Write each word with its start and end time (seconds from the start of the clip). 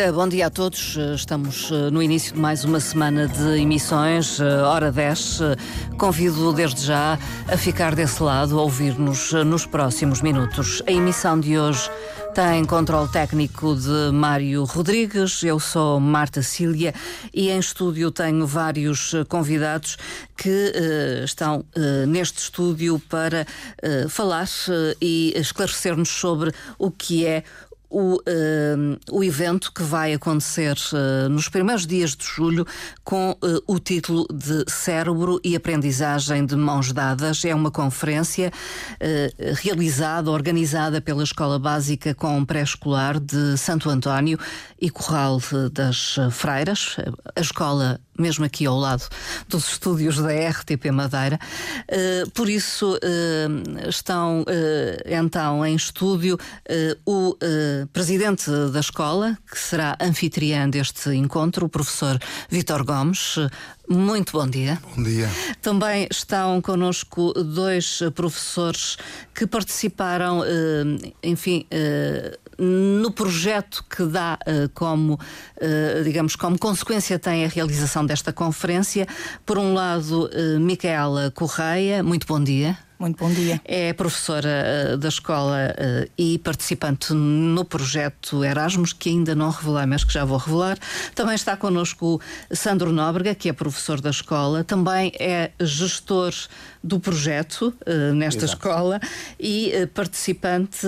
dia, 0.00 0.12
bom 0.12 0.26
dia 0.26 0.46
a 0.46 0.50
todos. 0.50 0.96
Estamos 1.14 1.70
eh, 1.70 1.90
no 1.90 2.02
início 2.02 2.32
de 2.32 2.40
mais 2.40 2.64
uma 2.64 2.80
semana 2.80 3.28
de 3.28 3.60
emissões, 3.60 4.40
eh, 4.40 4.62
hora 4.62 4.90
10. 4.90 5.40
Convido 5.98 6.54
desde 6.54 6.86
já 6.86 7.18
a 7.46 7.56
ficar 7.58 7.94
desse 7.94 8.22
lado, 8.22 8.58
a 8.58 8.62
ouvir-nos 8.62 9.34
eh, 9.34 9.44
nos 9.44 9.66
próximos 9.66 10.22
minutos. 10.22 10.82
A 10.86 10.92
emissão 10.92 11.38
de 11.38 11.58
hoje 11.58 11.90
tem 12.34 12.64
controle 12.64 13.10
técnico 13.10 13.76
de 13.76 14.10
Mário 14.10 14.64
Rodrigues, 14.64 15.42
eu 15.42 15.60
sou 15.60 16.00
Marta 16.00 16.40
Cília 16.42 16.94
e 17.34 17.50
em 17.50 17.58
estúdio 17.58 18.10
tenho 18.10 18.46
vários 18.46 19.14
convidados 19.28 19.98
que 20.36 20.72
estão 21.24 21.64
neste 22.06 22.38
estúdio 22.38 23.02
para 23.08 23.44
falar 24.08 24.46
e 25.02 25.34
esclarecer-nos 25.36 26.08
sobre 26.08 26.52
o 26.78 26.88
que 26.88 27.26
é 27.26 27.42
o, 27.90 28.14
uh, 28.14 28.20
o 29.10 29.24
evento 29.24 29.72
que 29.72 29.82
vai 29.82 30.14
acontecer 30.14 30.76
uh, 30.92 31.28
nos 31.28 31.48
primeiros 31.48 31.86
dias 31.86 32.14
de 32.14 32.24
julho 32.24 32.64
com 33.02 33.32
uh, 33.32 33.62
o 33.66 33.80
título 33.80 34.26
de 34.32 34.64
Cérebro 34.68 35.40
e 35.44 35.56
Aprendizagem 35.56 36.46
de 36.46 36.54
Mãos 36.54 36.92
Dadas. 36.92 37.44
É 37.44 37.54
uma 37.54 37.70
conferência 37.70 38.52
realizada, 39.62 40.30
organizada 40.30 41.00
pela 41.00 41.24
Escola 41.24 41.58
Básica 41.58 42.14
com 42.14 42.44
Pré-Escolar 42.44 43.18
de 43.18 43.56
Santo 43.56 43.90
António 43.90 44.38
e 44.80 44.88
Corral 44.88 45.40
das 45.72 46.16
Freiras, 46.30 46.96
a 47.34 47.40
escola 47.40 48.00
mesmo 48.20 48.44
aqui 48.44 48.66
ao 48.66 48.78
lado 48.78 49.08
dos 49.48 49.72
estúdios 49.72 50.18
da 50.18 50.28
RTP 50.28 50.90
Madeira. 50.92 51.38
Uh, 51.88 52.30
por 52.30 52.48
isso 52.48 52.94
uh, 52.94 53.88
estão 53.88 54.42
uh, 54.42 54.44
então 55.06 55.64
em 55.64 55.74
estúdio 55.74 56.38
o 57.06 57.36
presidente 57.92 58.50
da 58.72 58.80
escola, 58.80 59.36
que 59.50 59.58
será 59.58 59.96
anfitriã 60.00 60.68
deste 60.68 61.10
encontro, 61.10 61.66
o 61.66 61.68
professor 61.68 62.18
Vitor 62.48 62.84
Gomes. 62.84 63.36
Muito 63.88 64.32
bom 64.32 64.46
dia. 64.46 64.80
Bom 64.94 65.02
dia. 65.02 65.28
Também 65.60 66.06
estão 66.10 66.60
connosco 66.60 67.32
dois 67.32 68.00
professores 68.14 68.96
que 69.34 69.46
participaram, 69.46 70.42
enfim, 71.22 71.66
no 72.60 73.10
projeto 73.10 73.84
que 73.88 74.04
dá 74.04 74.38
como, 74.74 75.18
digamos, 76.04 76.36
como 76.36 76.58
consequência 76.58 77.18
tem 77.18 77.44
a 77.44 77.48
realização 77.48 78.04
desta 78.04 78.32
conferência. 78.32 79.06
Por 79.46 79.58
um 79.58 79.74
lado, 79.74 80.26
uh, 80.26 80.60
Micaela 80.60 81.30
Correia, 81.30 82.02
muito 82.02 82.26
bom 82.26 82.42
dia. 82.42 82.89
Muito 83.00 83.16
bom 83.16 83.32
dia. 83.32 83.58
É 83.64 83.94
professora 83.94 84.92
uh, 84.92 84.96
da 84.98 85.08
escola 85.08 85.56
uh, 85.72 86.10
e 86.18 86.36
participante 86.36 87.14
no 87.14 87.64
projeto 87.64 88.44
Erasmus, 88.44 88.92
que 88.92 89.08
ainda 89.08 89.34
não 89.34 89.48
revelei, 89.48 89.86
mas 89.86 90.04
que 90.04 90.12
já 90.12 90.22
vou 90.22 90.36
revelar. 90.36 90.76
Também 91.14 91.34
está 91.34 91.56
connosco 91.56 92.20
Sandro 92.52 92.92
Nóbrega, 92.92 93.34
que 93.34 93.48
é 93.48 93.54
professor 93.54 94.02
da 94.02 94.10
escola, 94.10 94.62
também 94.64 95.12
é 95.18 95.50
gestor 95.58 96.34
do 96.84 97.00
projeto 97.00 97.74
uh, 97.86 98.14
nesta 98.14 98.44
Exato. 98.44 98.52
escola 98.52 99.00
e 99.38 99.72
participante, 99.94 100.86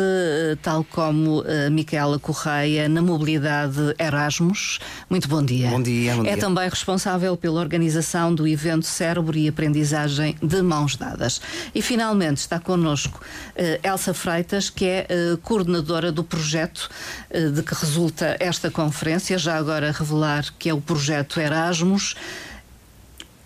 tal 0.61 0.85
como 0.85 1.43
Micaela 1.71 2.19
Correia, 2.19 2.91
na 2.91 3.01
mobilidade 3.01 3.95
Erasmus. 3.99 4.81
Muito 5.09 5.29
bom 5.29 5.43
dia. 5.43 5.71
Bom 5.71 5.83
dia. 5.83 6.15
Bom 6.15 6.23
é 6.27 6.33
dia. 6.33 6.37
também 6.37 6.69
responsável 6.69 7.37
pela 7.39 7.61
organização 7.61 8.35
do 8.35 8.47
evento 8.47 8.85
Cérebro 8.85 9.37
e 9.39 9.49
Aprendizagem 9.49 10.37
de 10.43 10.61
Mãos 10.61 10.97
Dadas. 10.97 11.41
E 11.75 11.81
finalmente 11.81 12.02
finalmente 12.03 12.39
está 12.39 12.59
connosco 12.59 13.21
uh, 13.21 13.87
Elsa 13.89 14.13
Freitas, 14.13 14.69
que 14.69 14.85
é 14.87 15.07
uh, 15.09 15.39
coordenadora 15.39 16.11
do 16.11 16.25
projeto 16.25 16.91
uh, 17.31 17.51
de 17.53 17.63
que 17.63 17.75
resulta 17.77 18.37
esta 18.41 18.73
conferência, 18.73 19.39
já 19.39 19.57
agora 19.57 19.93
revelar 19.93 20.45
que 20.59 20.69
é 20.69 20.75
o 20.75 20.81
projeto 20.81 21.39
Erasmus, 21.39 22.17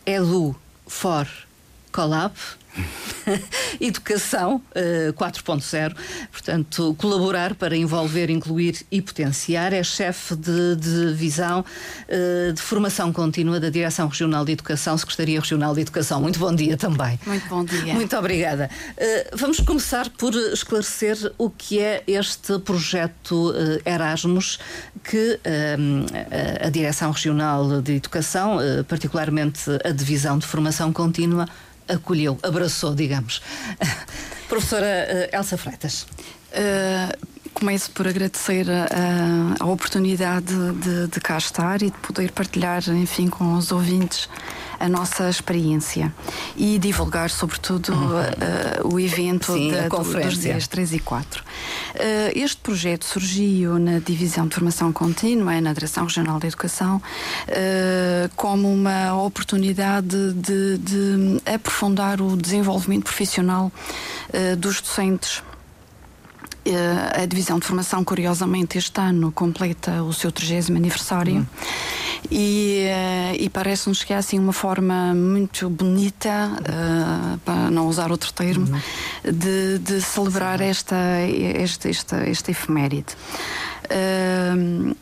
Edu 0.07 0.57
for 0.87 1.29
Collab. 1.93 2.35
Educação 3.81 4.57
uh, 4.57 5.13
4.0, 5.13 5.95
portanto, 6.31 6.95
colaborar 6.99 7.55
para 7.55 7.77
envolver, 7.77 8.31
incluir 8.31 8.85
e 8.91 9.01
potenciar. 9.01 9.73
É 9.73 9.83
chefe 9.83 10.37
de, 10.37 10.77
de 10.77 11.07
divisão 11.09 11.61
uh, 11.61 12.53
de 12.53 12.61
formação 12.61 13.13
contínua 13.13 13.59
da 13.59 13.69
Direção 13.71 14.09
Regional 14.09 14.45
de 14.45 14.53
Educação, 14.53 14.97
Secretaria 14.97 15.41
Regional 15.41 15.75
de 15.75 15.81
Educação. 15.83 16.21
Muito 16.21 16.39
bom 16.39 16.55
dia 16.55 16.77
também. 16.77 17.19
Muito 17.27 17.49
bom 17.49 17.65
dia. 17.65 17.95
Muito 17.95 18.17
obrigada. 18.17 18.71
Uh, 18.93 19.37
vamos 19.37 19.61
começar 19.61 20.09
por 20.11 20.35
esclarecer 20.35 21.17
o 21.39 21.51
que 21.51 21.81
é 21.81 22.03
este 22.07 22.59
projeto 22.61 23.55
Erasmus 23.85 24.59
que 25.03 25.39
a 26.61 26.69
Direção 26.71 27.11
Regional 27.11 27.81
de 27.81 27.97
Educação, 27.97 28.59
particularmente 28.89 29.63
a 29.85 29.91
Divisão 29.91 30.39
de 30.39 30.47
Formação 30.47 30.93
Contínua, 30.93 31.47
acolheu, 31.89 32.39
abraçou, 32.43 32.95
digamos. 32.95 33.43
Professora 34.49 35.31
uh, 35.33 35.37
Elsa 35.37 35.57
Freitas. 35.57 36.07
Uh, 36.53 37.36
começo 37.59 37.91
por 37.91 38.07
agradecer 38.07 38.67
a, 38.71 39.65
a 39.65 39.67
oportunidade 39.67 40.55
de, 40.75 41.07
de, 41.07 41.21
cá 41.21 41.39
estar 41.39 41.81
e 41.81 41.87
de 41.87 41.99
poder 41.99 42.31
partilhar, 42.31 42.83
enfim, 42.91 43.29
com 43.29 43.55
os 43.55 43.73
ouvintes 43.73 44.29
a 44.79 44.87
nossa 44.91 45.31
experiência 45.31 46.15
e 46.55 46.79
divulgar, 46.79 47.31
sobretudo, 47.31 47.95
uhum. 47.95 48.21
uh, 48.21 48.95
o 48.95 49.01
evento 49.01 49.55
Sim, 49.55 49.73
da, 49.73 49.89
dos 49.89 50.39
dias 50.39 50.69
3 50.69 50.93
e 50.93 50.99
4. 50.99 51.43
Uh, 51.43 51.45
este 52.35 52.59
projeto 52.59 53.07
surgiu 53.07 53.79
na 53.79 54.01
Divisão 54.01 54.47
de 54.47 54.55
Formação 54.55 54.93
Contínua, 54.93 55.59
na 55.59 55.73
Direção 55.73 56.05
Regional 56.05 56.39
da 56.39 56.49
Educação, 56.49 56.99
uh, 56.99 58.31
como 58.37 58.71
uma 58.71 59.15
oportunidade 59.23 60.35
de, 60.35 60.77
de, 60.77 61.41
aprofundar 61.47 62.21
o 62.21 62.37
desenvolvimento 62.37 63.05
profissional 63.05 63.73
dos 64.59 64.83
docentes 64.83 65.43
a 66.75 67.27
Divisão 67.27 67.59
de 67.59 67.67
Formação, 67.67 68.05
curiosamente, 68.05 68.79
este 68.79 69.01
ano 69.01 69.31
completa 69.33 70.03
o 70.03 70.13
seu 70.13 70.33
30 70.33 70.73
aniversário 70.73 71.35
uhum. 71.37 71.47
e, 72.31 72.85
eh, 72.87 73.37
e 73.39 73.49
parece-nos 73.49 74.03
que 74.03 74.13
é 74.13 74.17
assim 74.17 74.39
uma 74.39 74.53
forma 74.53 75.15
muito 75.15 75.69
bonita, 75.69 76.51
uh, 76.61 77.39
para 77.39 77.71
não 77.71 77.87
usar 77.87 78.11
outro 78.11 78.33
termo, 78.33 78.67
uhum. 78.67 79.33
de, 79.33 79.79
de, 79.79 80.01
celebrar 80.01 80.61
esta, 80.61 80.97
esta, 81.55 81.89
esta, 81.89 82.17
esta 82.17 82.51
efeméride. 82.51 83.15
Uh, 83.85 84.97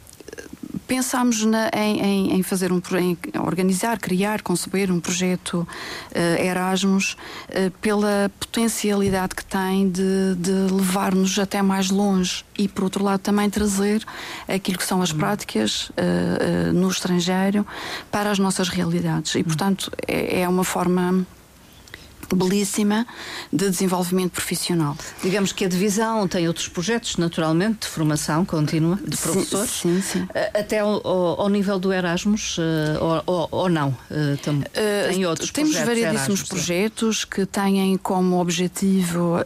pensámos 0.87 1.45
na, 1.45 1.71
em, 1.75 2.01
em, 2.01 2.33
em, 2.35 2.43
fazer 2.43 2.73
um 2.73 2.81
em 2.99 3.17
organizar, 3.41 3.99
criar, 3.99 4.43
conceber 4.43 4.91
um 4.91 5.01
projeto 5.01 5.61
uh, 5.61 6.43
Erasmus 6.43 7.17
uh, 7.49 7.71
pela 7.81 8.31
potencialidade 8.39 9.35
que 9.35 9.45
tem 9.45 9.89
de, 9.89 10.35
de 10.37 10.73
levar-nos 10.73 11.39
até 11.39 11.63
mais 11.63 11.91
longe 11.91 12.45
e 12.59 12.69
por 12.69 12.85
outro 12.85 13.05
lado 13.05 13.21
também 13.21 13.49
trazer 13.49 14.05
aquilo 14.49 14.79
que 14.79 14.85
são 14.85 15.03
as 15.03 15.11
uhum. 15.11 15.19
práticas 15.19 15.91
uh, 15.91 16.73
no 16.73 16.89
estrangeiro 16.89 17.67
para 18.11 18.31
as 18.31 18.39
nossas 18.39 18.69
realidades 18.69 19.35
e 19.35 19.39
uhum. 19.39 19.45
portanto 19.45 19.91
é, 20.07 20.43
é 20.43 20.49
uma 20.49 20.65
forma 20.65 21.27
belíssima 22.33 23.07
de 23.53 23.69
desenvolvimento 23.69 24.33
profissional. 24.33 24.97
Digamos 25.23 25.53
que 25.53 25.65
a 25.65 25.69
divisão 25.69 26.27
tem 26.29 26.47
outros 26.47 26.69
projetos, 26.69 27.17
naturalmente, 27.17 27.81
de 27.81 27.87
formação 27.87 28.45
contínua 28.45 28.97
de 28.97 29.17
professores. 29.17 29.71
Sim, 29.71 30.01
sim. 30.01 30.21
sim. 30.21 30.29
Até 30.55 30.81
ao, 30.81 31.07
ao, 31.07 31.49
nível 31.49 31.79
do 31.79 31.93
Erasmus, 31.93 32.57
eh, 32.59 32.99
ou, 33.27 33.49
ou, 33.51 33.69
não? 33.69 33.97
Eh, 34.11 34.37
tem, 34.43 34.65
tem 35.11 35.27
outros 35.27 35.51
Temos 35.51 35.71
projetos 35.71 35.89
variedíssimos 35.89 36.41
Erasmus, 36.41 36.49
projetos 36.49 37.25
que 37.25 37.47
têm 37.47 37.97
como 37.99 38.41
objetivo. 38.41 39.39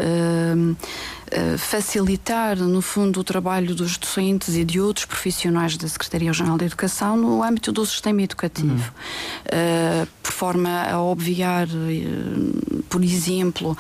Eh, 1.31 1.59
facilitar, 1.59 2.57
no 2.57 2.81
fundo, 2.81 3.21
o 3.21 3.25
trabalho 3.25 3.75
dos 3.75 3.99
docentes 3.99 4.55
e 4.55 4.65
de 4.65 4.81
outros 4.81 5.05
profissionais 5.05 5.77
da 5.77 5.87
Secretaria-Geral 5.87 6.57
da 6.57 6.65
Educação 6.65 7.17
no 7.17 7.43
âmbito 7.43 7.71
do 7.71 7.85
sistema 7.85 8.23
educativo, 8.23 8.69
uhum. 8.73 8.83
uh, 8.83 10.09
por 10.23 10.33
forma 10.33 10.85
a 10.85 11.03
obviar, 11.03 11.67
uh, 11.67 12.83
por 12.89 13.05
exemplo, 13.05 13.77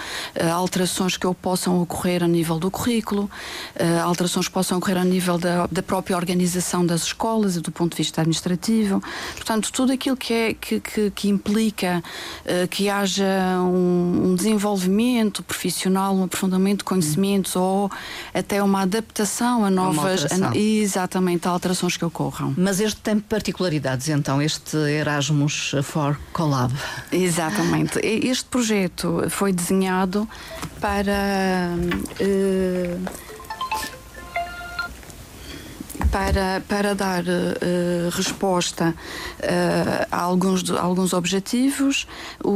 alterações 0.52 1.16
que 1.16 1.26
possam 1.34 1.80
ocorrer 1.80 2.22
a 2.22 2.28
nível 2.28 2.58
do 2.58 2.70
currículo, 2.70 3.30
alterações 4.04 4.48
que 4.48 4.52
possam 4.52 4.76
ocorrer 4.76 4.98
a 4.98 5.04
nível 5.04 5.38
da, 5.38 5.66
da, 5.66 5.82
própria 5.82 6.16
organização 6.16 6.84
das 6.84 7.04
escolas 7.04 7.56
e 7.56 7.60
do 7.60 7.72
ponto 7.72 7.92
de 7.92 7.96
vista 7.98 8.20
administrativo. 8.20 9.02
Portanto, 9.34 9.72
tudo 9.72 9.92
aquilo 9.92 10.16
que, 10.16 10.34
é, 10.34 10.54
que, 10.54 10.80
que, 10.80 11.10
que 11.10 11.28
implica 11.28 12.02
que 12.70 12.88
haja 12.88 13.24
um, 13.60 14.26
um 14.26 14.34
desenvolvimento 14.34 15.42
profissional, 15.42 16.14
um 16.14 16.24
aprofundamento 16.24 16.78
de 16.78 16.84
conhecimento 16.84 17.37
ou 17.56 17.90
até 18.32 18.62
uma 18.62 18.82
adaptação 18.82 19.64
a 19.64 19.70
novas. 19.70 20.26
A, 20.26 20.56
exatamente, 20.56 21.46
a 21.46 21.50
alterações 21.50 21.96
que 21.96 22.04
ocorram. 22.04 22.54
Mas 22.56 22.80
este 22.80 23.00
tem 23.00 23.18
particularidades, 23.18 24.08
então, 24.08 24.40
este 24.40 24.76
Erasmus 24.76 25.74
for 25.82 26.18
Collab? 26.32 26.72
Exatamente. 27.12 27.98
Este 28.02 28.44
projeto 28.44 29.24
foi 29.28 29.52
desenhado 29.52 30.28
para. 30.80 31.74
Uh, 32.20 33.28
para, 36.10 36.62
para 36.68 36.94
dar 36.94 37.22
uh, 37.24 38.10
resposta 38.12 38.94
uh, 39.40 40.06
a, 40.10 40.20
alguns, 40.20 40.70
a 40.70 40.80
alguns 40.80 41.12
objetivos. 41.12 42.06
O, 42.42 42.50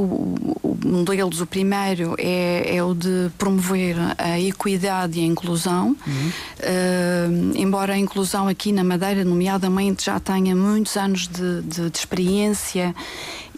o, 0.62 0.78
um 0.84 1.04
deles, 1.04 1.40
o 1.40 1.46
primeiro, 1.46 2.14
é, 2.19 2.76
é 2.76 2.82
o 2.82 2.94
de 2.94 3.31
promover 3.38 3.96
a 4.19 4.38
equidade 4.40 5.19
e 5.19 5.22
a 5.22 5.26
inclusão. 5.26 5.96
Uhum. 6.06 6.31
Uh, 6.60 7.52
embora 7.56 7.94
a 7.94 7.99
inclusão 7.99 8.49
aqui 8.49 8.72
na 8.72 8.84
Madeira, 8.84 9.25
nomeadamente, 9.25 10.06
já 10.06 10.19
tenha 10.19 10.55
muitos 10.55 10.96
anos 10.96 11.28
de, 11.28 11.62
de, 11.62 11.90
de 11.90 11.98
experiência 11.98 12.94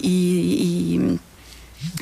e, 0.00 1.18
e 1.18 1.20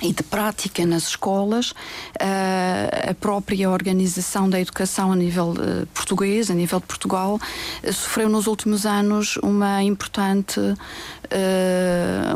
e 0.02 0.12
de 0.12 0.22
prática 0.22 0.84
nas 0.84 1.08
escolas, 1.08 1.70
uh, 1.70 3.10
a 3.10 3.14
própria 3.14 3.70
organização 3.70 4.48
da 4.48 4.60
educação 4.60 5.12
a 5.12 5.16
nível 5.16 5.50
uh, 5.50 5.86
português, 5.94 6.50
a 6.50 6.54
nível 6.54 6.80
de 6.80 6.86
Portugal, 6.86 7.38
uh, 7.82 7.92
sofreu 7.92 8.28
nos 8.28 8.46
últimos 8.46 8.86
anos 8.86 9.36
uma 9.38 9.82
importante, 9.82 10.60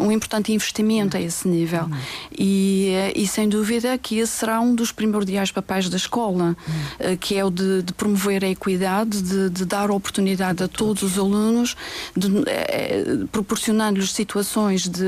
um 0.00 0.10
importante 0.10 0.52
investimento 0.52 1.16
a 1.16 1.20
esse 1.20 1.46
nível. 1.48 1.84
Uhum. 1.84 1.96
E, 2.36 2.92
e, 3.14 3.26
sem 3.26 3.48
dúvida 3.48 3.96
que 3.98 4.18
esse 4.18 4.32
será 4.32 4.60
um 4.60 4.74
dos 4.74 4.92
primordiais 4.92 5.50
papéis 5.50 5.88
da 5.88 5.96
escola, 5.96 6.56
uhum. 6.68 7.16
que 7.18 7.36
é 7.36 7.44
o 7.44 7.50
de, 7.50 7.82
de 7.82 7.92
promover 7.92 8.44
a 8.44 8.48
equidade, 8.48 9.22
de, 9.22 9.50
de, 9.50 9.64
dar 9.64 9.90
oportunidade 9.90 10.62
a 10.62 10.68
todos 10.68 11.02
os 11.02 11.18
alunos, 11.18 11.76
proporcionando-lhes 13.32 14.12
situações 14.12 14.88
de, 14.88 15.04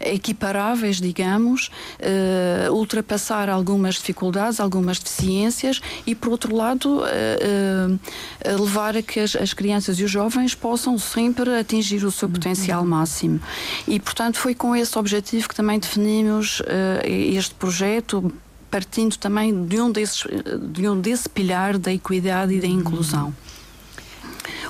equiparáveis, 0.00 1.00
digamos 1.00 1.70
uh, 2.00 2.72
ultrapassar 2.72 3.48
algumas 3.48 3.96
dificuldades, 3.96 4.60
algumas 4.60 4.98
deficiências 4.98 5.80
e, 6.06 6.14
por 6.14 6.30
outro 6.30 6.54
lado, 6.54 7.00
uh, 7.00 7.04
uh, 7.04 8.62
levar 8.62 8.96
a 8.96 9.02
que 9.02 9.20
as, 9.20 9.36
as, 9.36 9.52
crianças 9.52 9.98
e 9.98 10.04
os 10.04 10.10
jovens 10.10 10.54
possam 10.54 10.98
sempre 10.98 11.58
atingir 11.58 12.04
o 12.04 12.10
seu 12.10 12.28
potencial 12.28 12.82
uhum. 12.82 12.85
Máximo. 12.86 13.40
E, 13.86 13.98
portanto, 14.00 14.38
foi 14.38 14.54
com 14.54 14.74
esse 14.74 14.98
objetivo 14.98 15.48
que 15.48 15.54
também 15.54 15.78
definimos 15.78 16.62
este 17.04 17.54
projeto 17.54 18.32
partindo 18.70 19.16
também 19.16 19.64
de 19.64 19.80
um, 19.80 19.90
desses, 19.90 20.24
de 20.70 20.88
um 20.88 21.00
desse 21.00 21.28
pilar 21.28 21.78
da 21.78 21.92
equidade 21.92 22.54
e 22.54 22.60
da 22.60 22.66
inclusão. 22.66 23.32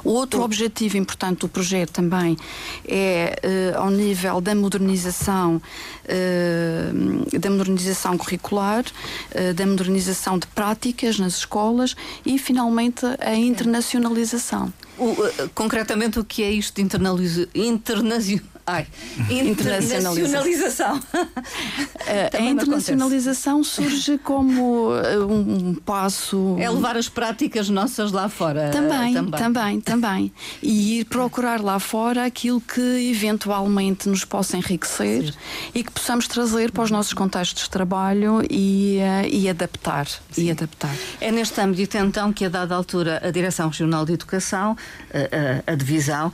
O 0.04 0.10
outro 0.10 0.42
objetivo 0.42 0.96
importante 0.96 1.40
do 1.40 1.48
projeto 1.48 1.90
também 1.90 2.36
é 2.86 3.72
uh, 3.74 3.80
ao 3.80 3.90
nível 3.90 4.40
da 4.40 4.54
modernização 4.54 5.56
uh, 6.04 7.38
da 7.38 7.50
modernização 7.50 8.16
curricular, 8.16 8.84
uh, 8.84 9.52
da 9.52 9.66
modernização 9.66 10.38
de 10.38 10.46
práticas 10.46 11.18
nas 11.18 11.38
escolas 11.38 11.96
e 12.24 12.38
finalmente 12.38 13.04
a 13.18 13.34
internacionalização. 13.34 14.72
O, 14.98 15.14
concretamente 15.54 16.18
o 16.18 16.24
que 16.24 16.42
é 16.42 16.50
isto 16.50 16.76
de 16.76 16.82
internalização? 16.82 18.46
Ai, 18.68 18.84
internacionalização. 19.30 21.00
a 22.36 22.40
internacionalização 22.40 23.62
surge 23.62 24.18
como 24.18 24.88
uh, 24.88 25.32
um 25.32 25.72
passo. 25.72 26.56
É 26.58 26.68
levar 26.68 26.96
as 26.96 27.08
práticas 27.08 27.68
nossas 27.68 28.10
lá 28.10 28.28
fora. 28.28 28.70
Também, 28.70 29.14
também, 29.14 29.30
também, 29.38 29.80
também. 29.80 30.32
E 30.60 30.98
ir 30.98 31.04
procurar 31.04 31.60
lá 31.60 31.78
fora 31.78 32.24
aquilo 32.24 32.60
que 32.60 32.80
eventualmente 33.08 34.08
nos 34.08 34.24
possa 34.24 34.56
enriquecer 34.56 35.26
Sim. 35.26 35.38
e 35.72 35.84
que 35.84 35.92
possamos 35.92 36.26
trazer 36.26 36.72
para 36.72 36.82
os 36.82 36.90
nossos 36.90 37.12
contextos 37.12 37.62
de 37.62 37.70
trabalho 37.70 38.42
e, 38.50 38.98
e 39.30 39.48
adaptar. 39.48 40.08
E 40.36 40.50
adaptar. 40.50 40.94
É 41.20 41.30
neste 41.30 41.60
âmbito 41.60 41.96
então 41.96 42.32
que 42.32 42.44
a 42.44 42.48
dada 42.48 42.74
altura 42.74 43.22
a 43.24 43.30
Direção 43.30 43.68
Regional 43.68 44.04
de 44.04 44.14
Educação, 44.14 44.76
a, 45.12 45.18
uh, 45.18 45.62
a, 45.66 45.74
divisão, 45.74 46.32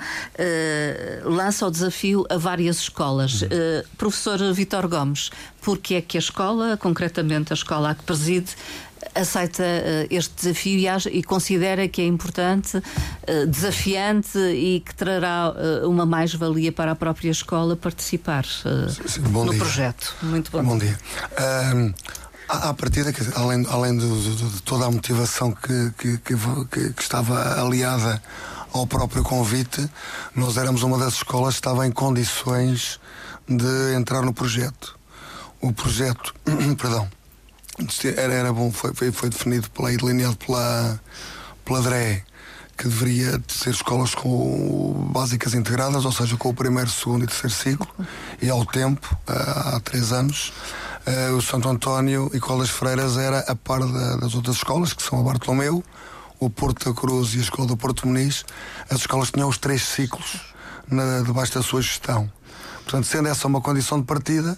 lança 1.25 1.66
o 1.66 1.70
desafio 1.70 2.25
a 2.31 2.37
várias 2.37 2.78
escolas. 2.81 3.43
Uhum. 3.43 3.49
Uh, 3.49 3.96
professor 3.96 4.52
Vitor 4.52 4.88
Gomes, 4.88 5.31
porque 5.60 5.94
é 5.94 6.00
que 6.00 6.16
a 6.16 6.20
escola, 6.20 6.76
concretamente 6.76 7.52
a 7.52 7.54
escola 7.54 7.90
a 7.90 7.94
que 7.94 8.02
preside, 8.02 8.54
aceita 9.14 9.62
uh, 9.62 10.06
este 10.10 10.34
desafio 10.34 10.78
e, 10.78 11.19
e, 11.19 11.22
considera 11.22 11.88
que 11.88 12.00
é 12.00 12.06
importante, 12.06 12.76
uh, 12.76 13.46
desafiante 13.46 14.38
e 14.38 14.81
que 14.81 14.94
trará 14.94 15.52
uh, 15.52 15.88
uma 15.88 16.06
mais-valia 16.06 16.72
para 16.72 16.93
a 16.93 16.96
própria 16.96 17.31
escola 17.31 17.76
participar 17.76 18.44
no 19.20 19.50
dia. 19.50 19.58
projeto. 19.58 20.14
Muito 20.22 20.50
bom, 20.50 20.62
bom 20.62 20.78
dia. 20.78 20.98
dia. 21.37 21.94
À 22.52 22.75
partida, 22.75 23.10
além, 23.34 23.66
além 23.70 23.96
de, 23.96 24.60
toda 24.60 24.84
a 24.84 24.90
motivação 24.90 25.52
que, 25.52 25.90
que, 25.96 26.19
que, 26.19 26.93
que 26.93 27.02
estava 27.02 27.58
aliada 27.58 28.22
ao 28.75 28.87
próprio 28.87 29.22
convite, 29.22 29.90
nós 30.37 30.58
éramos 30.58 30.82
uma 30.82 30.99
das 30.99 31.14
escolas 31.14 31.54
que 31.54 31.60
estava 31.60 31.87
em 31.87 31.90
condições 31.90 33.00
de 33.49 33.94
entrar 33.96 34.20
no 34.20 34.34
projeto. 34.34 34.99
O 35.62 35.72
projeto, 35.72 36.34
perdão, 36.78 37.08
era, 38.19 38.34
era 38.34 38.52
bom, 38.52 38.70
foi, 38.70 38.93
foi, 38.93 39.10
foi 39.10 39.31
definido 39.31 39.70
pela, 39.70 39.90
e 39.90 39.96
delineado 39.96 40.37
pela, 40.37 41.00
pela 41.64 41.81
DRE, 41.81 42.22
que 42.76 42.84
deveria 42.84 43.43
ser 43.48 43.70
escolas 43.70 44.14
com 44.14 45.08
básicas 45.10 45.55
integradas, 45.55 46.05
ou 46.05 46.12
seja, 46.12 46.37
com 46.37 46.50
o 46.50 46.55
primeiro, 46.55 46.90
segundo 46.90 47.25
e 47.25 47.26
terceiro 47.26 47.55
ciclo, 47.55 48.06
e 48.43 48.50
ao 48.50 48.66
tempo, 48.66 49.16
há 49.26 49.81
três 49.81 50.12
anos, 50.12 50.52
o 51.37 51.43
Santo 51.43 51.69
António 51.69 52.31
e 52.32 52.38
Colas 52.38 52.70
Freiras 52.70 53.16
era 53.16 53.40
a 53.40 53.56
par 53.56 53.81
das 53.81 54.34
outras 54.34 54.56
escolas, 54.56 54.93
que 54.93 55.02
são 55.02 55.19
a 55.19 55.22
Bartolomeu, 55.22 55.82
o 56.38 56.49
Porto 56.49 56.88
da 56.88 56.94
Cruz 56.94 57.34
e 57.34 57.38
a 57.38 57.40
Escola 57.40 57.66
do 57.66 57.76
Porto 57.76 58.06
Muniz, 58.06 58.44
as 58.88 59.00
escolas 59.00 59.31
tinham 59.31 59.49
os 59.49 59.58
três 59.58 59.82
ciclos 59.82 60.40
na, 60.88 61.20
debaixo 61.22 61.54
da 61.54 61.62
sua 61.62 61.82
gestão. 61.82 62.31
Portanto, 62.84 63.06
sendo 63.06 63.28
essa 63.28 63.49
uma 63.49 63.60
condição 63.60 63.99
de 63.99 64.06
partida, 64.06 64.56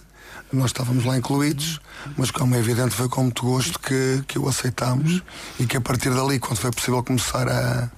nós 0.52 0.67
estávamos 0.67 1.05
lá 1.05 1.17
incluídos, 1.17 1.81
mas 2.17 2.31
como 2.31 2.55
é 2.55 2.58
evidente 2.58 2.94
foi 2.94 3.08
com 3.08 3.25
muito 3.25 3.43
gosto 3.43 3.79
que, 3.79 4.23
que 4.29 4.38
o 4.38 4.49
aceitámos 4.49 5.23
e 5.58 5.67
que 5.67 5.76
a 5.76 5.81
partir 5.81 6.11
dali, 6.11 6.38
quando 6.38 6.58
foi 6.58 6.70
possível 6.70 7.02
começar 7.02 7.49
a, 7.49 7.90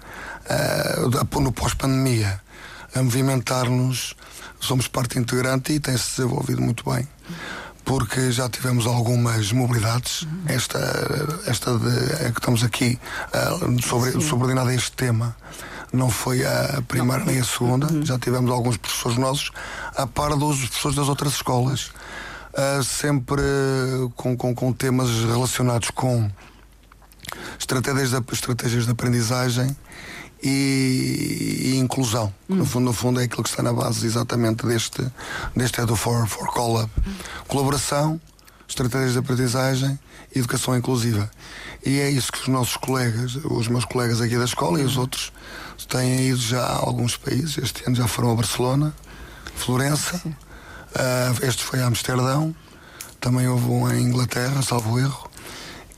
a, 0.49 1.37
a 1.39 1.41
no 1.41 1.53
pós-pandemia, 1.53 2.41
a 2.95 3.03
movimentar-nos, 3.03 4.15
somos 4.61 4.87
parte 4.89 5.19
integrante 5.19 5.73
e 5.73 5.81
tem-se 5.81 6.17
desenvolvido 6.17 6.63
muito 6.63 6.89
bem 6.89 7.07
porque 7.87 8.33
já 8.33 8.49
tivemos 8.49 8.85
algumas 8.85 9.53
mobilidades. 9.53 10.27
Esta, 10.47 10.79
esta 11.47 11.79
de, 11.79 12.25
é 12.27 12.33
que 12.33 12.41
estamos 12.41 12.65
aqui 12.65 12.99
uh, 13.29 13.83
sobre, 13.83 14.21
subordinada 14.21 14.71
a 14.71 14.75
este 14.75 14.93
tema 14.93 15.35
não 15.93 16.11
foi 16.11 16.45
a 16.45 16.83
primeira 16.87 17.25
nem 17.25 17.39
a 17.39 17.45
segunda. 17.45 17.91
Uhum. 17.91 18.05
Já 18.05 18.19
tivemos 18.19 18.51
alguns 18.51 18.77
professores 18.77 19.17
nossos, 19.17 19.53
a 19.97 20.05
par 20.05 20.31
dos 20.37 20.59
professores 20.59 20.97
das 20.97 21.09
outras 21.09 21.35
escolas, 21.35 21.93
uh, 22.53 22.83
sempre 22.83 23.41
com, 24.17 24.37
com, 24.37 24.53
com, 24.53 24.73
temas 24.73 25.09
relacionados 25.25 25.91
com 25.93 26.29
estratégias 27.57 28.11
de, 28.11 28.23
estratégias 28.33 28.85
de 28.85 28.91
aprendizagem 28.91 29.75
e, 30.43 31.73
e 31.73 31.77
inclusão. 31.79 32.33
Hum. 32.49 32.57
No, 32.57 32.67
fundo, 32.67 32.85
no 32.85 32.93
fundo 32.93 33.21
é 33.21 33.25
aquilo 33.25 33.43
que 33.43 33.49
está 33.49 33.63
na 33.63 33.73
base 33.73 34.07
exatamente 34.07 34.67
deste, 34.67 35.07
deste 35.55 35.81
Edu 35.81 35.97
for, 35.97 36.27
for 36.27 36.49
Collab. 36.49 36.91
Hum. 37.07 37.13
Colaboração, 37.47 38.21
estratégias 38.69 39.13
de 39.13 39.19
aprendizagem 39.19 39.99
e 40.35 40.39
educação 40.39 40.77
inclusiva. 40.77 41.31
E 41.85 42.01
é 42.01 42.11
isso 42.11 42.33
que 42.33 42.41
os 42.41 42.49
nossos 42.49 42.77
colegas, 42.77 43.37
os 43.45 43.69
meus 43.69 43.85
colegas 43.85 44.21
aqui 44.21 44.37
da 44.37 44.45
escola 44.45 44.81
e 44.81 44.85
os 44.85 44.97
outros, 44.97 45.33
têm 45.89 46.29
ido 46.29 46.39
já 46.39 46.63
a 46.63 46.77
alguns 46.77 47.17
países. 47.17 47.59
Este 47.59 47.87
ano 47.87 47.95
já 47.95 48.09
foram 48.09 48.33
a 48.33 48.35
Barcelona, 48.35 48.95
Florença, 49.55 50.21
uh, 50.27 51.47
este 51.47 51.63
foi 51.63 51.81
a 51.81 51.87
Amsterdão, 51.87 52.55
também 53.21 53.49
houve 53.49 53.67
um 53.67 53.91
em 53.91 54.03
Inglaterra, 54.03 54.63
salvo 54.63 54.99
erro. 54.99 55.31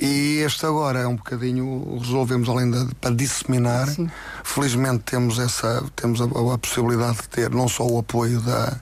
E 0.01 0.39
este 0.47 0.65
agora 0.65 1.01
é 1.01 1.07
um 1.07 1.17
bocadinho, 1.17 1.99
resolvemos 1.99 2.49
além 2.49 2.71
de 2.71 2.95
para 2.97 3.15
disseminar. 3.15 3.89
Sim. 3.89 4.09
Felizmente 4.45 5.05
temos 5.05 5.39
essa, 5.39 5.85
temos 5.97 6.21
a, 6.21 6.25
a, 6.25 6.59
possibilidade 6.59 7.17
de 7.17 7.29
ter 7.29 7.51
não 7.51 7.69
só 7.69 7.85
o 7.85 7.99
apoio 7.99 8.41
da 8.41 8.79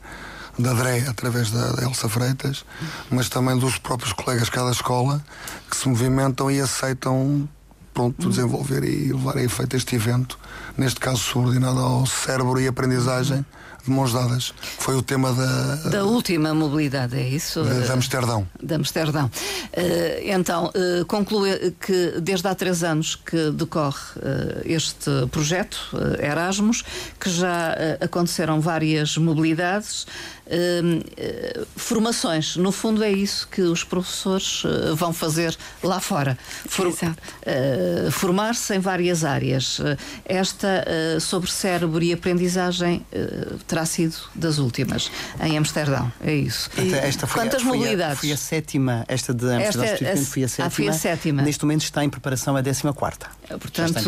da 0.58 0.72
DRE 0.72 1.06
através 1.06 1.50
da, 1.50 1.72
da 1.72 1.82
Elsa 1.82 2.08
Freitas, 2.08 2.64
mas 3.10 3.28
também 3.28 3.58
dos 3.58 3.78
próprios 3.78 4.12
colegas 4.12 4.46
de 4.46 4.52
cada 4.52 4.70
escola 4.70 5.22
que 5.70 5.76
se 5.76 5.88
movimentam 5.88 6.50
e 6.50 6.60
aceitam 6.60 7.48
pronto, 7.92 8.28
desenvolver 8.28 8.84
e 8.84 9.12
levar 9.12 9.36
a 9.36 9.42
efeito 9.42 9.76
este 9.76 9.96
evento, 9.96 10.38
neste 10.76 11.00
caso 11.00 11.18
subordinado 11.18 11.78
ao 11.78 12.06
cérebro 12.06 12.60
e 12.60 12.66
aprendizagem 12.66 13.44
de 13.86 13.92
mãos 13.92 14.12
dadas. 14.12 14.52
Foi 14.78 14.94
o 14.94 15.02
tema 15.02 15.32
da. 15.32 15.90
Da 15.90 16.04
última 16.04 16.52
mobilidade, 16.54 17.16
é 17.16 17.28
isso? 17.28 17.62
De, 17.62 17.82
de 17.82 17.92
Amsterdão. 17.92 18.46
De 18.62 18.74
Amsterdão. 18.74 19.26
Uh, 19.26 19.30
então, 20.22 20.66
uh, 20.66 21.04
conclui 21.06 21.74
que 21.80 22.20
desde 22.20 22.46
há 22.46 22.54
três 22.54 22.82
anos 22.82 23.14
que 23.14 23.50
decorre 23.50 23.96
uh, 24.16 24.62
este 24.64 25.10
projeto, 25.30 25.78
Erasmus, 26.20 26.84
que 27.18 27.30
já 27.30 27.74
aconteceram 28.00 28.60
várias 28.60 29.16
mobilidades. 29.16 30.06
Uh, 30.46 30.98
uh, 30.98 31.66
formações. 31.74 32.56
No 32.56 32.70
fundo, 32.70 33.02
é 33.02 33.10
isso 33.10 33.48
que 33.48 33.62
os 33.62 33.82
professores 33.82 34.62
uh, 34.62 34.94
vão 34.94 35.12
fazer 35.12 35.56
lá 35.82 35.98
fora. 35.98 36.38
For 36.68 36.86
uh, 36.86 38.10
formar-se 38.12 38.76
em 38.76 38.78
várias 38.78 39.24
áreas. 39.24 39.80
Uh, 39.80 39.96
esta 40.24 40.84
uh, 40.86 41.20
sobre 41.20 41.50
cérebro 41.50 42.00
e 42.00 42.12
aprendizagem 42.12 43.04
terá 43.76 43.84
sido 43.84 44.16
das 44.34 44.56
últimas 44.58 45.10
em 45.42 45.58
Amsterdão. 45.58 46.10
É 46.24 46.34
isso. 46.34 46.70
Esta 47.02 47.26
foi, 47.26 47.42
Quantas 47.42 47.62
foi 47.62 47.76
mobilidades? 47.76 48.18
A, 48.18 48.20
foi 48.20 48.32
a 48.32 48.36
sétima, 48.36 49.04
esta 49.06 49.34
de 49.34 49.44
Amsterdão, 49.44 49.84
esta, 49.84 50.04
é 50.04 50.12
a, 50.12 50.16
foi 50.16 50.44
a 50.44 50.48
sétima. 50.48 50.66
Ah, 50.66 50.70
foi 50.70 50.88
a 50.88 50.92
sétima. 50.94 51.42
Neste 51.42 51.64
momento 51.64 51.82
está 51.82 52.02
em 52.02 52.08
preparação 52.08 52.56
a 52.56 52.62
décima 52.62 52.94
quarta. 52.94 53.26
Portanto, 53.60 54.00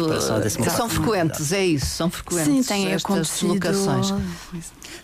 são 0.70 0.88
frequentes, 0.88 1.52
é 1.52 1.66
isso, 1.66 1.86
são 1.86 2.10
frequentes 2.10 2.46
Sim, 2.46 2.62
tem 2.62 2.92
estas 2.92 3.28
deslocações. 3.28 4.14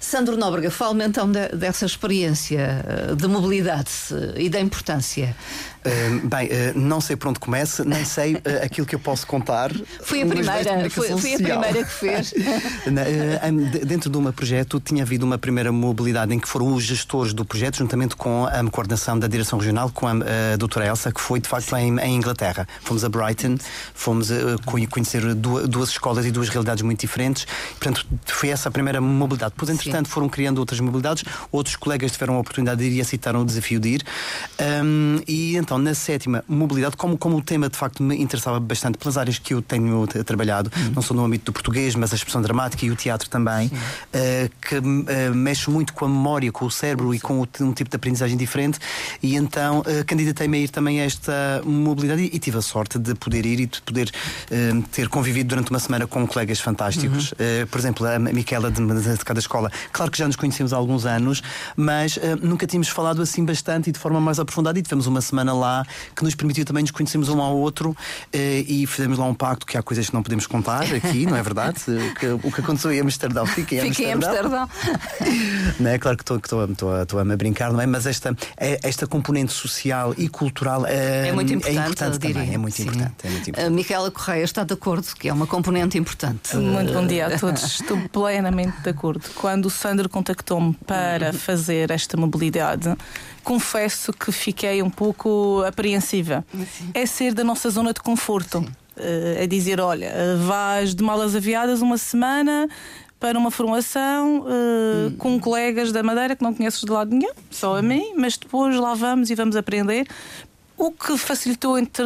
Sandro 0.00 0.36
Nóbrega, 0.36 0.70
fale-me 0.70 1.04
então 1.06 1.30
de, 1.30 1.48
dessa 1.48 1.86
experiência 1.86 2.84
de 3.16 3.26
mobilidade 3.26 3.90
e 4.36 4.48
da 4.48 4.60
importância. 4.60 5.34
Uh, 5.84 6.26
bem, 6.26 6.46
uh, 6.46 6.78
não 6.78 6.98
sei 6.98 7.14
por 7.14 7.28
onde 7.28 7.38
começa, 7.38 7.84
nem 7.84 8.06
sei 8.06 8.36
uh, 8.36 8.40
aquilo 8.64 8.86
que 8.86 8.94
eu 8.94 8.98
posso 8.98 9.26
contar. 9.26 9.70
Foi 10.02 10.22
a 10.22 10.26
primeira, 10.26 10.88
foi, 10.88 11.08
foi, 11.18 11.34
a 11.34 11.36
primeira 11.36 11.84
que 11.84 11.90
fez. 11.90 12.32
dentro 13.86 14.08
do 14.08 14.18
meu 14.22 14.32
projeto 14.32 14.80
tinha 14.80 15.02
havido 15.02 15.26
uma 15.26 15.36
primeira 15.36 15.70
mobilidade 15.70 16.32
em 16.34 16.40
que 16.40 16.48
foram 16.48 16.72
os 16.72 16.84
gestores 16.84 17.34
do 17.34 17.44
projeto, 17.44 17.76
juntamente 17.76 18.16
com 18.16 18.46
a 18.46 18.64
coordenação 18.70 19.18
da 19.18 19.26
direção 19.26 19.58
regional, 19.58 19.90
com 19.90 20.06
a, 20.06 20.12
a 20.54 20.56
doutora 20.56 20.86
Elsa, 20.86 21.12
que 21.12 21.20
foi 21.20 21.38
de 21.38 21.48
facto 21.50 21.76
em, 21.76 21.98
em, 22.00 22.16
Inglaterra. 22.16 22.66
Fomos 22.80 23.04
a 23.04 23.10
Brighton, 23.10 23.58
fomos 23.92 24.30
conhecer 24.90 25.34
duas, 25.34 25.68
duas, 25.68 25.90
escolas 25.90 26.24
e 26.24 26.30
duas 26.30 26.48
realidades 26.48 26.82
muito 26.82 27.00
diferentes. 27.00 27.46
Portanto, 27.78 28.06
foi 28.24 28.48
essa 28.48 28.70
a 28.70 28.72
primeira 28.72 29.02
mobilidade. 29.02 29.52
Depois, 29.52 29.68
entretanto, 29.74 30.08
foram 30.08 30.28
criando 30.28 30.58
outras 30.58 30.80
mobilidades, 30.80 31.24
outros 31.50 31.76
colegas 31.76 32.12
tiveram 32.12 32.36
a 32.36 32.38
oportunidade 32.38 32.80
de 32.80 32.90
ir 32.90 32.96
e 32.96 33.00
aceitaram 33.00 33.42
o 33.42 33.44
desafio 33.44 33.80
de 33.80 33.88
ir. 33.90 34.04
Um, 34.60 35.20
e 35.26 35.56
então 35.56 35.78
na 35.78 35.94
sétima 35.94 36.44
mobilidade, 36.48 36.96
como, 36.96 37.16
como 37.18 37.36
o 37.36 37.42
tema 37.42 37.68
de 37.68 37.76
facto 37.76 38.02
me 38.02 38.16
interessava 38.20 38.58
bastante 38.60 38.98
pelas 38.98 39.16
áreas 39.16 39.38
que 39.38 39.54
eu 39.54 39.62
tenho 39.62 40.06
trabalhado, 40.24 40.70
uhum. 40.76 40.92
não 40.96 41.02
só 41.02 41.14
no 41.14 41.24
âmbito 41.24 41.46
do 41.46 41.52
português, 41.52 41.94
mas 41.94 42.12
a 42.12 42.16
expressão 42.16 42.40
dramática 42.42 42.84
e 42.84 42.90
o 42.90 42.96
teatro 42.96 43.28
também, 43.28 43.68
uh, 43.68 44.50
que 44.60 44.78
uh, 44.78 45.34
mexe 45.34 45.70
muito 45.70 45.92
com 45.92 46.04
a 46.04 46.08
memória, 46.08 46.50
com 46.52 46.64
o 46.64 46.70
cérebro 46.70 47.10
Sim. 47.10 47.16
e 47.16 47.20
com 47.20 47.40
um 47.60 47.72
tipo 47.72 47.90
de 47.90 47.96
aprendizagem 47.96 48.36
diferente. 48.36 48.78
E 49.22 49.36
então 49.36 49.80
uh, 49.80 50.04
candidatei-me 50.06 50.58
a 50.58 50.60
ir 50.60 50.68
também 50.68 51.00
a 51.00 51.04
esta 51.04 51.62
mobilidade 51.64 52.22
e, 52.22 52.36
e, 52.36 52.38
tive 52.38 52.58
a 52.58 52.62
sorte 52.62 52.98
de 52.98 53.14
poder 53.14 53.46
ir 53.46 53.60
e 53.60 53.66
de 53.66 53.80
poder 53.82 54.10
ter 54.92 55.08
convivido 55.08 55.48
durante 55.48 55.70
uma 55.70 55.78
semana 55.78 56.06
com 56.06 56.26
colegas 56.26 56.60
fantásticos. 56.60 57.32
Uhum. 57.32 57.66
por 57.70 57.78
exemplo, 57.78 58.06
a 58.06 58.18
Miquela 58.18 58.70
de, 58.70 58.82
de 58.82 59.24
cada 59.24 59.40
escola. 59.40 59.63
Claro 59.92 60.10
que 60.10 60.18
já 60.18 60.26
nos 60.26 60.36
conhecemos 60.36 60.72
há 60.72 60.76
alguns 60.76 61.06
anos, 61.06 61.42
mas 61.76 62.18
nunca 62.42 62.66
tínhamos 62.66 62.88
falado 62.88 63.22
assim 63.22 63.44
bastante 63.44 63.90
e 63.90 63.92
de 63.92 63.98
forma 63.98 64.20
mais 64.20 64.38
aprofundada 64.38 64.78
e 64.78 64.82
tivemos 64.82 65.06
uma 65.06 65.20
semana 65.20 65.52
lá 65.52 65.84
que 66.14 66.22
nos 66.24 66.34
permitiu 66.34 66.64
também 66.64 66.82
nos 66.82 66.90
conhecermos 66.90 67.28
um 67.28 67.40
ao 67.40 67.56
outro 67.56 67.96
eh, 68.32 68.64
e 68.66 68.86
fizemos 68.86 69.18
lá 69.18 69.26
um 69.26 69.34
pacto 69.34 69.66
que 69.66 69.76
há 69.76 69.82
coisas 69.82 70.08
que 70.08 70.14
não 70.14 70.22
podemos 70.22 70.46
contar 70.46 70.82
aqui, 70.82 71.26
não 71.26 71.36
é 71.36 71.42
verdade? 71.42 71.78
que, 72.18 72.26
o 72.26 72.52
que 72.52 72.60
aconteceu 72.60 72.92
em 72.92 73.00
Amsterdão 73.00 73.46
fica 73.46 73.74
em 73.74 73.92
fica 73.92 74.12
Amsterdão. 74.12 74.68
Em 75.22 75.28
Amsterdão. 75.28 75.74
não 75.80 75.90
é 75.90 75.98
claro 75.98 76.16
que 76.16 76.22
estou 76.22 77.18
a 77.20 77.24
me 77.24 77.36
brincar, 77.36 77.72
não 77.72 77.80
é? 77.80 77.86
Mas 77.86 78.06
esta, 78.06 78.36
é, 78.56 78.78
esta 78.82 79.06
componente 79.06 79.52
social 79.52 80.14
e 80.16 80.28
cultural 80.28 80.86
é, 80.86 81.28
é 81.28 81.32
muito 81.32 81.52
importante, 81.52 81.78
é 81.78 81.80
importante 81.80 82.18
também. 82.18 82.54
É 82.54 82.58
muito, 82.58 82.82
importante, 82.82 83.14
é 83.24 83.30
muito 83.30 83.50
importante. 83.50 83.66
A 83.66 83.70
Micaela 83.70 84.10
Correia 84.10 84.44
está 84.44 84.64
de 84.64 84.74
acordo 84.74 85.06
que 85.18 85.28
é 85.28 85.32
uma 85.32 85.46
componente 85.46 85.96
importante. 85.98 86.56
Muito 86.56 86.92
bom 86.92 87.06
dia 87.06 87.26
a 87.26 87.38
todos. 87.38 87.62
Estou 87.80 87.98
plenamente 88.10 88.80
de 88.82 88.90
acordo. 88.90 89.24
Quando 89.34 89.53
o 89.62 89.70
Sandro 89.70 90.08
contactou-me 90.08 90.74
para 90.86 91.32
fazer 91.32 91.90
esta 91.90 92.16
mobilidade, 92.16 92.94
confesso 93.42 94.12
que 94.12 94.30
fiquei 94.32 94.82
um 94.82 94.90
pouco 94.90 95.62
apreensiva. 95.66 96.44
Sim. 96.52 96.90
É 96.92 97.06
ser 97.06 97.32
da 97.34 97.44
nossa 97.44 97.70
zona 97.70 97.92
de 97.92 98.00
conforto. 98.00 98.58
Uh, 98.96 99.38
é 99.38 99.46
dizer, 99.46 99.80
olha, 99.80 100.12
vais 100.46 100.94
de 100.94 101.02
malas 101.02 101.34
aviadas 101.34 101.82
uma 101.82 101.98
semana 101.98 102.68
para 103.18 103.38
uma 103.38 103.50
formação 103.50 104.40
uh, 104.40 105.08
hum. 105.08 105.16
com 105.16 105.40
colegas 105.40 105.90
da 105.90 106.02
Madeira 106.02 106.36
que 106.36 106.42
não 106.42 106.52
conheces 106.52 106.80
de 106.80 106.90
lado 106.90 107.10
nenhum, 107.14 107.32
só 107.50 107.78
a 107.78 107.82
mim, 107.82 108.12
mas 108.16 108.36
depois 108.36 108.76
lá 108.76 108.94
vamos 108.94 109.30
e 109.30 109.34
vamos 109.34 109.56
aprender. 109.56 110.06
O 110.76 110.90
que 110.90 111.16
facilitou, 111.16 111.78
entre, 111.78 112.04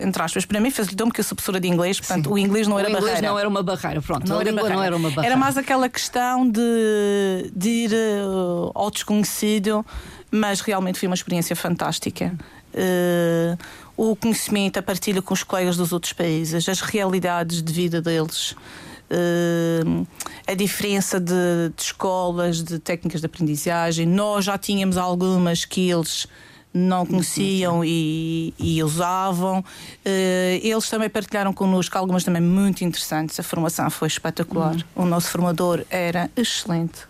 entre 0.00 0.22
aspas, 0.22 0.44
para 0.44 0.60
mim, 0.60 0.70
facilitou-me 0.70 1.12
que 1.12 1.20
eu 1.20 1.24
sou 1.24 1.36
professora 1.36 1.60
de 1.60 1.68
inglês, 1.68 2.00
portanto, 2.00 2.26
Sim. 2.26 2.34
o 2.34 2.38
inglês 2.38 2.66
não 2.66 2.78
era 2.78 2.88
o 2.88 2.90
inglês 2.90 3.06
barreira. 3.06 3.28
não 3.28 3.38
era 3.38 3.48
uma 3.48 3.62
barreira, 3.62 4.02
pronto. 4.02 4.28
Não, 4.28 4.40
era, 4.40 4.52
barreira. 4.52 4.74
não 4.74 4.82
era 4.82 4.96
uma 4.96 5.08
barreira. 5.10 5.34
Era 5.34 5.36
mais 5.36 5.56
aquela 5.56 5.88
questão 5.88 6.48
de, 6.48 7.50
de 7.54 7.68
ir 7.68 7.92
uh, 7.92 8.72
ao 8.74 8.90
desconhecido 8.90 9.84
mas 10.30 10.60
realmente 10.60 10.98
foi 10.98 11.06
uma 11.06 11.14
experiência 11.14 11.56
fantástica. 11.56 12.34
Uh, 12.74 13.58
o 13.96 14.14
conhecimento, 14.14 14.78
a 14.78 14.82
partilha 14.82 15.22
com 15.22 15.34
os 15.34 15.42
colegas 15.42 15.76
dos 15.76 15.92
outros 15.92 16.12
países, 16.12 16.68
as 16.68 16.80
realidades 16.80 17.62
de 17.62 17.72
vida 17.72 18.00
deles. 18.00 18.52
Uh, 19.10 20.06
a 20.46 20.54
diferença 20.54 21.18
de, 21.18 21.32
de, 21.74 21.82
escolas, 21.82 22.62
de 22.62 22.78
técnicas 22.78 23.20
de 23.20 23.26
aprendizagem. 23.26 24.06
Nós 24.06 24.44
já 24.44 24.58
tínhamos 24.58 24.98
algumas 24.98 25.64
que 25.64 25.90
eles 25.90 26.26
não 26.78 27.04
conheciam 27.04 27.84
e, 27.84 28.54
e 28.58 28.82
usavam. 28.82 29.60
Uh, 29.60 30.60
eles 30.62 30.88
também 30.88 31.08
partilharam 31.08 31.52
connosco 31.52 31.96
algumas 31.98 32.24
também 32.24 32.42
muito 32.42 32.84
interessantes. 32.84 33.38
A 33.38 33.42
formação 33.42 33.90
foi 33.90 34.08
espetacular. 34.08 34.74
Uhum. 34.74 35.04
O 35.04 35.06
nosso 35.06 35.28
formador 35.30 35.84
era 35.90 36.30
excelente. 36.36 37.08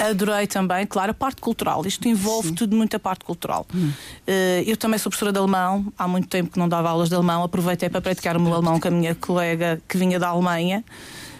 Adorei 0.00 0.46
também, 0.46 0.86
claro, 0.86 1.10
a 1.10 1.14
parte 1.14 1.40
cultural. 1.40 1.86
Isto 1.86 2.08
envolve 2.08 2.48
Sim. 2.48 2.54
tudo 2.54 2.74
muito 2.76 2.96
a 2.96 2.98
parte 2.98 3.24
cultural. 3.24 3.66
Hum. 3.74 3.92
Uh, 4.26 4.62
eu 4.66 4.76
também 4.76 4.98
sou 4.98 5.10
professora 5.10 5.32
de 5.32 5.38
alemão, 5.38 5.92
há 5.96 6.08
muito 6.08 6.28
tempo 6.28 6.50
que 6.50 6.58
não 6.58 6.68
dava 6.68 6.88
aulas 6.88 7.08
de 7.08 7.14
alemão, 7.14 7.42
aproveitei 7.42 7.88
para 7.88 8.00
praticar 8.00 8.36
o 8.36 8.40
meu 8.40 8.52
alemão 8.54 8.80
com 8.80 8.88
a 8.88 8.90
minha 8.90 9.14
colega 9.14 9.80
que 9.86 9.96
vinha 9.96 10.18
da 10.18 10.28
Alemanha. 10.28 10.82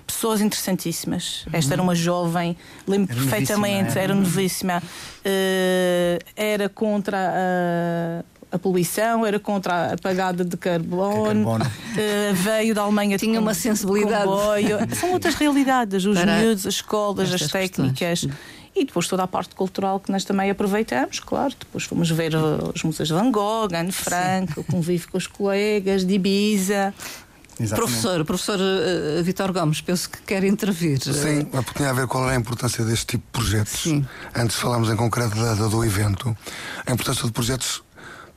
Pessoas 0.07 0.41
interessantíssimas. 0.41 1.47
Esta 1.53 1.75
era 1.75 1.83
uma 1.83 1.95
jovem, 1.95 2.57
lembro 2.87 3.13
era 3.13 3.21
perfeitamente, 3.21 3.99
era 3.99 4.15
novíssima. 4.15 4.83
Uh, 5.25 6.25
era 6.37 6.69
contra 6.69 7.17
a 7.19 8.35
a 8.55 8.59
poluição, 8.59 9.27
era 9.27 9.41
contra 9.41 9.75
a 9.75 9.95
apagada 9.95 10.45
de 10.45 10.57
carbono, 10.57 11.25
carbono. 11.25 11.65
Uh, 11.65 12.35
veio 12.35 12.73
da 12.73 12.83
Alemanha. 12.83 13.19
Tinha 13.19 13.41
uma 13.41 13.53
sensibilidade. 13.53 14.27
Comboio. 14.27 14.79
São 14.95 15.13
outras 15.13 15.35
realidades, 15.35 16.05
os 16.05 16.17
Para 16.17 16.39
miúdos, 16.39 16.65
as 16.65 16.75
escolas, 16.75 17.35
as 17.35 17.49
técnicas. 17.51 18.21
Questões. 18.21 18.65
E 18.77 18.85
depois 18.85 19.07
toda 19.07 19.23
a 19.23 19.27
parte 19.29 19.55
cultural 19.55 20.01
que 20.01 20.11
nós 20.11 20.25
também 20.25 20.51
aproveitamos, 20.51 21.21
claro. 21.21 21.55
Depois 21.59 21.85
fomos 21.85 22.11
ver 22.11 22.33
os 22.35 22.83
museus 22.83 23.09
de 23.09 23.15
Van 23.15 23.31
Gogh, 23.31 23.69
Anne 23.73 23.93
Frank, 23.93 24.59
o 24.59 24.65
convívio 24.65 25.09
com 25.13 25.19
os 25.19 25.29
colegas 25.29 26.05
de 26.05 26.15
Ibiza. 26.15 26.93
Exatamente. 27.59 27.75
Professor, 27.75 28.25
professor 28.25 28.59
uh, 28.59 29.23
Vitor 29.23 29.53
Gomes, 29.53 29.81
penso 29.81 30.11
que 30.11 30.19
quer 30.23 30.43
intervir. 30.45 31.01
Sim, 31.01 31.45
porque 31.45 31.75
tinha 31.75 31.91
a 31.91 31.93
ver 31.93 32.07
qual 32.07 32.25
era 32.25 32.33
a 32.33 32.37
importância 32.37 32.85
deste 32.85 33.07
tipo 33.07 33.25
de 33.27 33.31
projetos. 33.33 33.83
Sim. 33.83 34.05
Antes 34.35 34.57
falámos 34.57 34.91
em 34.91 34.97
concreto 34.97 35.37
da, 35.37 35.55
da, 35.55 35.69
do 35.69 35.85
evento. 35.85 36.37
A 36.85 36.93
importância 36.93 37.25
de 37.25 37.33
projetos 37.33 37.83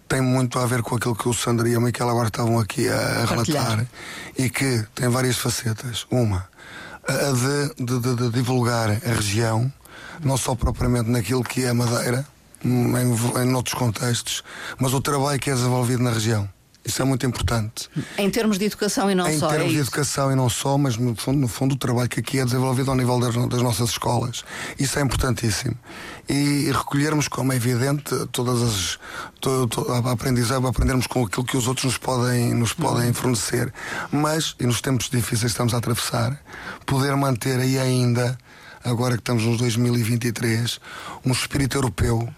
tem 0.07 0.21
muito 0.21 0.57
a 0.59 0.65
ver 0.65 0.81
com 0.81 0.95
aquilo 0.95 1.15
que 1.15 1.27
o 1.27 1.33
Sandra 1.33 1.67
e 1.67 1.75
a 1.75 1.79
Miquela 1.79 2.11
agora 2.11 2.27
estavam 2.27 2.59
aqui 2.59 2.87
a, 2.87 3.23
a 3.23 3.25
relatar 3.25 3.85
e 4.37 4.49
que 4.49 4.85
tem 4.95 5.09
várias 5.09 5.37
facetas. 5.37 6.05
Uma, 6.09 6.47
a 7.07 7.13
de, 7.13 7.85
de, 7.85 7.99
de, 7.99 8.15
de, 8.15 8.29
divulgar 8.29 8.89
a 8.89 9.13
região, 9.13 9.71
não 10.23 10.37
só 10.37 10.55
propriamente 10.55 11.09
naquilo 11.09 11.43
que 11.43 11.63
é 11.63 11.69
a 11.69 11.73
Madeira, 11.73 12.25
em, 12.63 12.93
em 12.93 13.53
outros 13.53 13.73
contextos, 13.73 14.43
mas 14.79 14.93
o 14.93 15.01
trabalho 15.01 15.39
que 15.39 15.49
é 15.49 15.53
desenvolvido 15.53 16.03
na 16.03 16.11
região. 16.11 16.47
Isso 16.87 17.01
é 17.01 17.05
muito 17.05 17.25
importante. 17.25 17.89
Em 18.17 18.29
termos 18.29 18.57
de 18.57 18.63
educação 18.63 19.11
e 19.11 19.13
não 19.13 19.27
em 19.27 19.37
só. 19.37 19.47
Em 19.47 19.51
termos 19.51 19.71
é 19.71 19.75
de 19.75 19.81
educação 19.81 20.31
e 20.31 20.35
não 20.35 20.49
só, 20.49 20.77
mas 20.77 20.95
no 20.95 21.13
fundo, 21.17 21.37
no 21.37 21.47
fundo 21.49 21.75
o 21.75 21.77
trabalho 21.77 22.07
que 22.07 22.21
aqui 22.21 22.39
é 22.39 22.45
desenvolvido 22.45 22.89
ao 22.89 22.95
nível 22.95 23.19
das, 23.19 23.35
das 23.35 23.61
nossas 23.61 23.89
escolas. 23.89 24.45
Isso 24.79 24.97
é 24.97 25.01
importantíssimo. 25.01 25.75
E, 26.29 26.71
recolhermos, 26.71 27.27
como 27.27 27.51
é 27.51 27.57
evidente, 27.57 28.15
todas 28.31 28.61
as. 28.61 28.99
To, 29.41 29.67
to, 29.67 29.91
a 29.91 30.11
aprendizagem, 30.11 30.65
aprendermos 30.65 31.07
com 31.07 31.25
aquilo 31.25 31.45
que 31.45 31.57
os 31.57 31.67
outros 31.67 31.83
nos 31.83 31.97
podem, 31.97 32.53
nos 32.53 32.71
podem 32.71 33.11
fornecer. 33.11 33.73
Mas, 34.09 34.55
e 34.57 34.65
nos 34.65 34.79
tempos 34.79 35.09
difíceis 35.09 35.41
que 35.41 35.47
estamos 35.47 35.73
a 35.73 35.77
atravessar, 35.79 36.41
poder 36.85 37.13
manter 37.17 37.59
aí 37.59 37.77
ainda 37.77 38.37
agora 38.81 39.15
que 39.15 39.21
estamos 39.21 39.43
nos 39.43 39.57
2023, 39.57 40.79
um 41.25 41.33
espírito 41.33 41.77
europeu 41.77 42.29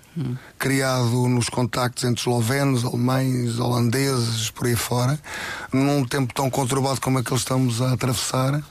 criado 0.58 1.28
nos 1.28 1.50
contactos 1.50 2.04
entre 2.04 2.22
eslovenos, 2.22 2.84
alemães, 2.84 3.60
holandeses, 3.60 4.50
por 4.50 4.68
aí 4.68 4.76
fora, 4.76 5.20
num 5.72 6.06
tempo 6.06 6.34
tão 6.34 6.50
conturbado 6.50 7.02
como 7.02 7.20
aquele 7.20 7.36
que 7.36 7.42
estamos 7.42 7.82
a 7.82 7.94
atravessar, 7.94 8.62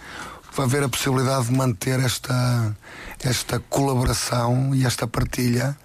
vai 0.55 0.67
haver 0.67 0.83
a 0.83 0.89
possibilidade 0.89 1.47
de 1.47 1.53
manter 1.53 2.01
esta, 2.01 2.77
esta 3.23 3.61
colaboração 3.61 4.75
e 4.75 4.85
esta 4.85 5.07
partilha 5.07 5.77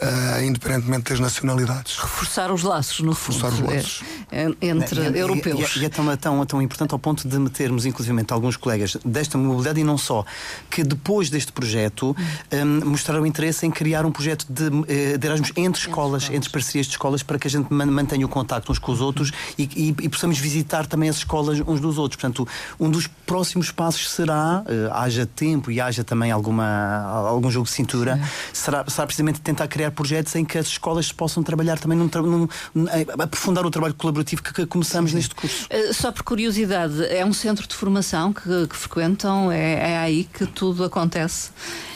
uh, 0.00 0.42
independentemente 0.42 1.10
das 1.10 1.20
nacionalidades. 1.20 1.96
Reforçar 1.98 2.52
os 2.52 2.62
laços, 2.62 3.00
no 3.00 3.12
Reforçar 3.12 3.50
fundo, 3.50 3.68
os 3.68 3.74
laços. 3.74 4.02
É, 4.30 4.46
entre 4.60 5.00
e, 5.00 5.18
europeus. 5.18 5.76
E, 5.76 5.80
e, 5.80 5.84
é 5.84 5.88
tão, 5.88 6.16
tão, 6.16 6.46
tão 6.46 6.62
importante 6.62 6.92
ao 6.92 6.98
ponto 6.98 7.26
de 7.26 7.38
metermos, 7.38 7.86
inclusivamente, 7.86 8.32
alguns 8.32 8.56
colegas 8.56 8.96
desta 9.04 9.38
mobilidade 9.38 9.80
e 9.80 9.84
não 9.84 9.98
só, 9.98 10.24
que 10.70 10.82
depois 10.82 11.30
deste 11.30 11.52
projeto 11.52 12.16
um, 12.52 12.90
mostraram 12.90 13.26
interesse 13.26 13.66
em 13.66 13.70
criar 13.70 14.04
um 14.04 14.10
projeto 14.10 14.46
de, 14.48 14.64
uh, 14.64 15.18
de 15.18 15.26
Erasmus 15.26 15.52
entre 15.56 15.80
escolas, 15.80 16.28
entre 16.30 16.50
parcerias 16.50 16.86
de 16.86 16.92
escolas, 16.92 17.22
para 17.22 17.38
que 17.38 17.46
a 17.46 17.50
gente 17.50 17.72
mantenha 17.72 18.26
o 18.26 18.28
contacto 18.28 18.72
uns 18.72 18.78
com 18.78 18.92
os 18.92 19.00
outros 19.00 19.32
e, 19.58 19.64
e, 19.76 19.88
e, 20.02 20.08
possamos 20.08 20.38
visitar 20.38 20.86
também 20.86 21.08
as 21.08 21.16
escolas 21.16 21.60
uns 21.60 21.80
dos 21.80 21.98
outros. 21.98 22.20
Portanto, 22.20 22.46
um 22.78 22.90
dos 22.90 23.06
próximos 23.06 23.70
passos 23.70 24.10
será, 24.10 24.62
uh, 24.62 24.92
haja 24.94 25.26
tempo 25.26 25.70
e 25.70 25.80
haja 25.80 26.04
também 26.04 26.30
alguma, 26.30 27.02
algum 27.28 27.50
jogo 27.50 27.66
de 27.66 27.72
cintura, 27.72 28.20
será, 28.52 28.84
será 28.88 29.06
precisamente 29.06 29.40
tentar 29.40 29.63
criar 29.68 29.90
projetos 29.90 30.34
em 30.34 30.44
que 30.44 30.58
as 30.58 30.66
escolas 30.66 31.12
possam 31.12 31.42
trabalhar 31.42 31.78
também 31.78 31.96
num, 31.98 32.10
num, 32.14 32.48
num 32.74 32.86
aprofundar 33.18 33.64
o 33.66 33.70
trabalho 33.70 33.94
colaborativo 33.94 34.42
que, 34.42 34.52
que 34.52 34.66
começamos 34.66 35.10
Sim. 35.10 35.16
neste 35.16 35.34
curso. 35.34 35.66
Uh, 35.66 35.92
só 35.94 36.12
por 36.12 36.22
curiosidade, 36.22 37.04
é 37.06 37.24
um 37.24 37.32
centro 37.32 37.66
de 37.66 37.74
formação 37.74 38.32
que, 38.32 38.66
que 38.68 38.76
frequentam? 38.76 39.50
É, 39.50 39.92
é 39.92 39.98
aí 39.98 40.24
que 40.24 40.46
tudo 40.46 40.84
acontece? 40.84 41.50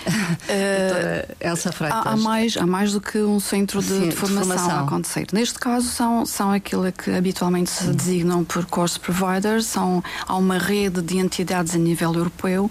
Uh, 0.09 1.37
Elsa 1.41 1.71
Freitas. 1.73 2.07
Há, 2.07 2.11
há, 2.11 2.17
mais, 2.17 2.57
há 2.57 2.67
mais 2.67 2.93
do 2.93 3.01
que 3.01 3.19
um 3.19 3.39
centro 3.39 3.81
de, 3.81 3.89
Sim, 3.89 4.09
de, 4.09 4.17
formação, 4.17 4.43
de 4.43 4.49
formação, 4.49 4.79
a 4.79 4.85
acontecer. 4.85 5.27
Neste 5.33 5.59
caso, 5.59 5.89
são, 5.89 6.25
são 6.25 6.51
aquilo 6.51 6.91
que 6.93 7.11
habitualmente 7.11 7.71
se 7.71 7.89
designam 7.93 8.45
por 8.45 8.65
course 8.67 8.99
providers. 8.99 9.67
São, 9.67 10.03
há 10.27 10.37
uma 10.37 10.59
rede 10.59 11.03
de 11.03 11.19
entidades 11.19 11.75
a 11.75 11.79
nível 11.79 12.15
europeu 12.15 12.71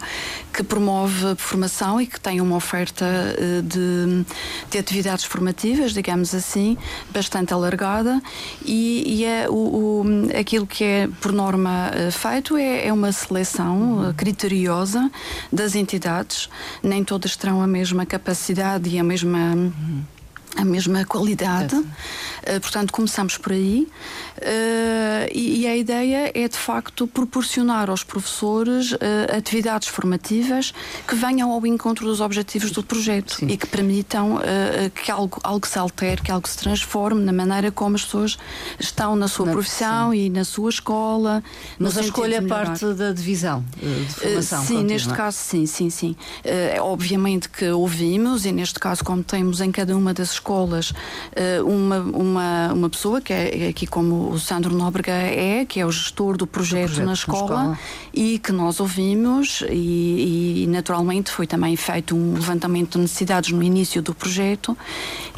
que 0.53 0.63
promove 0.63 1.35
formação 1.37 2.01
e 2.01 2.07
que 2.07 2.19
tem 2.19 2.41
uma 2.41 2.55
oferta 2.55 3.05
uh, 3.05 3.61
de, 3.61 4.25
de 4.71 4.77
atividades 4.77 5.23
formativas, 5.23 5.93
digamos 5.93 6.33
assim, 6.33 6.77
bastante 7.11 7.53
alargada. 7.53 8.21
E, 8.65 9.03
e 9.05 9.25
é 9.25 9.47
o, 9.47 9.53
o, 9.53 10.05
aquilo 10.39 10.65
que 10.65 10.83
é, 10.83 11.09
por 11.21 11.31
norma, 11.31 11.91
feito 12.11 12.57
é, 12.57 12.87
é 12.87 12.93
uma 12.93 13.11
seleção 13.11 14.13
criteriosa 14.17 15.11
das 15.51 15.75
entidades. 15.75 16.49
Nem 16.81 17.03
todas 17.03 17.26
terão 17.35 17.61
a 17.61 17.67
mesma 17.67 18.05
capacidade 18.05 18.89
e 18.89 18.99
a 18.99 19.03
mesma. 19.03 19.37
Uhum 19.55 20.16
a 20.55 20.65
mesma 20.65 21.05
qualidade. 21.05 21.75
Uh, 21.75 22.61
portanto, 22.61 22.93
começamos 22.93 23.37
por 23.37 23.51
aí. 23.51 23.87
Uh, 24.37 25.27
e, 25.33 25.61
e, 25.61 25.67
a 25.67 25.75
ideia 25.75 26.31
é, 26.33 26.47
de 26.47 26.57
facto, 26.57 27.07
proporcionar 27.07 27.89
aos 27.89 28.03
professores 28.03 28.91
uh, 28.91 28.97
atividades 29.35 29.87
formativas 29.87 30.73
que 31.07 31.15
venham 31.15 31.51
ao 31.51 31.65
encontro 31.65 32.05
dos 32.05 32.21
objetivos 32.21 32.71
do 32.71 32.83
projeto 32.83 33.35
Sim. 33.35 33.47
e 33.47 33.57
que 33.57 33.65
permitam 33.67 34.39
que 34.93 35.11
algo, 35.11 35.39
algo 35.43 35.67
se 35.67 35.77
altere, 35.77 36.21
que 36.21 36.31
algo 36.31 36.47
se 36.47 36.57
transforme 36.57 37.21
na 37.23 37.33
maneira 37.33 37.71
como 37.71 37.95
as 37.95 38.03
pessoas 38.03 38.37
estão 38.79 39.15
na 39.15 39.27
sua 39.27 39.47
na, 39.47 39.51
profissão 39.51 40.13
e 40.13 40.29
na 40.29 40.43
sua 40.43 40.69
escola. 40.69 41.43
Mas 41.79 41.97
a 41.97 42.01
escolha 42.01 42.35
é 42.35 42.41
parte 42.41 42.85
da 42.93 43.11
divisão 43.11 43.65
de 43.81 44.13
formação. 44.13 44.61
sim, 44.61 44.67
contínua. 44.67 44.83
neste 44.83 45.13
caso, 45.13 45.37
sim, 45.37 45.65
sim, 45.65 45.89
sim. 45.89 46.15
obviamente 46.81 47.49
que 47.49 47.69
ouvimos, 47.69 48.45
e 48.45 48.51
neste 48.51 48.79
caso, 48.79 49.03
como 49.03 49.23
temos 49.23 49.61
em 49.61 49.71
cada 49.71 49.95
uma 49.97 50.13
das 50.13 50.36
escolas 50.37 50.93
eh, 51.35 51.61
uma, 51.61 51.99
uma, 51.99 52.73
uma 52.73 52.89
pessoa, 52.89 53.19
que 53.21 53.33
é 53.33 53.67
aqui 53.69 53.85
como 53.85 54.31
o 54.31 54.39
Sandro 54.39 54.73
Nóbrega 54.75 55.11
é, 55.11 55.65
que 55.65 55.79
é 55.79 55.85
o 55.85 55.91
gestor 55.91 56.37
do 56.37 56.47
projeto, 56.47 56.87
projeto 56.87 57.05
na, 57.05 57.13
escola, 57.13 57.41
escola, 57.41 57.79
e 58.13 58.39
que 58.39 58.51
nós 58.51 58.79
ouvimos 58.79 59.63
e, 59.69 60.63
e, 60.63 60.67
naturalmente 60.67 61.31
foi 61.31 61.45
também 61.45 61.75
feito 61.75 62.15
um 62.15 62.33
levantamento 62.33 62.93
de 62.93 62.99
necessidades 62.99 63.51
no 63.51 63.61
início 63.61 64.01
do 64.01 64.13
projeto 64.13 64.77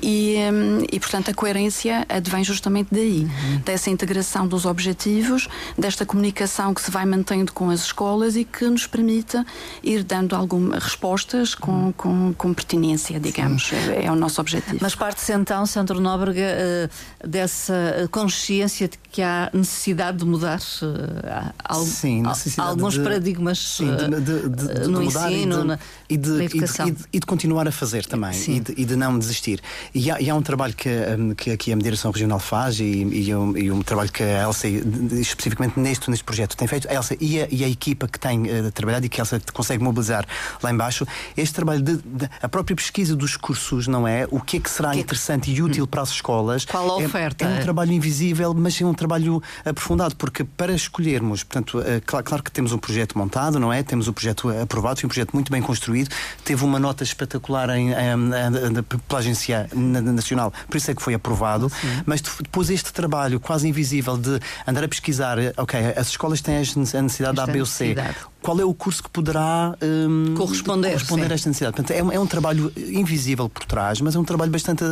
e, 0.01 0.35
hum, 0.51 0.85
e 0.91 0.99
portanto 0.99 1.31
a 1.31 1.33
coerência 1.33 2.05
advém 2.07 2.43
justamente 2.43 2.89
daí, 2.91 3.23
uhum. 3.23 3.61
dessa 3.65 3.89
integração 3.89 4.47
dos 4.47 4.65
objetivos, 4.65 5.47
desta 5.77 6.05
comunicação 6.05 6.73
que 6.73 6.81
se 6.81 6.91
vai 6.91 7.05
mantendo 7.05 7.51
com 7.53 7.69
as 7.69 7.81
escolas 7.81 8.35
e 8.35 8.43
que 8.43 8.65
nos 8.65 8.87
permite 8.87 9.37
ir 9.83 10.03
dando 10.03 10.35
algumas 10.35 10.83
respostas 10.83 11.55
com, 11.55 11.71
uhum. 11.71 11.91
com, 11.93 12.33
com 12.33 12.53
pertinência, 12.53 13.19
digamos, 13.19 13.71
é, 13.73 14.05
é, 14.05 14.11
o 14.11 14.15
nosso 14.15 14.41
objetivo. 14.41 14.77
Mas 14.81 14.88
parte-se 14.95 15.33
então, 15.33 15.65
Sandro 15.65 15.99
Nóbrega, 15.99 16.41
eh, 16.41 16.89
dessa 17.25 18.07
consciência 18.11 18.87
de 18.87 18.97
que 19.11 19.21
há 19.21 19.49
necessidade 19.53 20.17
de 20.19 20.25
mudar 20.25 20.59
uh, 20.59 21.83
sim, 21.83 22.23
alguns 22.57 22.93
de, 22.93 22.99
paradigmas 22.99 23.57
sim, 23.57 23.87
de, 23.95 24.49
de, 24.49 24.87
no 24.87 25.01
ensino, 25.01 25.77
e 26.07 26.15
de, 26.15 26.29
na 26.29 26.43
educação. 26.43 26.87
E 26.87 26.91
de, 26.91 27.03
e 27.13 27.19
de, 27.19 27.25
continuar 27.25 27.67
a 27.67 27.71
fazer 27.71 28.05
também 28.05 28.31
e 28.47 28.59
de, 28.59 28.73
e 28.77 28.85
de, 28.85 28.95
não 28.95 29.17
desistir. 29.17 29.61
E 29.95 30.11
há, 30.11 30.21
e 30.21 30.29
há 30.29 30.35
um 30.35 30.41
trabalho 30.43 30.75
que, 30.75 30.89
um, 30.89 31.33
que 31.33 31.51
aqui 31.51 31.73
a 31.73 31.75
Direção 31.75 32.11
Regional 32.11 32.39
faz 32.39 32.79
e, 32.79 33.33
um, 33.33 33.57
e 33.57 33.71
um 33.71 33.81
trabalho 33.81 34.11
que 34.11 34.21
a 34.21 34.43
Elsa, 34.43 34.67
especificamente 34.67 35.79
neste, 35.79 36.09
neste 36.09 36.23
projeto, 36.23 36.55
tem 36.55 36.67
feito, 36.67 36.87
a 36.87 36.93
Elsa 36.93 37.17
e 37.19 37.41
a, 37.41 37.47
e 37.49 37.63
a 37.63 37.69
equipa 37.69 38.07
que 38.07 38.19
tem 38.19 38.43
uh, 38.43 38.71
trabalhado 38.71 39.07
e 39.07 39.09
que 39.09 39.19
a 39.19 39.23
Elsa 39.23 39.41
consegue 39.51 39.83
mobilizar 39.83 40.25
lá 40.61 40.71
embaixo, 40.71 41.07
este 41.35 41.55
trabalho 41.55 41.81
de, 41.81 41.99
a 42.41 42.47
própria 42.47 42.75
pesquisa 42.75 43.15
dos 43.15 43.35
cursos, 43.35 43.87
não 43.87 44.07
é? 44.07 44.27
O 44.29 44.39
que 44.39 44.57
é 44.57 44.59
que 44.59 44.69
será 44.79 44.91
que 44.91 44.99
interessante 44.99 45.51
e 45.51 45.61
útil 45.61 45.85
para 45.85 46.01
as 46.01 46.09
escolas? 46.09 46.65
Qual 46.65 46.89
a 46.89 46.97
oferta? 46.97 47.45
É, 47.45 47.47
é 47.47 47.59
um 47.59 47.61
trabalho 47.61 47.91
invisível, 47.91 48.53
mas 48.53 48.79
é 48.81 48.85
um 48.85 48.93
trabalho 48.93 49.41
aprofundado, 49.65 50.15
porque 50.15 50.43
para 50.43 50.73
escolhermos, 50.73 51.43
portanto, 51.43 51.79
uh, 51.79 52.01
claro, 52.05 52.25
claro 52.25 52.43
que 52.43 52.51
temos 52.51 52.71
um 52.71 52.77
projeto 52.77 53.17
montado, 53.17 53.59
não 53.59 53.71
é? 53.71 53.83
Temos 53.83 54.07
um 54.07 54.13
projeto 54.13 54.49
aprovado, 54.49 54.99
foi 54.99 55.07
um 55.07 55.09
projeto 55.09 55.33
muito 55.33 55.51
bem 55.51 55.61
construído, 55.61 56.09
teve 56.43 56.63
uma 56.63 56.79
nota 56.79 57.03
espetacular 57.03 57.69
em, 57.71 57.89
em, 57.89 57.93
em, 57.93 58.83
pela 59.07 59.19
Agência 59.19 59.69
Nacional, 59.73 60.53
por 60.67 60.77
isso 60.77 60.89
é 60.91 60.95
que 60.95 61.01
foi 61.01 61.13
aprovado, 61.13 61.69
Sim. 61.69 62.03
mas 62.05 62.21
depois 62.21 62.69
este 62.69 62.93
trabalho 62.93 63.39
quase 63.39 63.67
invisível 63.67 64.17
de 64.17 64.39
andar 64.65 64.83
a 64.83 64.87
pesquisar, 64.87 65.37
ok, 65.57 65.79
as 65.95 66.09
escolas 66.09 66.41
têm 66.41 66.55
a 66.55 66.59
necessidade 66.59 67.35
da 67.35 67.43
A, 67.43 67.47
B 67.47 67.59
ou 67.59 67.65
C 67.65 67.95
qual 68.41 68.59
é 68.59 68.63
o 68.63 68.73
curso 68.73 69.03
que 69.03 69.09
poderá 69.09 69.75
um, 69.81 70.33
corresponder, 70.35 70.91
corresponder 70.93 71.31
a 71.31 71.35
esta 71.35 71.49
necessidade. 71.49 71.75
Portanto, 71.75 71.91
é, 71.91 72.15
é, 72.15 72.19
um 72.19 72.27
trabalho 72.27 72.71
invisível 72.77 73.49
por 73.49 73.65
trás, 73.65 74.01
mas 74.01 74.15
é 74.15 74.19
um 74.19 74.23
trabalho 74.23 74.51
bastante, 74.51 74.83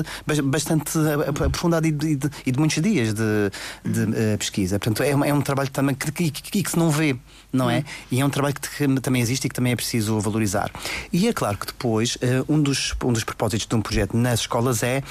bastante 0.44 0.98
aprofundado 1.44 1.88
e 1.88 1.92
de, 1.92 2.16
de, 2.16 2.30
e 2.46 2.52
de 2.52 2.60
muitos 2.60 2.82
dias 2.82 3.14
de, 3.14 3.52
de 3.86 4.04
uh, 4.04 4.38
pesquisa. 4.38 4.80
Portanto, 4.80 5.04
é, 5.04 5.12
é, 5.12 5.34
um 5.34 5.42
trabalho 5.42 5.70
também 5.70 5.96
que, 5.96 6.12
que, 6.12 6.32
que, 6.32 6.64
que, 6.64 6.72
se 6.72 6.78
não 6.78 6.90
vê, 6.90 7.18
não 7.52 7.70
é? 7.70 7.80
Hum. 7.80 7.84
E 8.12 8.22
é 8.22 8.26
um 8.26 8.30
trabalho 8.30 8.56
que 8.56 9.00
também 9.02 9.22
existe 9.22 9.46
e 9.46 9.50
que 9.50 9.56
também 9.56 9.74
é 9.74 9.76
preciso 9.76 10.20
valorizar. 10.20 10.72
E 11.12 11.28
é 11.28 11.34
claro 11.34 11.58
que 11.58 11.66
depois, 11.66 12.16
uh, 12.16 12.46
um, 12.52 12.62
dos, 12.62 12.94
um 13.04 13.14
dos 13.14 13.24
propósitos 13.24 13.66
de 13.66 13.76
um 13.76 13.82
projeto 13.82 14.16
nas 14.16 14.42
escolas 14.42 14.84
é 14.84 15.04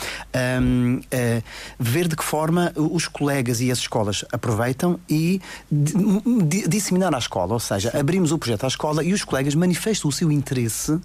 um, 0.61 0.97
uh, 0.97 1.07
eh, 1.11 1.43
ver 1.79 2.09
de 2.09 2.17
que 2.17 2.25
forma 2.25 2.73
os 2.77 3.09
colegas 3.09 3.61
e 3.61 3.71
as 3.71 3.79
escolas 3.79 4.25
aproveitam 4.33 4.99
e 5.09 5.41
disseminar 6.69 7.15
a 7.15 7.19
escola, 7.19 7.55
ou 7.55 7.61
seja, 7.61 7.91
abrimos 7.99 8.33
o 8.33 8.39
projeto 8.39 8.65
à 8.65 8.69
escola 8.69 9.03
e 9.03 9.13
os 9.13 9.25
colegas 9.25 9.55
manifestam 9.55 10.09
o 10.09 10.13
seu 10.13 10.31
interesse 10.31 10.99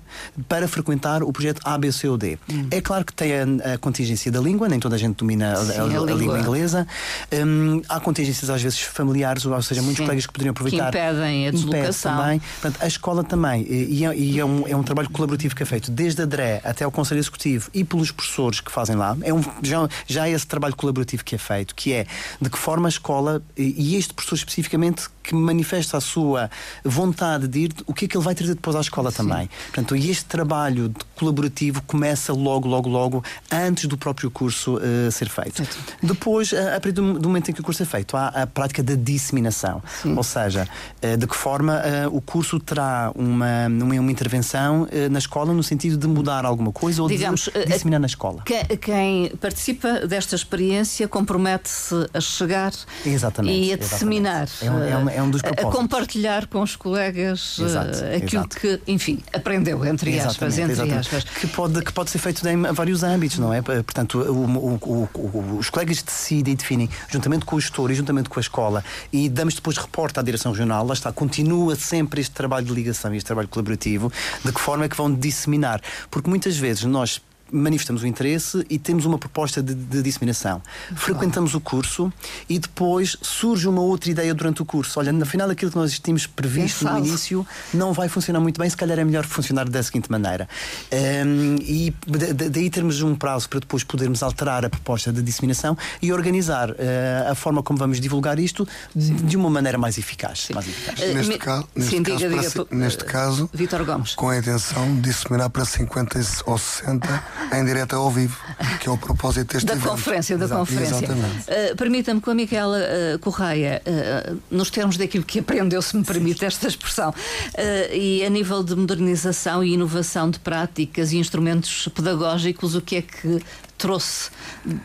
para 0.48 0.68
frequentar 0.68 1.24
o 1.24 1.32
projeto 1.32 1.62
ABCOD. 1.64 2.40
Hum. 2.52 2.68
É 2.72 2.82
claro 2.82 3.06
que 3.06 3.14
tem 3.14 3.32
a, 3.34 3.74
a, 3.74 3.78
contingência 3.78 4.32
da 4.32 4.40
língua, 4.40 4.68
nem 4.68 4.80
toda 4.80 4.96
a 4.96 5.00
gente 5.00 5.18
domina 5.18 5.56
Sim, 5.56 5.72
a, 5.72 5.82
a, 5.82 5.84
a, 5.84 5.88
língua. 5.88 6.14
língua 6.14 6.40
inglesa. 6.40 6.88
Um, 7.32 7.82
há 7.88 8.00
contingências 8.00 8.50
às 8.50 8.62
vezes 8.62 8.80
familiares, 8.82 9.46
ou 9.46 9.62
seja, 9.62 9.82
muitos 9.82 9.98
Sim. 9.98 10.04
colegas 10.04 10.26
que 10.26 10.34
poderiam 10.34 10.52
aproveitar. 10.52 10.92
Que 10.92 10.98
impedem 11.22 11.48
a 11.48 11.52
deslocação. 11.52 12.18
também. 12.18 12.40
Portanto, 12.40 12.84
a 12.84 12.88
escola 12.88 13.24
também. 13.24 13.66
E, 13.70 14.06
é, 14.06 14.16
e 14.16 14.40
é, 14.40 14.46
um, 14.46 14.68
é, 14.68 14.76
um, 14.76 14.84
trabalho 14.84 15.10
colaborativo 15.10 15.56
que 15.56 15.64
é 15.64 15.66
feito 15.66 15.92
desde 15.92 16.22
a 16.22 16.26
DRE 16.26 16.62
até 16.64 16.84
ao 16.84 16.92
Conselho 16.92 17.20
Executivo 17.20 17.70
e 17.74 17.84
pelos 17.84 18.12
professores 18.12 18.60
que 18.60 18.72
fazem 18.72 18.96
lá. 18.96 19.18
É 19.22 19.34
um, 19.34 19.42
já, 19.62 19.88
já 20.08 20.28
é 20.28 20.32
esse 20.32 20.48
trabalho 20.48 20.76
colaborativo 20.76 21.24
que 21.24 21.36
é 21.36 21.38
feito, 21.38 21.76
que 21.76 21.94
é 21.94 22.06
de 22.40 22.50
que 22.50 22.58
forma 22.58 22.88
a 22.88 22.90
escola, 22.90 23.42
e 23.58 23.96
este 23.96 24.14
professor 24.14 24.36
especificamente, 24.36 25.08
que 25.24 25.36
manifesta 25.36 25.98
a 25.98 26.02
sua 26.02 26.50
vontade 26.84 27.48
de 27.48 27.60
ir, 27.60 27.74
o 27.86 27.94
que 27.94 28.06
é 28.06 28.08
que 28.08 28.18
ele 28.18 28.24
vai 28.24 28.36
trazer 28.36 28.56
depois 28.56 28.76
à 28.76 28.82
escola 28.82 29.12
Sim. 29.12 29.18
também. 29.18 29.50
Portanto, 29.68 29.96
e 29.96 30.10
este 30.10 30.26
trabalho 30.26 30.94
colaborativo 31.16 31.82
começa 31.84 32.34
logo, 32.34 32.68
logo, 32.68 32.90
logo, 32.90 33.24
antes 33.52 33.86
do 33.86 33.98
próprio 33.98 34.32
curso 34.32 34.78
uh, 34.78 35.12
ser 35.12 35.30
feito. 35.30 35.58
Certo. 35.58 35.78
Depois, 36.02 36.52
uh, 36.52 36.76
a 36.76 36.80
partir 36.80 36.94
do, 36.94 37.04
momento 37.04 37.52
em 37.52 37.54
que 37.54 37.62
o 37.62 37.64
curso 37.64 37.84
é 37.84 37.86
feito, 37.86 38.18
há 38.18 38.28
a 38.28 38.48
prática 38.48 38.82
da 38.82 38.96
disseminação. 38.96 39.82
Sim. 40.02 40.16
Ou 40.16 40.24
seja, 40.24 40.68
uh, 41.04 41.18
de 41.18 41.28
que 41.28 41.36
forma 41.36 41.82
o 42.12 42.22
curso 42.22 42.60
terá 42.60 43.12
uma, 43.16 43.68
uma, 43.68 43.96
uma 43.96 44.12
intervenção 44.12 44.88
na 45.10 45.20
escola 45.20 45.54
no 45.54 45.64
sentido 45.64 45.98
de 45.98 46.08
mudar 46.08 46.46
alguma 46.46 46.72
coisa 46.72 47.02
ou 47.02 47.08
Digamos, 47.08 47.50
de 47.54 47.66
disseminar 47.66 48.00
na 48.00 48.08
escola. 48.08 48.44
Que, 48.44 48.78
quem 48.78 49.30
participa 49.40 50.08
desta 50.08 50.36
experiência 50.36 51.08
compromete-se 51.08 52.08
a 52.14 52.20
chegar 52.20 52.74
exatamente, 53.06 53.58
e 53.58 53.74
a 53.74 53.78
disseminar. 53.78 54.44
Exatamente. 54.44 54.92
É, 54.92 54.98
um, 54.98 55.10
é 55.10 55.11
um 55.20 55.30
dos 55.30 55.42
propósitos. 55.42 55.74
A 55.74 55.78
compartilhar 55.78 56.48
com 56.48 56.62
os 56.62 56.76
colegas 56.76 57.58
exato, 57.60 57.98
aquilo 58.16 58.44
exato. 58.44 58.60
que, 58.60 58.80
enfim, 58.88 59.20
aprendeu, 59.34 59.84
entre 59.86 60.20
aspas. 60.20 60.58
Entre 60.58 60.74
exatamente. 60.74 61.00
aspas. 61.00 61.24
Que, 61.24 61.48
pode, 61.48 61.82
que 61.82 61.92
pode 61.92 62.12
ser 62.12 62.20
feito 62.20 62.48
em 62.48 62.62
vários 62.74 63.04
âmbitos, 63.04 63.40
não 63.40 63.54
é? 63.54 63.62
Portanto, 63.62 64.20
o, 64.20 64.80
o, 64.86 65.10
o, 65.14 65.58
os 65.58 65.70
colegas 65.70 66.02
decidem 66.02 66.54
e 66.54 66.56
definem, 66.56 66.90
juntamente 67.10 67.46
com 67.46 67.56
o 67.56 67.60
gestor 67.60 67.90
e 67.92 67.96
juntamente 67.96 68.30
com 68.30 68.40
a 68.40 68.42
escola, 68.42 68.84
e 69.12 69.30
damos 69.30 69.56
depois 69.56 69.78
reporte 69.78 70.20
à 70.20 70.24
direção 70.24 70.52
regional, 70.52 70.86
lá 70.86 70.94
está, 70.94 71.12
continua 71.12 71.76
sempre 71.76 72.22
este 72.22 72.34
trabalho 72.34 72.66
de 72.66 72.74
ligação 72.74 73.14
e 73.14 73.18
este 73.18 73.26
trabalho 73.26 73.48
colaborativo, 73.48 74.12
de 74.44 74.52
que 74.52 74.60
forma 74.60 74.86
é 74.86 74.90
que 74.90 74.96
vão 74.96 75.14
disseminar. 75.14 75.82
Porque 76.10 76.30
muitas 76.30 76.58
vezes 76.58 76.84
nós 76.84 77.22
manifestamos 77.52 78.04
o 78.04 78.08
interesse 78.08 78.66
e 78.70 78.80
temos 78.80 79.06
uma 79.06 79.18
proposta 79.18 79.62
de, 79.62 79.74
de 79.74 80.02
disseminação. 80.02 80.62
Frequentamos 80.96 81.54
o 81.56 81.60
curso 81.62 82.12
e 82.50 82.58
depois 82.60 83.18
surge 83.22 83.68
uma 83.68 83.82
outra 83.82 84.10
ideia 84.12 84.34
durante 84.34 84.62
o 84.62 84.66
curso. 84.66 85.00
Olha, 85.00 85.12
no 85.12 85.26
final 85.26 85.50
aquilo 85.50 85.72
que 85.72 85.78
nós 85.78 85.98
tínhamos 86.00 86.26
previsto 86.28 86.80
Pensado. 86.80 87.00
no 87.00 87.06
início 87.08 87.48
não 87.74 87.94
vai 87.94 88.08
funcionar 88.10 88.40
muito 88.40 88.60
bem, 88.60 88.70
se 88.70 88.78
calhar 88.78 88.98
é 89.00 89.04
melhor 89.04 89.26
funcionar 89.26 89.68
da 89.70 89.82
seguinte 89.84 90.10
maneira. 90.12 90.48
Um, 90.92 91.56
e 91.62 91.94
da- 92.08 92.34
da- 92.34 92.48
daí 92.50 92.70
termos 92.70 93.02
um 93.02 93.16
prazo 93.16 93.50
para 93.50 93.60
depois 93.60 93.84
podermos 93.84 94.22
alterar 94.24 94.66
a 94.66 94.70
proposta 94.70 95.12
de 95.12 95.22
disseminação 95.22 95.78
e 96.02 96.12
organizar 96.12 96.74
eh, 96.78 97.28
a 97.30 97.36
forma 97.36 97.62
como 97.64 97.78
vamos 97.80 98.00
divulgar 98.00 98.40
isto 98.40 98.68
de, 98.96 99.12
de 99.12 99.38
uma 99.38 99.50
maneira 99.50 99.78
mais 99.78 99.98
eficaz. 99.98 100.48
Mais 100.54 100.68
eficaz. 100.68 101.00
Eh, 101.02 101.14
Neste 101.14 101.32
me- 101.34 101.38
caso- 101.38 101.68
neste 101.76 101.92
sim, 101.96 102.04
caso, 102.04 102.18
diga, 102.18 102.30
para 102.30 102.42
diga, 102.64 102.66
neste 102.76 103.04
eh, 103.04 103.08
caso, 103.08 103.50
Vítor 103.54 103.86
Gomes. 103.86 104.16
com 104.16 104.30
a 104.30 104.38
intenção 104.38 104.96
de 104.96 105.02
disseminar 105.02 105.50
para 105.50 105.66
50 105.66 106.20
ou 106.46 106.58
60 106.58 107.24
em 107.54 107.66
direto 107.66 107.96
ao 107.96 108.10
vivo, 108.10 108.38
que 108.80 108.88
é 108.88 108.92
o 108.92 108.98
propósito 108.98 109.54
deste 109.54 109.66
Da 109.66 109.74
evento. 109.74 109.90
conferência, 109.90 110.38
da 110.38 110.46
Exato, 110.46 110.60
conferência. 110.62 110.96
Exatamente. 110.96 111.72
Uh, 111.72 111.76
Permita-me 111.76 112.22
com 112.22 112.32
a 112.32 112.34
Micaela 112.36 112.78
uh, 113.16 113.20
Correia, 113.20 113.82
uh, 113.86 114.38
nos 114.50 114.70
termos 114.70 114.98
daquilo 114.98 115.24
que 115.24 115.40
aprendeu, 115.40 115.82
se 115.82 115.96
me 115.98 116.04
permite 116.04 116.46
esta 116.46 116.68
expressão, 116.68 117.10
uh, 117.12 117.94
e 117.94 118.24
a 118.26 118.30
nível 118.30 118.64
de 118.64 118.76
modernização 118.76 119.64
e 119.64 119.74
inovação 119.74 120.30
de 120.30 120.40
práticas 120.40 121.12
e 121.12 121.18
instrumentos 121.18 121.88
pedagógicos, 121.94 122.76
o 122.76 122.82
que 122.82 122.98
é 122.98 123.02
que 123.02 123.42
trouxe 123.78 124.30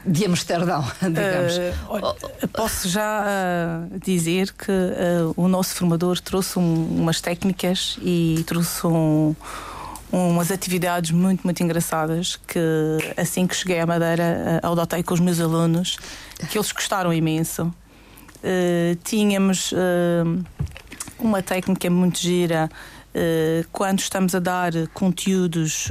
de 0.07 0.25
Amsterdão, 0.25 0.83
digamos? 1.03 1.59
Eh, 1.59 1.75
olha, 1.87 2.15
posso 2.55 2.89
já 2.89 3.25
eh, 3.27 3.99
dizer 4.03 4.53
que 4.55 4.71
eh, 4.73 5.19
o 5.37 5.49
nosso 5.49 5.75
formador 5.75 6.19
trouxe 6.19 6.59
um- 6.59 7.03
umas 7.03 7.21
técnicas 7.21 7.99
e 8.01 8.43
trouxe 8.47 8.87
um- 8.87 9.37
umas 10.13 10.51
atividades 10.51 11.11
muito, 11.11 11.43
muito 11.45 11.63
engraçadas 11.63 12.37
que 12.37 12.59
assim 13.17 13.47
que 13.47 13.55
cheguei 13.55 13.81
à 13.81 13.87
Madeira 13.87 14.23
eh, 14.23 14.61
adotei 14.63 15.03
com 15.03 15.15
os 15.15 15.21
meus 15.21 15.41
alunos, 15.41 15.99
que 16.49 16.57
eles 16.57 16.73
gostaram 16.73 17.13
imenso. 17.13 17.73
Eh, 18.43 18.97
tínhamos 19.03 19.73
eh, 19.73 20.25
uma 21.19 21.43
técnica 21.43 21.91
muito 21.91 22.19
gira 22.19 22.71
quando 23.73 24.01
estamos 24.01 24.35
a 24.35 24.39
dar 24.39 24.73
conteúdos 24.93 25.91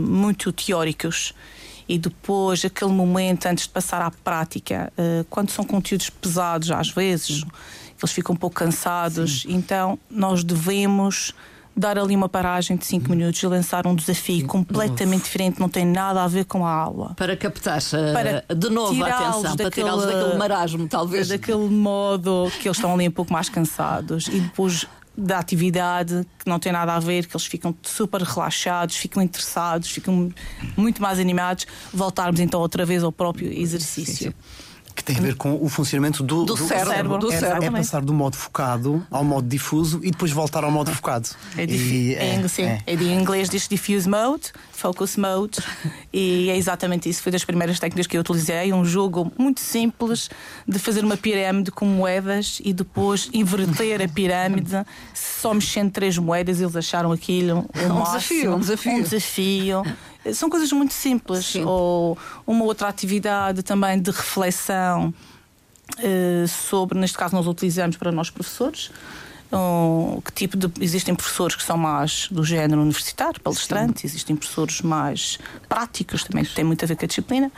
muito 0.00 0.50
teóricos 0.52 1.34
e 1.86 1.98
depois 1.98 2.64
aquele 2.64 2.92
momento 2.92 3.44
antes 3.44 3.64
de 3.64 3.70
passar 3.70 4.00
à 4.00 4.10
prática, 4.10 4.90
quando 5.28 5.50
são 5.50 5.66
conteúdos 5.66 6.08
pesados 6.08 6.70
às 6.70 6.88
vezes, 6.88 7.44
eles 7.98 8.12
ficam 8.12 8.34
um 8.34 8.38
pouco 8.38 8.56
cansados, 8.56 9.44
então 9.46 9.98
nós 10.10 10.42
devemos 10.42 11.34
dar 11.76 11.98
ali 11.98 12.14
uma 12.14 12.28
paragem 12.28 12.76
de 12.76 12.84
5 12.84 13.10
minutos 13.10 13.42
e 13.42 13.46
lançar 13.46 13.86
um 13.86 13.94
desafio 13.94 14.46
completamente 14.46 15.24
diferente, 15.24 15.58
não 15.58 15.68
tem 15.68 15.84
nada 15.84 16.22
a 16.22 16.28
ver 16.28 16.44
com 16.44 16.66
a 16.66 16.72
aula. 16.72 17.14
Para 17.16 17.36
captar 17.36 17.78
uh, 17.78 18.12
Para 18.12 18.44
de 18.54 18.70
novo 18.70 19.02
a 19.02 19.08
atenção, 19.08 19.56
para 19.56 19.70
tirá-los 19.70 20.04
daquele 20.04 20.34
marasmo, 20.36 20.88
talvez. 20.88 21.28
Daquele 21.28 21.68
modo 21.68 22.50
que 22.60 22.68
eles 22.68 22.76
estão 22.76 22.94
ali 22.94 23.08
um 23.08 23.12
pouco 23.12 23.32
mais 23.32 23.48
cansados 23.48 24.28
e 24.28 24.40
depois 24.40 24.86
da 25.16 25.38
atividade 25.38 26.26
que 26.38 26.48
não 26.48 26.58
tem 26.58 26.72
nada 26.72 26.94
a 26.94 27.00
ver, 27.00 27.26
que 27.26 27.36
eles 27.36 27.46
ficam 27.46 27.74
super 27.82 28.22
relaxados, 28.22 28.96
ficam 28.96 29.22
interessados, 29.22 29.90
ficam 29.90 30.32
muito 30.76 31.02
mais 31.02 31.18
animados, 31.18 31.66
voltarmos 31.92 32.40
então 32.40 32.60
outra 32.60 32.84
vez 32.86 33.02
ao 33.02 33.12
próprio 33.12 33.52
exercício. 33.52 34.34
Que 34.94 35.02
tem 35.02 35.16
a 35.16 35.20
ver 35.20 35.34
com 35.36 35.54
o 35.62 35.68
funcionamento 35.68 36.22
do, 36.22 36.44
Do 36.44 36.56
cérebro, 36.56 37.18
do 37.18 37.32
é, 37.32 37.38
cérebro. 37.38 37.64
é 37.64 37.70
passar 37.70 38.02
do 38.02 38.12
modo 38.12 38.36
focado 38.36 39.04
ao 39.10 39.24
modo 39.24 39.48
difuso 39.48 40.00
e 40.02 40.10
depois 40.10 40.30
voltar 40.30 40.64
ao 40.64 40.70
modo 40.70 40.90
focado. 40.90 41.28
É, 41.56 41.64
E, 41.64 42.14
é, 42.14 42.34
em, 42.34 42.48
sim, 42.48 42.64
é. 42.64 42.82
é 42.86 42.96
de 42.96 43.04
inglês 43.04 43.48
diz 43.48 43.66
diffuse 43.68 44.08
mode, 44.08 44.52
focus 44.72 45.16
mode, 45.16 45.58
e 46.12 46.50
é 46.50 46.56
exatamente 46.56 47.08
isso. 47.08 47.22
Foi 47.22 47.32
das 47.32 47.44
primeiras 47.44 47.78
técnicas 47.78 48.06
que 48.06 48.16
eu 48.16 48.20
utilizei. 48.20 48.72
Um 48.72 48.84
jogo 48.84 49.32
muito 49.38 49.60
simples 49.60 50.28
de 50.66 50.78
fazer 50.78 51.04
uma 51.04 51.16
pirâmide 51.16 51.70
com 51.70 51.86
moedas 51.86 52.60
e 52.64 52.72
depois 52.72 53.28
inverter 53.32 54.02
a 54.02 54.08
pirâmide 54.08 54.84
só 55.14 55.54
mexendo 55.54 55.90
três 55.90 56.18
moedas. 56.18 56.60
Eles 56.60 56.76
acharam 56.76 57.12
aquilo 57.12 57.66
um, 57.74 57.92
Um 58.02 58.02
desafio, 58.02 58.54
um 58.54 58.60
desafio. 58.60 58.92
um 58.92 59.02
desafio. 59.02 59.82
São 60.34 60.48
coisas 60.48 60.70
muito 60.72 60.94
simples. 60.94 61.46
Sim. 61.46 61.64
Ou 61.64 62.16
uma 62.46 62.64
outra 62.64 62.88
atividade 62.88 63.62
também 63.62 64.00
de 64.00 64.10
reflexão 64.10 65.12
eh, 65.98 66.46
sobre, 66.46 66.98
neste 66.98 67.18
caso, 67.18 67.34
nós 67.34 67.46
utilizamos 67.46 67.96
para 67.96 68.12
nós 68.12 68.30
professores. 68.30 68.90
um, 69.52 70.18
que 70.22 70.32
tipo 70.32 70.56
de. 70.56 70.70
Existem 70.82 71.14
professores 71.14 71.54
que 71.54 71.62
são 71.62 71.76
mais 71.76 72.26
do 72.30 72.42
género 72.42 72.80
universitário, 72.80 73.38
palestrantes, 73.38 74.04
existem 74.04 74.34
professores 74.34 74.80
mais 74.80 75.38
práticos, 75.68 76.24
também 76.24 76.42
que 76.42 76.54
têm 76.54 76.64
muito 76.64 76.82
a 76.82 76.88
ver 76.88 76.96
com 76.96 77.04
a 77.04 77.08
disciplina. 77.08 77.52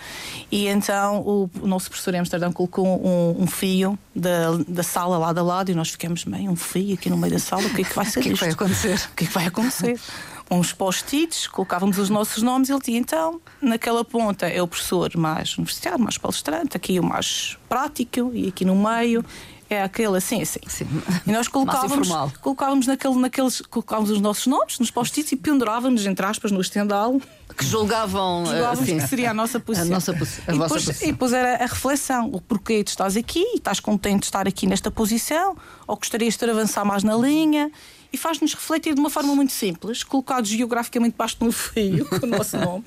E 0.51 0.67
então 0.67 1.21
o, 1.21 1.51
o 1.61 1.67
nosso 1.69 1.89
professor 1.89 2.13
em 2.15 2.19
Amsterdão 2.19 2.53
colocou 2.53 2.85
um, 2.85 3.43
um 3.43 3.47
fio 3.47 3.97
da, 4.15 4.57
da 4.67 4.83
sala 4.83 5.17
lado 5.19 5.39
a 5.39 5.43
lado 5.43 5.71
e 5.71 5.75
nós 5.75 5.91
ficamos 5.91 6.25
bem, 6.25 6.49
um 6.49 6.57
fio 6.57 6.95
aqui 6.95 7.09
no 7.09 7.17
meio 7.17 7.35
da 7.35 7.39
sala, 7.39 7.63
o 7.63 7.71
que 7.71 7.83
é 7.83 7.85
que 7.85 7.95
vai 7.95 8.07
ser 8.11 8.19
O 8.19 8.23
que 8.23 8.29
é 8.31 8.33
que 8.33 8.41
vai 8.41 8.51
acontecer? 8.51 8.97
O 8.97 9.15
que 9.15 9.25
é 9.25 9.27
que 9.29 9.33
vai 9.33 9.47
acontecer? 9.47 10.01
Uns 10.55 10.73
post-its, 10.73 11.47
colocávamos 11.47 11.99
os 11.99 12.09
nossos 12.09 12.43
nomes 12.43 12.69
e 12.69 12.73
ele 12.73 12.81
dizia, 12.81 12.99
então, 12.99 13.41
naquela 13.61 14.05
ponta 14.05 14.47
é 14.47 14.63
o 14.63 14.69
professor 14.69 15.11
mais 15.17 15.57
universitário, 15.59 15.99
mais 15.99 16.17
palestrante, 16.17 16.77
aqui 16.77 17.01
o 17.01 17.03
mais 17.03 17.59
prático 17.69 18.31
e 18.33 18.49
aqui 18.49 18.65
no 18.65 18.77
meio 18.77 19.25
é 19.69 19.83
aquele 19.83 20.17
assim, 20.17 20.43
assim. 20.43 20.61
Sim. 20.67 20.87
E 21.27 21.33
nós 21.33 21.49
colocávamos, 21.49 22.09
colocávamos, 22.41 22.87
naquele, 22.87 23.15
naqueles, 23.17 23.61
colocávamos 23.63 24.11
os 24.11 24.21
nossos 24.21 24.47
nomes 24.47 24.79
nos 24.79 24.91
post-its 24.91 25.33
e 25.33 25.37
pendurávamos, 25.37 26.05
entre 26.07 26.25
aspas, 26.25 26.53
no 26.53 26.61
estendal, 26.61 27.21
Que 27.57 27.65
julgavam, 27.65 28.43
uh, 28.43 28.47
julgávamos 28.47 28.87
sim, 28.87 28.99
que 28.99 29.09
seria 29.09 29.31
a 29.31 29.35
nossa 29.35 29.59
posição. 29.59 29.89
a, 29.89 29.91
nossa, 29.91 30.13
a 30.13 30.15
e, 30.15 30.19
depois, 30.59 30.73
posição. 30.73 31.09
e 31.09 31.13
depois 31.13 31.33
era 31.33 31.55
a 31.57 31.67
reflexão: 31.67 32.31
o 32.33 32.41
porquê 32.41 32.85
tu 32.85 32.89
estás 32.89 33.17
aqui 33.17 33.41
e 33.41 33.57
estás 33.57 33.81
contente 33.81 34.21
de 34.21 34.27
estar 34.27 34.47
aqui 34.47 34.67
nesta 34.67 34.91
posição, 34.91 35.57
ou 35.87 35.97
gostarias 35.97 36.35
de 36.35 36.41
ter 36.41 36.51
avançar 36.51 36.85
mais 36.85 37.03
na 37.03 37.17
linha. 37.17 37.71
E 38.15 38.17
faz-nos 38.17 38.55
refletir 38.55 38.95
de 38.95 39.01
uma 39.01 39.11
forma 39.11 39.35
muito 39.35 39.53
simples, 39.53 40.05
colocados 40.05 40.49
geograficamente 40.49 41.17
baixo 41.19 41.37
de 41.37 41.45
um 41.45 41.51
fio, 41.51 42.05
com 42.21 42.25
o 42.25 42.29
nosso 42.29 42.57
nome. 42.57 42.85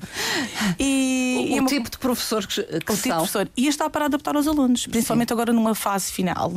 E, 0.78 1.48
O, 1.50 1.54
o 1.56 1.58
uma- 1.58 1.68
tipo 1.68 1.90
de 1.90 1.98
professor 1.98 2.46
que, 2.46 2.62
que 2.62 2.76
o 2.76 2.78
tipo 2.78 2.96
são. 2.96 3.16
professor. 3.18 3.48
E 3.56 3.66
está 3.68 3.90
para 3.90 4.06
adaptar 4.06 4.34
aos 4.36 4.46
alunos, 4.46 4.86
principalmente 4.86 5.30
agora 5.32 5.52
numa 5.52 5.74
fase 5.74 6.10
final, 6.10 6.50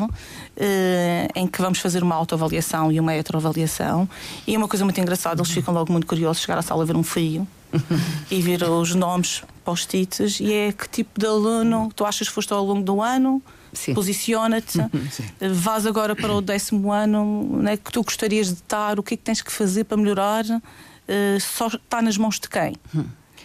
eh, 0.56 1.28
em 1.36 1.48
que 1.48 1.62
vamos 1.62 1.80
fazer 1.80 2.02
uma 2.02 2.16
autoavaliação 2.16 2.92
e 2.92 3.00
uma 3.00 3.14
heteroavaliação. 3.14 4.08
E 4.48 4.56
é 4.56 4.58
uma 4.58 4.68
coisa 4.70 4.86
muito 4.86 5.00
engraçada, 5.02 5.42
eles 5.42 5.52
ficam 5.52 5.74
logo 5.74 5.92
muito 5.92 6.08
curiosos 6.08 6.42
chegar 6.42 6.58
à 6.58 6.62
sala 6.62 6.84
a 6.84 6.86
ver 6.86 6.96
um 6.96 7.04
fio 7.04 7.46
e 8.32 8.42
ver 8.42 8.64
os 8.64 8.96
nomes 8.96 9.44
post-its. 9.66 10.40
E 10.40 10.54
é 10.54 10.72
que 10.72 10.88
tipo 10.88 11.20
de 11.20 11.26
aluno 11.26 11.92
tu 11.96 12.06
achas 12.06 12.28
que 12.30 12.34
foste 12.34 12.54
ao 12.54 12.64
longo 12.64 12.84
do 12.84 13.02
ano? 13.02 13.42
Sim. 13.74 13.94
Posiciona-te, 13.94 14.80
vais 15.40 15.86
agora 15.86 16.16
para 16.16 16.34
o 16.34 16.42
décimo 16.42 16.92
ano, 16.92 17.62
né, 17.62 17.78
que 17.78 17.92
tu 17.92 18.04
gostarias 18.04 18.48
de 18.48 18.54
estar, 18.54 19.00
o 19.00 19.04
que 19.04 19.14
é 19.14 19.18
que 19.18 19.24
tens 19.24 19.42
que 19.42 19.52
fazer 19.52 19.86
para 19.86 19.98
melhorar? 19.98 20.44
Eh, 21.08 21.38
só 21.40 21.68
está 21.68 22.02
nas 22.02 22.18
mãos 22.18 22.40
de 22.40 22.48
quem? 22.48 22.76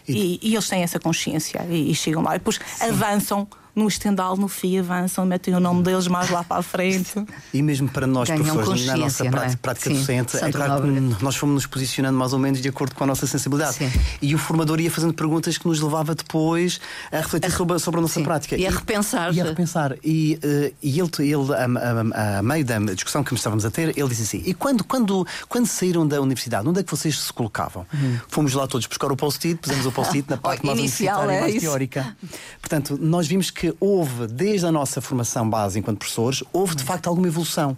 E, 0.08 0.38
e 0.40 0.54
eles 0.54 0.68
têm 0.68 0.82
essa 0.82 1.00
consciência 1.00 1.66
e, 1.68 1.90
e 1.90 1.94
chegam 1.94 2.22
lá 2.22 2.36
e 2.36 2.38
depois 2.38 2.60
avançam 2.80 3.48
no 3.76 3.86
estendal, 3.86 4.36
no 4.38 4.48
fio, 4.48 4.80
avançam, 4.80 5.26
metem 5.26 5.54
o 5.54 5.60
nome 5.60 5.82
deles 5.82 6.08
mais 6.08 6.30
lá 6.30 6.42
para 6.42 6.56
a 6.56 6.62
frente. 6.62 7.12
E 7.52 7.62
mesmo 7.62 7.86
para 7.88 8.06
nós, 8.06 8.26
Ganham 8.28 8.42
professores, 8.42 8.86
na 8.86 8.96
nossa 8.96 9.26
é? 9.26 9.30
prática, 9.30 9.58
prática 9.60 9.90
Sim, 9.90 9.96
docente, 9.96 10.36
é 10.38 10.50
claro 10.50 10.82
que 10.82 11.22
nós 11.24 11.36
fomos 11.36 11.54
nos 11.56 11.66
posicionando 11.66 12.16
mais 12.18 12.32
ou 12.32 12.38
menos 12.38 12.62
de 12.62 12.68
acordo 12.70 12.94
com 12.94 13.04
a 13.04 13.06
nossa 13.06 13.26
sensibilidade. 13.26 13.76
Sim. 13.76 13.92
E 14.22 14.34
o 14.34 14.38
formador 14.38 14.80
ia 14.80 14.90
fazendo 14.90 15.12
perguntas 15.12 15.58
que 15.58 15.68
nos 15.68 15.78
levava 15.80 16.14
depois 16.14 16.80
a 17.12 17.18
refletir 17.18 17.50
sobre, 17.52 17.78
sobre 17.78 17.98
a 17.98 18.02
nossa 18.02 18.14
sim. 18.14 18.24
prática. 18.24 18.56
E 18.56 18.66
a 18.66 18.70
repensar. 18.70 19.34
E 19.34 19.40
a 19.42 19.44
repensar. 19.44 19.94
E, 20.02 20.38
eh, 20.42 20.72
e 20.82 20.98
ele, 20.98 21.10
ele 21.20 21.52
a, 21.54 21.66
a- 21.66 22.38
a 22.38 22.42
meio 22.42 22.64
da 22.64 22.78
discussão 22.78 23.22
que 23.22 23.34
estávamos 23.34 23.66
a 23.66 23.70
ter, 23.70 23.90
ele 23.98 24.08
disse 24.08 24.22
assim: 24.22 24.42
E 24.46 24.54
quando, 24.54 24.84
quando, 24.84 25.26
quando 25.50 25.66
saíram 25.66 26.06
da 26.08 26.18
universidade, 26.20 26.66
onde 26.66 26.80
é 26.80 26.82
que 26.82 26.90
vocês 26.90 27.18
se 27.20 27.30
colocavam? 27.32 27.84
Fomos 28.28 28.54
lá 28.54 28.66
todos 28.66 28.86
buscar 28.86 29.12
o 29.12 29.16
post-it, 29.16 29.56
pusemos 29.60 29.84
o 29.84 29.92
post-it 29.92 30.28
na 30.30 30.38
parte 30.38 30.64
mais. 30.64 30.78
Inicial, 30.78 31.24
universitária, 31.24 31.38
é 31.38 31.40
mais 31.42 31.54
isso. 31.56 31.66
teórica. 31.66 32.16
Portanto, 32.60 32.98
nós 33.00 33.26
vimos 33.26 33.50
que 33.50 33.65
houve, 33.80 34.26
desde 34.26 34.66
a 34.66 34.72
nossa 34.72 35.00
formação 35.00 35.48
base 35.48 35.78
enquanto 35.78 35.98
professores, 35.98 36.42
houve 36.52 36.74
de 36.76 36.82
facto 36.84 37.06
alguma 37.08 37.26
evolução. 37.26 37.76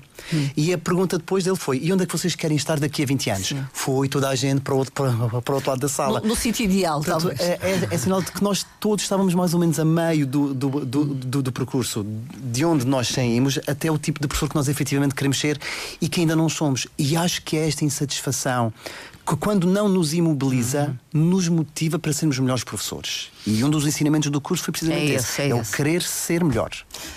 E 0.56 0.72
a 0.72 0.78
pergunta 0.78 1.16
depois 1.18 1.44
dele 1.44 1.56
foi: 1.56 1.78
e 1.82 1.92
onde 1.92 2.02
é 2.02 2.06
que 2.06 2.12
vocês 2.12 2.34
querem 2.34 2.56
estar 2.56 2.78
daqui 2.80 3.02
a 3.02 3.06
20 3.06 3.30
anos? 3.30 3.54
Foi 3.72 4.08
toda 4.08 4.28
a 4.28 4.34
gente 4.34 4.60
para 4.60 4.74
o 4.74 4.78
outro, 4.78 4.92
para, 4.92 5.40
para 5.40 5.54
outro 5.54 5.70
lado 5.70 5.80
da 5.80 5.88
sala. 5.88 6.20
No, 6.20 6.28
no 6.28 6.36
sítio 6.36 6.64
ideal, 6.64 7.00
Portanto, 7.02 7.28
talvez. 7.28 7.40
é, 7.40 7.58
é- 7.62 7.88
é 7.94 7.98
sinal 7.98 8.20
de 8.22 8.32
que 8.32 8.42
nós 8.42 8.66
todos 8.80 9.02
estávamos 9.04 9.34
mais 9.34 9.54
ou 9.54 9.60
menos 9.60 9.78
a 9.78 9.84
meio 9.84 10.26
do, 10.26 10.52
do, 10.54 10.68
do, 10.84 11.04
do- 11.14 11.42
do 11.42 11.52
percurso, 11.52 12.04
de 12.04 12.64
onde 12.64 12.86
nós 12.86 13.08
saímos 13.08 13.58
até 13.66 13.90
o 13.90 13.98
tipo 13.98 14.20
de 14.20 14.26
professor 14.28 14.48
que 14.48 14.54
nós 14.56 14.68
efetivamente 14.68 15.14
queremos 15.14 15.38
ser 15.38 15.58
e 16.00 16.08
que 16.08 16.20
ainda 16.20 16.34
não 16.36 16.48
somos. 16.48 16.86
E 16.98 17.16
acho 17.16 17.42
que 17.42 17.56
é 17.56 17.68
esta 17.68 17.84
insatisfação 17.84 18.72
que, 19.28 19.36
quando 19.36 19.66
não 19.66 19.88
nos 19.88 20.14
imobiliza, 20.14 20.98
nos 21.12 21.48
motiva 21.48 21.98
para 21.98 22.12
sermos 22.14 22.38
melhores 22.38 22.64
professores. 22.64 23.30
E 23.46 23.62
um 23.62 23.68
dos 23.68 23.86
ensinamentos 23.86 24.30
do 24.30 24.40
curso 24.40 24.64
foi 24.64 24.72
precisamente 24.72 25.12
É 25.12 25.14
esse. 25.16 25.42
esse, 25.42 25.50
é 25.50 25.54
o 25.54 25.60
esse. 25.60 25.76
querer 25.76 26.02
ser 26.02 26.42
melhor. 26.42 26.70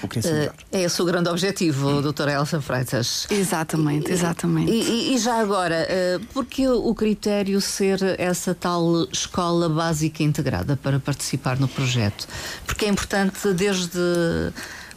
O 0.03 0.07
querer 0.09 0.21
ser 0.21 0.33
melhor. 0.33 0.55
É 0.71 0.81
esse 0.83 1.01
o 1.01 1.05
grande 1.05 1.29
objetivo, 1.29 2.01
doutora 2.01 2.33
Elsa 2.33 2.59
Freitas. 2.61 3.27
Exatamente, 3.29 4.11
exatamente. 4.11 4.71
E, 4.71 5.15
e, 5.15 5.17
já 5.17 5.39
agora, 5.39 5.87
porque 6.33 6.67
o 6.67 6.93
critério 6.93 7.61
ser 7.61 7.99
essa 8.19 8.53
tal 8.53 9.07
escola 9.11 9.69
básica 9.69 10.21
integrada 10.21 10.75
para 10.75 10.99
participar 10.99 11.57
no 11.59 11.67
projeto? 11.67 12.27
Porque 12.65 12.85
é 12.85 12.89
importante 12.89 13.53
desde 13.53 13.99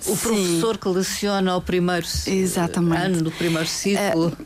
o 0.07 0.17
professor 0.17 0.79
que 0.79 0.89
leciona 0.89 1.57
o 1.57 1.61
primeiro 1.61 2.07
Exatamente. 2.27 3.03
ano 3.03 3.23
do 3.23 3.31
primeiro 3.31 3.69
ciclo. 3.69 4.37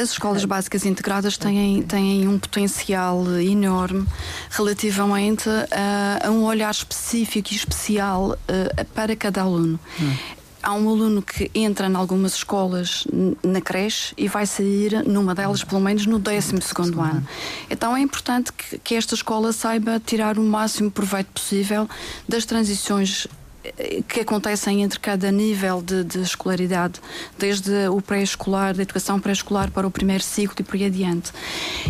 As 0.00 0.10
escolas 0.10 0.44
básicas 0.44 0.84
integradas 0.84 1.36
têm, 1.36 1.82
têm 1.82 2.26
um 2.26 2.38
potencial 2.38 3.24
enorme 3.40 4.06
relativamente 4.50 5.48
a, 5.48 6.26
a 6.26 6.30
um 6.30 6.44
olhar 6.44 6.70
específico 6.70 7.52
e 7.52 7.56
especial 7.56 8.30
uh, 8.30 8.84
para 8.94 9.14
cada 9.14 9.42
aluno. 9.42 9.78
Hum 10.00 10.16
há 10.62 10.72
um 10.74 10.88
aluno 10.88 11.20
que 11.20 11.50
entra 11.54 11.88
em 11.88 11.94
algumas 11.94 12.34
escolas 12.34 13.04
na 13.42 13.60
creche 13.60 14.14
e 14.16 14.28
vai 14.28 14.46
sair 14.46 15.02
numa 15.06 15.34
delas, 15.34 15.64
pelo 15.64 15.80
menos 15.80 16.06
no 16.06 16.18
12 16.18 16.54
ano. 16.98 17.26
Então 17.68 17.96
é 17.96 18.00
importante 18.00 18.52
que, 18.52 18.78
que 18.78 18.94
esta 18.94 19.14
escola 19.14 19.52
saiba 19.52 20.00
tirar 20.04 20.38
o 20.38 20.42
máximo 20.42 20.90
proveito 20.90 21.32
possível 21.32 21.88
das 22.28 22.44
transições 22.44 23.26
que 24.08 24.20
acontecem 24.20 24.82
entre 24.82 24.98
cada 24.98 25.30
nível 25.30 25.80
de, 25.80 26.04
de 26.04 26.20
escolaridade, 26.20 27.00
desde 27.38 27.88
o 27.88 28.00
pré-escolar, 28.00 28.74
da 28.74 28.82
educação 28.82 29.20
pré-escolar 29.20 29.70
para 29.70 29.86
o 29.86 29.90
primeiro 29.90 30.22
ciclo 30.22 30.56
e 30.58 30.62
por 30.62 30.76
aí 30.76 30.86
adiante. 30.86 31.32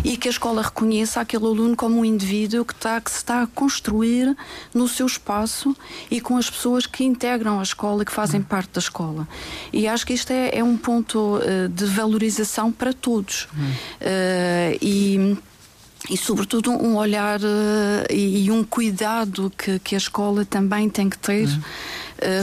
E 0.03 0.17
que 0.17 0.27
a 0.27 0.31
escola 0.31 0.61
reconheça 0.61 1.21
aquele 1.21 1.45
aluno 1.45 1.75
como 1.75 1.99
um 1.99 2.05
indivíduo 2.05 2.63
que, 2.63 2.73
está, 2.73 3.01
que 3.01 3.09
se 3.09 3.17
está 3.17 3.43
a 3.43 3.47
construir 3.47 4.35
no 4.73 4.87
seu 4.87 5.05
espaço 5.05 5.75
e 6.11 6.21
com 6.21 6.37
as 6.37 6.49
pessoas 6.49 6.85
que 6.85 7.03
integram 7.03 7.59
a 7.59 7.63
escola 7.63 8.03
e 8.03 8.05
que 8.05 8.11
fazem 8.11 8.41
hum. 8.41 8.43
parte 8.43 8.71
da 8.73 8.79
escola. 8.79 9.27
E 9.71 9.87
acho 9.87 10.05
que 10.05 10.13
isto 10.13 10.31
é, 10.31 10.57
é 10.57 10.63
um 10.63 10.77
ponto 10.77 11.37
uh, 11.37 11.67
de 11.69 11.85
valorização 11.85 12.71
para 12.71 12.93
todos. 12.93 13.43
Uh, 13.43 14.77
e 14.81 15.37
e 16.09 16.17
sobretudo 16.17 16.71
um 16.71 16.97
olhar 16.97 17.39
uh, 17.39 18.05
e, 18.09 18.45
e, 18.45 18.51
um 18.51 18.63
cuidado 18.63 19.51
que, 19.57 19.79
que 19.79 19.95
a 19.95 19.97
escola 19.97 20.43
também 20.43 20.89
tem 20.89 21.09
que 21.09 21.17
ter 21.17 21.47
uh, 21.47 21.61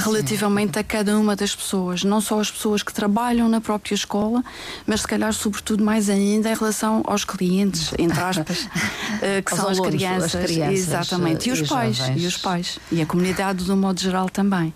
relativamente 0.02 0.74
Sim. 0.74 0.80
a 0.80 0.84
cada 0.84 1.18
uma 1.18 1.36
das 1.36 1.54
pessoas, 1.54 2.02
não 2.02 2.20
só 2.22 2.40
as 2.40 2.50
pessoas 2.50 2.82
que 2.82 2.92
trabalham 2.92 3.48
na 3.48 3.60
própria 3.60 3.94
escola, 3.94 4.42
mas 4.86 5.02
se 5.02 5.08
calhar 5.08 5.32
sobretudo 5.34 5.84
mais 5.84 6.08
ainda 6.08 6.50
em 6.50 6.54
relação 6.54 7.02
aos 7.06 7.24
clientes, 7.24 7.92
entre 7.98 8.18
aspas, 8.20 8.64
uh, 8.64 9.42
que 9.44 9.54
são 9.54 9.68
alunos, 9.68 9.80
as, 9.80 9.94
crianças, 9.94 10.34
as 10.34 10.44
crianças, 10.44 10.78
exatamente, 10.78 11.48
e 11.48 11.52
os 11.52 11.62
pais, 11.62 11.96
jovens. 11.96 12.22
e 12.22 12.26
os 12.26 12.36
pais, 12.38 12.78
e 12.90 13.02
a 13.02 13.06
comunidade 13.06 13.64
do 13.64 13.76
modo 13.76 14.00
geral 14.00 14.30
também. 14.30 14.72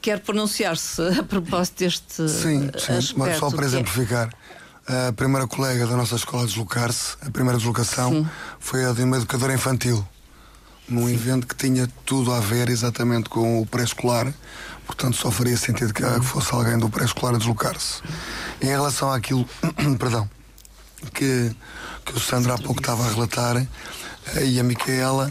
quer 0.00 0.20
pronunciar-se 0.20 1.02
a 1.18 1.22
propósito 1.24 1.78
deste 1.78 2.28
Sim, 2.28 2.70
sim, 2.78 3.14
mas 3.16 3.38
só 3.38 3.50
para 3.50 3.64
é 3.64 3.66
exemplificar 3.66 4.30
a 4.86 5.12
primeira 5.12 5.46
colega 5.46 5.86
da 5.86 5.96
nossa 5.96 6.16
escola 6.16 6.42
a 6.42 6.46
deslocar-se, 6.46 7.16
a 7.22 7.30
primeira 7.30 7.56
deslocação, 7.56 8.10
Sim. 8.10 8.28
foi 8.58 8.84
a 8.84 8.92
de 8.92 9.02
uma 9.02 9.16
educadora 9.16 9.54
infantil, 9.54 10.06
num 10.88 11.06
Sim. 11.06 11.14
evento 11.14 11.46
que 11.46 11.54
tinha 11.54 11.88
tudo 12.04 12.32
a 12.32 12.40
ver 12.40 12.68
exatamente 12.68 13.28
com 13.30 13.62
o 13.62 13.66
pré-escolar, 13.66 14.32
portanto 14.86 15.16
só 15.16 15.30
faria 15.30 15.56
sentido 15.56 15.94
que 15.94 16.02
fosse 16.22 16.54
alguém 16.54 16.78
do 16.78 16.90
pré-escolar 16.90 17.34
a 17.34 17.38
deslocar-se. 17.38 18.02
Em 18.60 18.66
relação 18.66 19.10
àquilo, 19.10 19.48
perdão, 19.98 20.28
que, 21.14 21.54
que 22.04 22.12
o 22.12 22.20
Sandro 22.20 22.52
há 22.52 22.58
pouco 22.58 22.80
estava 22.80 23.04
a 23.04 23.10
relatar, 23.10 23.56
eh, 23.56 24.44
e 24.44 24.60
a 24.60 24.62
Micaela, 24.62 25.30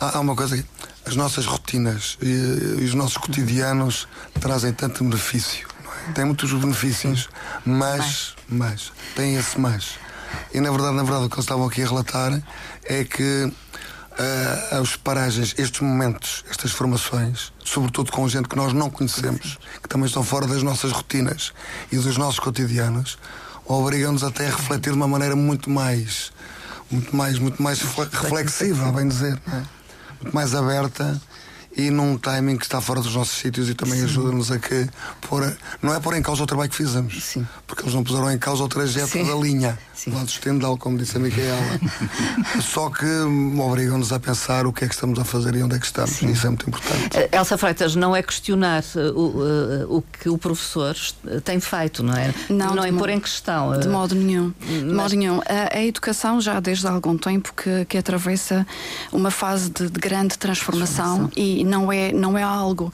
há, 0.00 0.16
há 0.16 0.20
uma 0.20 0.34
coisa 0.34 0.56
que 0.56 0.64
as 1.04 1.14
nossas 1.14 1.44
rotinas 1.44 2.16
e, 2.22 2.80
e 2.80 2.84
os 2.84 2.94
nossos 2.94 3.18
cotidianos 3.18 4.08
trazem 4.40 4.72
tanto 4.72 5.04
benefício 5.04 5.67
tem 6.14 6.24
muitos 6.24 6.52
benefícios, 6.52 7.28
mas, 7.64 8.34
mas, 8.48 8.92
tem 9.14 9.36
esse 9.36 9.58
mas. 9.58 9.98
E 10.52 10.60
na 10.60 10.70
verdade, 10.70 10.94
na 10.94 11.02
verdade, 11.02 11.24
o 11.26 11.28
que 11.28 11.36
eles 11.36 11.44
estavam 11.44 11.66
aqui 11.66 11.82
a 11.82 11.86
relatar 11.86 12.42
é 12.84 13.04
que 13.04 13.44
uh, 14.18 14.80
as 14.80 14.96
paragens, 14.96 15.54
estes 15.58 15.80
momentos, 15.80 16.44
estas 16.50 16.72
formações, 16.72 17.52
sobretudo 17.64 18.12
com 18.12 18.28
gente 18.28 18.48
que 18.48 18.56
nós 18.56 18.72
não 18.72 18.90
conhecemos, 18.90 19.58
que 19.82 19.88
também 19.88 20.06
estão 20.06 20.22
fora 20.22 20.46
das 20.46 20.62
nossas 20.62 20.92
rotinas 20.92 21.52
e 21.90 21.96
dos 21.96 22.16
nossos 22.16 22.40
cotidianos, 22.40 23.18
obrigam-nos 23.64 24.24
até 24.24 24.46
a 24.46 24.50
refletir 24.50 24.92
de 24.92 24.96
uma 24.96 25.08
maneira 25.08 25.36
muito 25.36 25.70
mais, 25.70 26.32
muito 26.90 27.14
mais, 27.14 27.38
muito 27.38 27.62
mais 27.62 27.80
reflexiva, 27.80 28.90
bem 28.92 29.08
dizer, 29.08 29.40
é? 29.48 29.62
muito 30.22 30.34
mais 30.34 30.54
aberta 30.54 31.20
e 31.78 31.90
num 31.92 32.18
timing 32.18 32.56
que 32.56 32.64
está 32.64 32.80
fora 32.80 33.00
dos 33.00 33.14
nossos 33.14 33.38
sítios 33.38 33.70
e 33.70 33.74
também 33.74 34.02
ajuda-nos 34.02 34.50
a 34.50 34.58
que 34.58 34.88
pôr, 35.20 35.56
não 35.80 35.94
é 35.94 36.00
pôr 36.00 36.16
em 36.16 36.22
causa 36.22 36.42
o 36.42 36.46
trabalho 36.46 36.68
que 36.68 36.76
fizemos, 36.76 37.22
Sim. 37.22 37.46
porque 37.68 37.84
eles 37.84 37.94
não 37.94 38.02
puseram 38.02 38.28
em 38.32 38.38
causa 38.38 38.64
o 38.64 38.68
trajeto 38.68 39.12
Sim. 39.12 39.24
da 39.24 39.34
linha, 39.36 39.78
Sim. 39.98 40.12
lá 40.12 40.22
do 40.22 40.30
Stendhal, 40.30 40.78
como 40.78 40.96
disse 40.96 41.16
a 41.16 41.20
Micaela. 41.20 41.80
Só 42.62 42.88
que 42.88 43.04
obrigam-nos 43.60 44.12
a 44.12 44.20
pensar 44.20 44.64
o 44.64 44.72
que 44.72 44.84
é 44.84 44.88
que 44.88 44.94
estamos 44.94 45.18
a 45.18 45.24
fazer 45.24 45.56
e 45.56 45.62
onde 45.62 45.74
é 45.74 45.78
que 45.80 45.86
estamos, 45.86 46.10
Sim. 46.10 46.30
isso 46.30 46.46
é 46.46 46.50
muito 46.50 46.68
importante. 46.68 47.18
Uh, 47.18 47.36
Elsa 47.36 47.58
Freitas, 47.58 47.96
não 47.96 48.14
é 48.14 48.22
questionar 48.22 48.84
uh, 48.94 49.18
o, 49.18 49.26
uh, 49.26 49.96
o 49.96 50.02
que 50.02 50.28
o 50.28 50.38
professor 50.38 50.94
tem 51.42 51.58
feito, 51.58 52.04
não 52.04 52.14
é? 52.14 52.32
Não, 52.48 52.76
não 52.76 52.84
é 52.84 52.92
pôr 52.92 53.08
em 53.08 53.18
questão. 53.18 53.76
De 53.80 53.88
modo 53.88 54.14
nenhum. 54.14 54.54
Mas... 54.60 54.78
De 54.78 54.84
modo 54.84 55.16
nenhum. 55.16 55.40
A, 55.40 55.76
a, 55.76 55.84
educação 55.84 56.40
já 56.40 56.60
desde 56.60 56.86
há 56.86 56.92
algum 56.92 57.18
tempo 57.18 57.52
que, 57.52 57.84
que 57.86 57.98
atravessa 57.98 58.64
uma 59.10 59.32
fase 59.32 59.68
de, 59.68 59.90
de 59.90 59.98
grande 59.98 60.38
transformação, 60.38 61.28
transformação. 61.28 61.30
e 61.36 61.64
não 61.64 61.92
é, 61.92 62.12
não 62.12 62.38
é 62.38 62.44
algo 62.44 62.92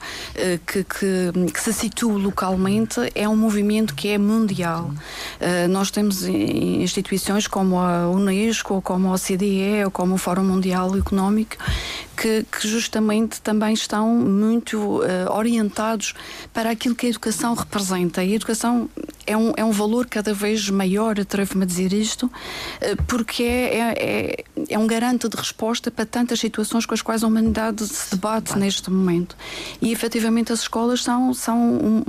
que, 0.65 0.83
que, 0.83 1.51
que, 1.53 1.59
se 1.59 1.71
situa 1.71 2.17
localmente, 2.17 2.99
é 3.13 3.29
um 3.29 3.35
movimento 3.35 3.93
que 3.93 4.07
é 4.07 4.17
mundial. 4.17 4.91
Uh, 5.39 5.67
nós 5.69 5.91
temos 5.91 6.23
instituições 6.23 7.04
como 7.49 7.79
a 7.79 8.09
Unesco, 8.09 8.81
como 8.81 9.09
a 9.09 9.13
OCDE, 9.13 9.83
ou 9.85 9.91
como 9.91 10.15
o 10.15 10.17
Fórum 10.17 10.43
Mundial 10.43 10.97
Económico, 10.97 11.55
que, 12.15 12.45
que 12.51 12.67
justamente 12.67 13.41
também 13.41 13.73
estão 13.73 14.09
muito 14.15 14.77
uh, 14.77 15.31
orientados 15.31 16.13
para 16.53 16.71
aquilo 16.71 16.95
que 16.95 17.05
a 17.05 17.09
educação 17.09 17.53
representa. 17.53 18.23
E 18.23 18.33
a 18.33 18.35
educação 18.35 18.89
é 19.27 19.35
um, 19.35 19.53
é 19.57 19.63
um 19.63 19.71
valor 19.71 20.07
cada 20.07 20.33
vez 20.33 20.69
maior, 20.69 21.19
atrevo-me 21.19 21.63
a 21.63 21.65
dizer 21.65 21.93
isto, 21.93 22.31
porque 23.07 23.43
é, 23.43 23.77
é, 23.77 23.93
é, 23.97 24.45
é 24.69 24.79
um 24.79 24.87
garante 24.87 25.27
de 25.27 25.35
resposta 25.35 25.89
para 25.89 26.05
tantas 26.05 26.39
situações 26.39 26.85
com 26.85 26.93
as 26.93 27.01
quais 27.01 27.23
a 27.23 27.27
humanidade 27.27 27.85
se 27.87 28.11
debate 28.11 28.57
neste 28.57 28.89
momento. 28.89 29.35
E 29.81 29.91
efetivamente 29.91 30.51
as 30.51 30.61
escolas 30.61 31.01
são, 31.01 31.33
são 31.33 31.57
um, 31.57 32.03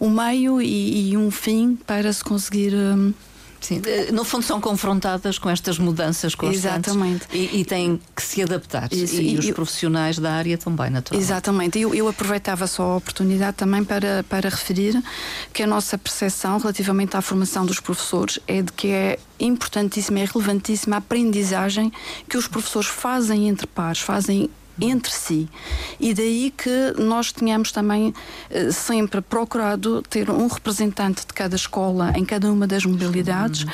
um 0.00 0.10
meio 0.10 0.60
e, 0.60 1.10
e, 1.10 1.16
um 1.16 1.30
fim 1.30 1.76
para 1.86 2.12
se 2.12 2.24
conseguir. 2.24 2.74
Um, 2.74 3.12
Sim, 3.60 3.82
no 4.12 4.24
fundo 4.24 4.44
são 4.44 4.60
confrontadas 4.60 5.38
com 5.38 5.50
estas 5.50 5.78
mudanças 5.78 6.34
constantes 6.34 6.88
Exatamente. 6.88 7.26
E, 7.32 7.60
e 7.60 7.64
têm 7.64 8.00
que 8.14 8.22
se 8.22 8.42
adaptar. 8.42 8.92
Isso, 8.92 9.16
e, 9.16 9.34
e, 9.34 9.38
os 9.38 9.50
profissionais 9.50 10.18
da 10.18 10.32
área 10.32 10.56
também, 10.56 10.90
naturalmente. 10.90 11.26
Exatamente. 11.26 11.78
Eu, 11.78 11.94
eu 11.94 12.08
aproveitava 12.08 12.66
só 12.66 12.82
a 12.82 12.96
oportunidade 12.96 13.56
também 13.56 13.84
para, 13.84 14.24
para 14.28 14.48
referir 14.48 15.02
que 15.52 15.62
a 15.62 15.66
nossa 15.66 15.98
percepção 15.98 16.58
relativamente 16.58 17.16
à 17.16 17.20
formação 17.20 17.66
dos 17.66 17.80
professores 17.80 18.38
é 18.46 18.62
de 18.62 18.72
que 18.72 18.88
é 18.88 19.18
importantíssima, 19.40 20.20
é 20.20 20.24
relevantíssima 20.24 20.96
a 20.96 20.98
aprendizagem 20.98 21.92
que 22.28 22.36
os 22.36 22.46
professores 22.46 22.88
fazem 22.88 23.48
entre 23.48 23.66
pares, 23.66 24.00
fazem 24.00 24.50
entre 24.80 25.12
si. 25.12 25.48
E 25.98 26.14
daí 26.14 26.52
que 26.56 26.94
nós 26.98 27.32
tínhamos 27.32 27.72
também 27.72 28.14
eh, 28.50 28.70
sempre 28.70 29.20
procurado 29.20 30.02
ter 30.02 30.30
um 30.30 30.46
representante 30.46 31.26
de 31.26 31.32
cada 31.32 31.56
escola 31.56 32.12
em 32.16 32.24
cada 32.24 32.50
uma 32.52 32.66
das 32.66 32.84
modalidades 32.84 33.62
uhum. 33.62 33.70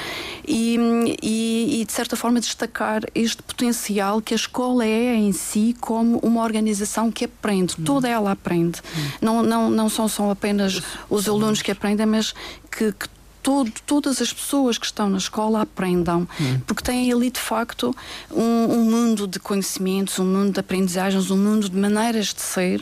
e, 0.46 0.78
e, 1.22 1.80
e, 1.80 1.84
de 1.84 1.92
certa 1.92 2.16
forma, 2.16 2.40
destacar 2.40 3.02
este 3.14 3.42
potencial 3.42 4.20
que 4.20 4.34
a 4.34 4.36
escola 4.36 4.84
é 4.84 5.14
em 5.14 5.32
si 5.32 5.76
como 5.80 6.18
uma 6.18 6.42
organização 6.42 7.10
que 7.10 7.24
aprende, 7.24 7.74
uhum. 7.78 7.84
toda 7.84 8.08
ela 8.08 8.32
aprende. 8.32 8.80
Uhum. 8.96 9.10
Não, 9.20 9.42
não, 9.42 9.70
não 9.70 9.88
são 9.88 10.08
só 10.08 10.30
apenas 10.30 10.82
os 11.10 11.28
alunos 11.28 11.62
que 11.62 11.70
aprendem, 11.70 12.06
mas 12.06 12.34
que, 12.70 12.92
que 12.92 13.13
todo, 13.44 13.70
todas 13.86 14.22
as 14.22 14.32
pessoas 14.32 14.78
que 14.78 14.86
estão 14.86 15.10
na 15.10 15.18
escola 15.18 15.60
aprendam, 15.60 16.26
hum. 16.40 16.60
porque 16.66 16.82
têm 16.82 17.12
ali 17.12 17.30
de 17.30 17.38
facto 17.38 17.94
um, 18.30 18.42
um, 18.42 18.84
mundo 18.90 19.28
de 19.28 19.38
conhecimentos, 19.38 20.18
um 20.18 20.24
mundo 20.24 20.54
de 20.54 20.60
aprendizagens, 20.60 21.30
um 21.30 21.36
mundo 21.36 21.68
de 21.68 21.76
maneiras 21.76 22.32
de 22.32 22.40
ser 22.40 22.80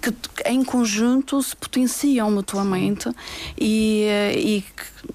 que 0.00 0.12
em 0.46 0.64
conjunto 0.64 1.40
se 1.42 1.54
potenciam 1.54 2.30
mutuamente 2.30 3.10
e, 3.60 4.04
eh, 4.04 4.34
e 4.38 4.64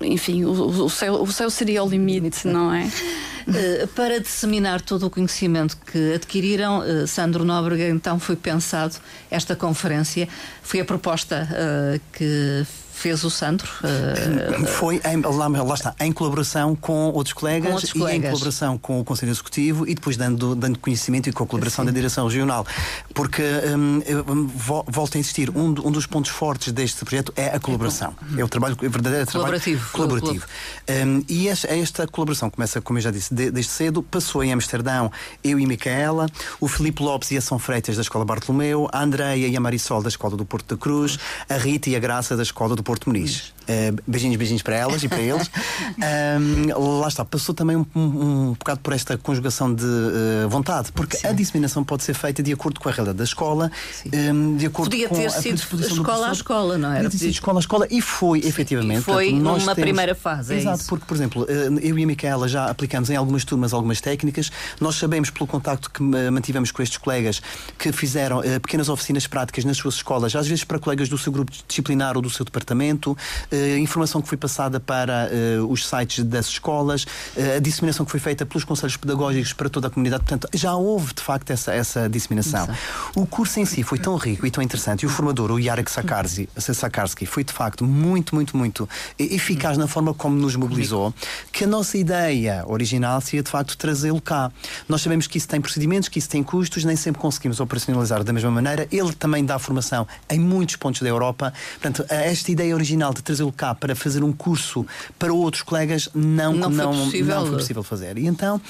enfim, 0.02 0.46
o, 0.46 0.52
o, 0.52 0.90
céu, 0.90 1.16
o 1.16 1.32
céu 1.32 1.50
seria 1.50 1.84
o 1.84 1.90
limite, 1.90 2.48
não 2.48 2.72
é? 2.72 2.84
Uh, 2.84 3.88
para 3.96 4.20
disseminar 4.20 4.80
todo 4.80 5.08
o 5.08 5.10
conhecimento 5.10 5.76
que 5.92 6.14
adquiriram, 6.14 6.80
uh, 6.80 7.08
Sandro 7.08 7.44
Nóbrega, 7.44 7.90
então 7.90 8.20
foi 8.20 8.36
pensado 8.36 8.96
esta 9.32 9.56
conferência, 9.56 10.30
foi 10.62 10.82
a 10.82 10.86
proposta 10.86 11.50
uh, 11.50 12.00
que 12.14 12.64
fez 13.04 13.22
o 13.26 13.30
Sandro? 13.30 13.68
Uh... 13.84 14.66
Foi, 14.66 15.02
em, 15.04 15.22
lá, 15.22 15.48
lá, 15.48 15.74
está, 15.76 15.94
em 16.00 16.12
colaboração 16.14 16.74
com 16.74 17.10
outros 17.12 17.34
colegas, 17.34 17.68
com 17.68 17.76
outros 17.76 17.92
colegas. 17.92 18.14
e 18.14 18.18
em 18.18 18.30
colaboração 18.30 18.78
com 18.78 19.02
o 19.02 19.04
Conselho 19.04 19.32
Executivo 19.32 19.86
e 19.86 19.94
depois 19.94 20.16
dando, 20.16 20.56
dando 20.56 20.80
conhecimento 20.80 21.30
e 21.30 21.34
com 21.34 21.44
a 21.44 21.48
colaboração 21.48 21.84
Sim. 21.84 21.92
da 21.92 21.94
Direção 21.94 22.26
Regional. 22.26 22.66
Porque, 23.14 23.44
um, 23.78 24.48
volto 24.88 25.18
a 25.18 25.20
insistir, 25.20 25.50
um, 25.50 25.66
um, 25.66 25.92
dos 25.92 26.08
pontos 26.08 26.32
fortes 26.32 26.72
deste 26.72 27.04
projeto 27.04 27.34
é 27.36 27.48
a 27.48 27.60
colaboração. 27.60 28.16
É, 28.38 28.40
é 28.42 28.46
o 28.46 28.48
trabalho, 28.48 28.78
é 28.82 28.88
verdadeiro 28.88 29.26
trabalho 29.26 29.60
colaborativo. 29.60 29.92
colaborativo. 29.92 30.46
Um, 30.90 31.24
e 31.28 31.50
esta, 31.50 31.68
esta, 31.68 32.08
colaboração 32.08 32.50
começa, 32.50 32.80
como 32.80 33.00
eu 33.00 33.04
já 33.04 33.12
disse, 33.12 33.34
de, 33.36 33.52
desde 33.52 33.72
cedo, 33.72 34.02
passou 34.02 34.42
em 34.46 34.54
Amsterdão, 34.54 35.12
eu 35.44 35.60
e 35.60 35.66
Micaela, 35.66 36.28
o 36.62 36.70
Filipe 36.70 37.04
Lopes 37.04 37.32
e 37.32 37.38
a 37.38 37.42
São 37.42 37.60
Freitas 37.60 37.98
da 37.98 38.02
Escola 38.02 38.24
Bartolomeu, 38.24 38.88
a 38.94 39.04
Andreia 39.04 39.48
e 39.48 39.58
a 39.58 39.60
Marisol 39.60 40.02
da 40.02 40.08
Escola 40.08 40.38
do 40.38 40.46
Porto 40.46 40.74
da 40.74 40.80
Cruz, 40.80 41.20
a 41.50 41.58
Rita 41.58 41.90
e 41.90 41.98
a 41.98 42.00
Graça 42.00 42.38
da 42.38 42.44
Escola 42.44 42.78
do 42.78 42.84
Porto 42.84 42.93
Muniz. 43.08 43.53
Uh, 43.64 44.02
beijinhos, 44.08 44.38
beijinhos 44.38 44.62
para 44.62 44.76
elas 44.76 45.04
e 45.04 45.08
para 45.08 45.22
eles. 45.22 45.50
Um, 45.94 47.00
lá 47.00 47.08
está, 47.08 47.24
passou 47.24 47.54
também 47.54 47.76
um, 47.76 47.86
um, 47.96 48.02
um, 48.02 48.54
bocado 48.54 48.80
por 48.82 48.94
esta 48.94 49.18
conjugação 49.18 49.74
de 49.74 49.86
uh, 49.86 50.50
vontade, 50.50 50.92
porque 50.92 51.18
Sim. 51.18 51.28
a 51.28 51.32
disseminação 51.32 51.84
pode 51.84 52.04
ser 52.04 52.14
feita 52.14 52.42
de 52.42 52.52
acordo 52.52 52.80
com 52.80 52.90
a 52.90 52.92
realidade 52.92 53.18
da 53.18 53.24
escola, 53.24 53.72
de 54.06 54.66
acordo 54.66 54.90
Podia 54.90 55.08
com 55.08 55.16
ter 55.16 55.28
a 55.28 55.30
sido 55.30 55.56
escola 55.80 56.30
a 56.30 56.32
escola, 56.32 56.78
não 56.78 56.90
era? 56.90 57.04
Podia 57.04 57.12
ter 57.12 57.18
sido 57.18 57.32
escola 57.32 57.60
a 57.60 57.62
escola 57.62 57.88
e 57.90 58.02
foi, 58.02 58.42
Sim. 58.42 58.48
efetivamente. 58.48 59.02
E 59.02 59.04
foi 59.04 59.32
portanto, 59.32 59.44
numa 59.44 59.60
temos... 59.60 59.82
primeira 59.82 60.16
fase. 60.16 60.54
É 60.54 60.58
Exato, 60.58 60.80
isso. 60.80 60.90
porque, 60.90 61.06
por 61.06 61.16
exemplo, 61.16 61.46
eh, 61.48 61.70
eu 61.82 61.98
e 61.98 62.04
a 62.04 62.08
Micaela 62.08 62.48
já 62.48 62.66
aplicamos 62.66 63.10
em 63.10 63.16
algumas 63.16 63.46
turmas 63.46 63.74
algumas 63.74 64.02
técnicas. 64.02 64.52
Nós 64.80 64.96
sabemos, 64.96 65.30
pelo 65.30 65.48
contacto 65.48 65.90
que 65.90 66.02
mantivemos 66.04 66.72
com 66.72 66.82
estes 66.82 66.98
colegas, 66.98 67.42
que 67.78 67.92
fizeram 67.92 68.40
uh, 68.40 68.60
pequenas 68.60 68.90
oficinas 68.90 69.28
práticas 69.28 69.66
nas 69.66 69.78
suas 69.78 69.96
escolas, 69.96 70.36
às 70.36 70.48
vezes 70.48 70.64
para 70.64 70.80
colegas 70.80 71.10
do 71.10 71.18
seu 71.18 71.32
grupo 71.32 71.52
disciplinar 71.68 72.16
ou 72.16 72.22
do 72.22 72.30
seu 72.30 72.46
departamento, 72.46 73.18
uh, 73.54 73.78
informação 73.78 74.22
que 74.22 74.28
foi 74.28 74.38
passada 74.38 74.80
para 74.80 75.30
uh, 75.62 75.72
os 75.72 75.88
sites 75.88 76.24
das 76.24 76.48
escolas, 76.48 77.04
uh, 77.04 77.58
a 77.58 77.60
disseminação 77.60 78.06
que 78.06 78.12
foi 78.12 78.20
feita 78.20 78.46
pelos 78.46 78.64
conselhos 78.64 78.98
pedagógicos 78.98 79.54
para 79.54 79.70
toda 79.70 79.88
a 79.88 79.90
comunidade. 79.90 80.24
Portanto, 80.24 80.48
já 80.54 80.76
houve 80.76 81.14
de 81.14 81.22
facto 81.22 81.52
essa, 81.52 81.74
essa 81.74 82.10
disseminação. 82.10 82.64
Exato. 82.64 82.80
O 83.16 83.26
curso 83.26 83.60
em 83.60 83.66
si 83.66 83.84
foi 83.84 84.00
tão 84.00 84.16
rico 84.16 84.46
e 84.46 84.52
tão 84.52 84.64
interessante 84.64 85.04
e 85.04 85.06
o 85.06 85.10
formador, 85.10 85.52
o 85.52 85.60
Yarek 85.60 85.90
Sakarski, 85.92 86.50
Sakarski 86.58 87.26
foi 87.26 87.44
de 87.44 87.54
facto 87.54 87.86
muito, 87.86 88.36
muito, 88.36 88.58
muito 88.58 88.90
eficaz 89.18 89.78
na 89.78 89.88
forma 89.88 90.14
como 90.14 90.36
nos 90.36 90.56
mobilizou, 90.56 91.14
que 91.52 91.64
a 91.64 91.68
nossa 91.68 91.98
ideia 91.98 92.64
original 92.68 93.22
seria 93.22 93.44
de 93.44 93.50
facto 93.50 93.78
trazê-lo 93.78 94.22
cá. 94.22 94.52
Nós 94.88 95.02
sabemos 95.02 95.28
que 95.28 95.38
isso 95.38 95.48
tem 95.48 95.62
procedimentos, 95.62 96.10
que 96.10 96.20
isso 96.20 96.30
tem 96.30 96.42
custos, 96.44 96.84
nem 96.84 96.96
sempre 96.96 97.22
conseguimos 97.22 97.60
operacionalizar 97.60 98.24
da 98.24 98.34
mesma 98.34 98.52
maneira. 98.52 98.88
Ele 98.92 99.14
também 99.14 99.46
dá 99.46 99.60
formação 99.60 100.08
em 100.30 100.40
muitos 100.40 100.76
pontos 100.76 101.02
da 101.02 101.10
Europa. 101.10 101.54
Portanto, 101.80 102.06
esta 102.10 102.52
ideia 102.52 102.74
original 102.74 103.14
de 103.14 103.22
trazê-lo 103.44 103.52
cá 103.52 103.76
para 103.76 103.96
fazer 103.96 104.24
um 104.24 104.32
curso 104.32 104.86
para 105.20 105.34
outros 105.34 105.64
colegas 105.64 106.10
não, 106.14 106.54
não, 106.54 106.70
não, 106.70 106.94
foi, 106.94 107.06
possível. 107.06 107.36
não 107.36 107.46
foi 107.48 107.58
possível 107.58 107.84
fazer. 107.84 108.18
E 108.18 108.28
então 108.28 108.62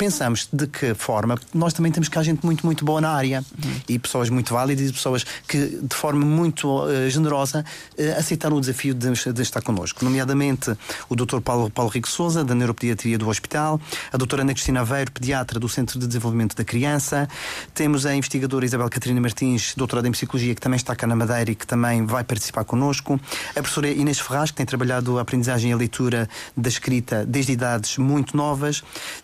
pensamos 0.00 0.48
de 0.50 0.66
que 0.66 0.94
forma 0.94 1.38
nós 1.52 1.74
também 1.74 1.92
temos 1.92 2.08
cá 2.08 2.22
gente 2.22 2.42
muito, 2.42 2.64
muito 2.64 2.86
boa 2.86 3.02
na 3.02 3.10
área 3.10 3.44
uhum. 3.62 3.80
e 3.86 3.98
pessoas 3.98 4.30
muito 4.30 4.54
válidas 4.54 4.88
e 4.88 4.92
pessoas 4.94 5.26
que 5.46 5.78
de 5.82 5.94
forma 5.94 6.24
muito 6.24 6.84
uh, 6.84 7.10
generosa 7.10 7.62
uh, 7.98 8.18
aceitaram 8.18 8.56
o 8.56 8.60
desafio 8.60 8.94
de, 8.94 9.12
de, 9.30 9.42
estar 9.42 9.60
connosco, 9.60 10.02
nomeadamente 10.02 10.74
o 11.06 11.14
Dr. 11.14 11.42
Paulo, 11.44 11.68
Paulo 11.68 11.90
Rico 11.90 12.08
Souza, 12.08 12.42
da 12.42 12.54
Neuropediatria 12.54 13.18
do 13.18 13.28
Hospital, 13.28 13.78
a 14.10 14.16
Dra. 14.16 14.40
Ana 14.40 14.54
Cristina 14.54 14.80
Aveiro, 14.80 15.12
pediatra 15.12 15.60
do 15.60 15.68
Centro 15.68 15.98
de 15.98 16.06
Desenvolvimento 16.06 16.56
da 16.56 16.64
Criança, 16.64 17.28
temos 17.74 18.06
a 18.06 18.14
investigadora 18.14 18.64
Isabel 18.64 18.88
Catarina 18.88 19.20
Martins, 19.20 19.74
doutorada 19.76 20.08
em 20.08 20.12
Psicologia, 20.12 20.54
que 20.54 20.62
também 20.62 20.78
está 20.78 20.96
cá 20.96 21.06
na 21.06 21.14
Madeira 21.14 21.50
e 21.50 21.54
que 21.54 21.66
também 21.66 22.06
vai 22.06 22.24
participar 22.24 22.64
connosco, 22.64 23.20
a 23.50 23.60
professora 23.60 23.90
Inês 23.90 24.18
Ferraz, 24.18 24.50
que 24.50 24.56
tem 24.56 24.64
trabalhado 24.64 25.18
a 25.18 25.20
aprendizagem 25.20 25.72
e 25.72 25.74
a 25.74 25.76
leitura 25.76 26.26
da 26.56 26.70
escrita 26.70 27.26
desde 27.26 27.52
idades 27.52 27.98
muito 27.98 28.34
novas, 28.34 28.82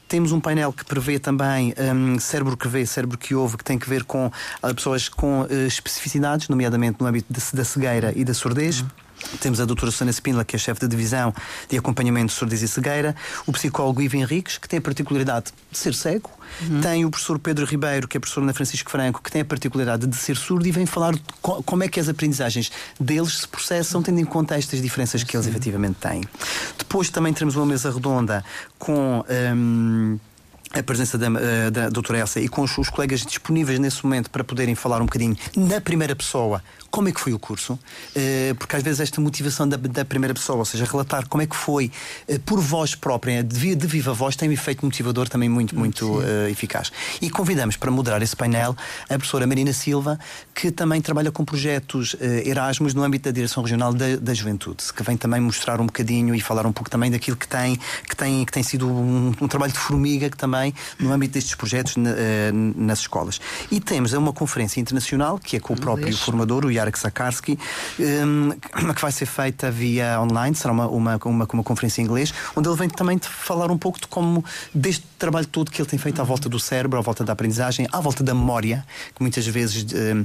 temos 0.08 0.32
um 0.32 0.40
painel 0.40 0.72
que 0.72 0.84
prevê 0.84 1.18
também 1.18 1.74
um, 1.78 2.18
cérebro 2.18 2.56
que 2.56 2.68
vê, 2.68 2.86
cérebro 2.86 3.18
que 3.18 3.34
ouve, 3.34 3.56
que 3.56 3.64
tem 3.64 3.78
que 3.78 3.88
ver 3.88 4.04
com 4.04 4.26
uh, 4.26 4.74
pessoas 4.74 5.08
com 5.08 5.42
uh, 5.42 5.66
especificidades, 5.66 6.48
nomeadamente 6.48 7.00
no 7.00 7.06
âmbito 7.06 7.32
de, 7.32 7.40
da 7.52 7.64
cegueira 7.64 8.12
e 8.14 8.24
da 8.24 8.34
surdez. 8.34 8.80
Uhum. 8.80 9.05
Temos 9.40 9.60
a 9.60 9.64
doutora 9.64 9.90
Susana 9.90 10.10
Spindler, 10.10 10.44
que 10.44 10.56
é 10.56 10.58
chefe 10.58 10.80
de 10.80 10.88
divisão 10.88 11.34
de 11.68 11.76
acompanhamento 11.76 12.26
de 12.26 12.32
surdez 12.32 12.62
e 12.62 12.68
cegueira, 12.68 13.14
o 13.46 13.52
psicólogo 13.52 14.00
Ivo 14.02 14.16
Henriques, 14.16 14.58
que 14.58 14.68
tem 14.68 14.78
a 14.78 14.82
particularidade 14.82 15.52
de 15.70 15.78
ser 15.78 15.94
cego, 15.94 16.30
uhum. 16.62 16.80
tem 16.80 17.04
o 17.04 17.10
professor 17.10 17.38
Pedro 17.38 17.64
Ribeiro, 17.66 18.06
que 18.06 18.16
é 18.16 18.20
professor 18.20 18.42
na 18.42 18.52
Francisco 18.52 18.90
Franco, 18.90 19.22
que 19.22 19.30
tem 19.30 19.42
a 19.42 19.44
particularidade 19.44 20.06
de 20.06 20.16
ser 20.16 20.36
surdo 20.36 20.66
e 20.66 20.70
vem 20.70 20.86
falar 20.86 21.14
de 21.14 21.22
como 21.40 21.82
é 21.82 21.88
que 21.88 21.98
as 21.98 22.08
aprendizagens 22.08 22.70
deles 23.00 23.38
se 23.38 23.48
processam, 23.48 24.02
tendo 24.02 24.20
em 24.20 24.24
conta 24.24 24.56
estas 24.56 24.80
diferenças 24.80 25.22
que 25.22 25.36
eles 25.36 25.46
efetivamente 25.46 25.96
têm. 26.00 26.22
Depois 26.78 27.10
também 27.10 27.32
teremos 27.32 27.56
uma 27.56 27.66
mesa 27.66 27.90
redonda 27.90 28.44
com. 28.78 29.24
Um, 29.54 30.18
a 30.72 30.82
presença 30.82 31.16
da, 31.16 31.26
eh, 31.26 31.70
da 31.70 31.88
doutora 31.88 32.18
Elsa 32.18 32.40
e 32.40 32.48
com 32.48 32.62
os, 32.62 32.76
os, 32.76 32.90
colegas 32.90 33.24
disponíveis 33.24 33.78
nesse 33.78 34.04
momento 34.04 34.30
para 34.30 34.44
poderem 34.44 34.74
falar 34.74 35.00
um 35.00 35.06
bocadinho 35.06 35.36
na 35.56 35.80
primeira 35.80 36.14
pessoa 36.14 36.62
como 36.96 37.10
é 37.10 37.12
que 37.12 37.20
foi 37.20 37.34
o 37.34 37.38
curso, 37.38 37.78
eh, 38.14 38.54
porque 38.58 38.74
às 38.74 38.82
vezes 38.82 39.00
esta 39.00 39.20
motivação 39.20 39.68
da, 39.68 39.76
da 39.76 40.02
primeira 40.02 40.32
pessoa, 40.32 40.60
ou 40.60 40.64
seja, 40.64 40.86
relatar 40.86 41.28
como 41.28 41.42
é 41.42 41.46
que 41.46 41.54
foi 41.54 41.92
eh, 42.26 42.38
por 42.38 42.58
voz 42.58 42.94
própria, 42.94 43.44
de, 43.44 43.74
de 43.74 43.86
viva 43.86 44.14
voz, 44.14 44.34
tem 44.34 44.48
um 44.48 44.52
efeito 44.52 44.82
motivador 44.82 45.28
também 45.28 45.46
muito, 45.46 45.78
muito 45.78 46.20
uh, 46.20 46.48
eficaz. 46.48 46.90
E 47.20 47.28
convidamos 47.28 47.76
para 47.76 47.90
moderar 47.90 48.22
esse 48.22 48.34
painel 48.34 48.74
a 49.10 49.14
professora 49.18 49.46
Marina 49.46 49.74
Silva, 49.74 50.18
que 50.54 50.70
também 50.70 51.02
trabalha 51.02 51.30
com 51.30 51.44
projetos 51.44 52.14
uh, 52.14 52.18
Erasmus 52.46 52.94
no 52.94 53.02
âmbito 53.02 53.24
da 53.24 53.30
Direção 53.30 53.62
Regional 53.62 53.92
da, 53.92 54.16
da 54.16 54.32
Juventude, 54.32 54.82
que 54.90 55.02
vem 55.02 55.18
também 55.18 55.38
mostrar 55.38 55.82
um 55.82 55.86
bocadinho 55.86 56.34
e 56.34 56.40
falar 56.40 56.64
um 56.64 56.72
pouco 56.72 56.88
também 56.88 57.10
daquilo 57.10 57.36
que 57.36 57.46
tem, 57.46 57.78
que 58.08 58.16
tem, 58.16 58.42
que 58.42 58.52
tem 58.52 58.62
sido 58.62 58.88
um, 58.88 59.34
um 59.38 59.48
trabalho 59.48 59.74
de 59.74 59.78
formiga 59.78 60.30
que 60.30 60.36
também 60.38 60.72
no 60.98 61.12
âmbito 61.12 61.34
destes 61.34 61.54
projetos 61.54 61.98
na, 61.98 62.10
uh, 62.10 62.14
nas 62.74 63.00
escolas. 63.00 63.38
E 63.70 63.80
temos 63.80 64.14
uma 64.14 64.32
conferência 64.32 64.80
internacional, 64.80 65.38
que 65.38 65.56
é 65.56 65.60
com 65.60 65.74
o 65.74 65.76
próprio 65.78 66.16
formador, 66.16 66.64
o 66.64 66.70
Jarek 66.86 66.98
Sakarski, 66.98 67.58
um, 67.98 68.50
que 68.94 69.02
vai 69.02 69.12
ser 69.12 69.26
feita 69.26 69.70
via 69.70 70.20
online, 70.20 70.54
será 70.54 70.72
uma, 70.72 70.86
uma, 70.86 71.20
uma, 71.24 71.48
uma 71.52 71.62
conferência 71.62 72.00
em 72.00 72.04
inglês, 72.04 72.32
onde 72.54 72.68
ele 72.68 72.76
vem 72.76 72.88
também 72.88 73.18
falar 73.18 73.70
um 73.70 73.78
pouco 73.78 74.00
de 74.00 74.06
como, 74.06 74.44
deste 74.74 75.04
trabalho 75.18 75.46
todo 75.46 75.70
que 75.70 75.80
ele 75.80 75.88
tem 75.88 75.98
feito 75.98 76.20
à 76.20 76.24
volta 76.24 76.48
do 76.48 76.58
cérebro, 76.58 76.98
à 76.98 77.02
volta 77.02 77.24
da 77.24 77.32
aprendizagem, 77.32 77.86
à 77.92 78.00
volta 78.00 78.22
da 78.22 78.34
memória, 78.34 78.84
que 79.14 79.22
muitas 79.22 79.46
vezes. 79.46 79.84
Um, 79.92 80.24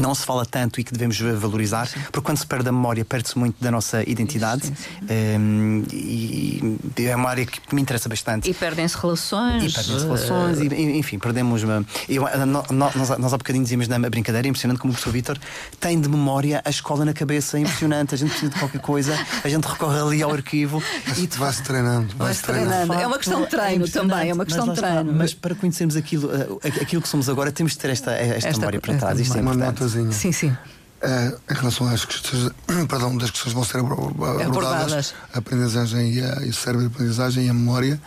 não 0.00 0.14
se 0.14 0.24
fala 0.24 0.44
tanto 0.44 0.80
e 0.80 0.84
que 0.84 0.92
devemos 0.92 1.18
valorizar, 1.20 1.86
sim. 1.86 2.00
porque 2.10 2.22
quando 2.22 2.38
se 2.38 2.46
perde 2.46 2.68
a 2.68 2.72
memória, 2.72 3.04
perde-se 3.04 3.38
muito 3.38 3.62
da 3.62 3.70
nossa 3.70 4.02
identidade. 4.08 4.66
Sim, 4.66 4.74
sim. 4.74 5.38
Um, 5.38 5.84
e, 5.92 6.78
é 7.04 7.14
uma 7.14 7.28
área 7.28 7.46
que 7.46 7.74
me 7.74 7.80
interessa 7.80 8.08
bastante. 8.08 8.50
E 8.50 8.54
perdem-se 8.54 8.96
relações. 8.96 9.62
E 9.62 9.72
perdem-se 9.72 10.04
relações, 10.04 10.58
uh... 10.58 10.74
e, 10.74 10.98
enfim, 10.98 11.18
perdemos. 11.18 11.62
Uma, 11.62 11.84
eu, 12.08 12.24
nós, 12.46 13.18
nós 13.18 13.32
há 13.32 13.38
bocadinho 13.38 13.64
dizíamos 13.64 13.88
na 13.88 13.98
brincadeira, 13.98 14.46
é 14.46 14.50
impressionante 14.50 14.80
como 14.80 14.92
o 14.92 14.94
professor 14.94 15.12
Vitor 15.12 15.38
tem 15.80 16.00
de 16.00 16.08
memória 16.08 16.62
a 16.64 16.70
escola 16.70 17.04
na 17.04 17.12
cabeça, 17.12 17.58
é 17.58 17.60
impressionante. 17.60 18.14
A 18.14 18.18
gente 18.18 18.30
precisa 18.30 18.52
de 18.52 18.58
qualquer 18.58 18.80
coisa, 18.80 19.18
a 19.42 19.48
gente 19.48 19.64
recorre 19.64 20.00
ali 20.00 20.22
ao 20.22 20.32
arquivo 20.32 20.82
e 21.16 21.26
te 21.26 21.38
vai-se 21.38 21.62
treinando. 21.62 22.14
Vai-se 22.16 22.42
treinando. 22.42 22.70
treinando. 22.70 23.00
É 23.00 23.06
uma 23.06 23.18
questão 23.18 23.42
de 23.42 23.48
treino 23.48 23.84
é 23.84 23.88
também, 23.88 24.30
é 24.30 24.34
uma 24.34 24.44
questão 24.44 24.68
de 24.68 24.74
treino. 24.74 25.12
Mas 25.12 25.34
para 25.34 25.54
conhecermos 25.54 25.96
aquilo, 25.96 26.30
eh, 26.62 26.68
aquilo 26.80 27.02
que 27.02 27.08
somos 27.08 27.28
agora, 27.28 27.52
temos 27.52 27.72
de 27.72 27.78
ter 27.78 27.90
esta, 27.90 28.12
esta, 28.12 28.48
esta 28.48 28.60
memória 28.60 28.80
para 28.80 28.96
trás. 28.96 29.20
Isto 29.20 29.36
é 29.36 29.40
importante 29.40 29.83
sozinho. 29.88 30.12
Sim, 30.12 30.32
sim. 30.32 30.48
Uh, 30.50 31.38
em 31.50 31.54
relação 31.54 31.86
às 31.86 32.04
questões, 32.04 32.50
perdão, 32.88 33.16
das 33.16 33.30
questões 33.30 33.52
que 33.52 33.54
vão 33.54 33.64
ser 33.64 33.78
abordadas, 33.78 34.46
abordadas. 34.46 35.14
a 35.34 35.38
aprendizagem 35.38 36.14
e, 36.14 36.24
a, 36.24 36.42
e 36.42 36.48
o 36.48 36.54
cérebro 36.54 36.88
de 36.88 36.94
aprendizagem 36.94 37.46
e 37.46 37.50
a 37.50 37.54
memória, 37.54 38.00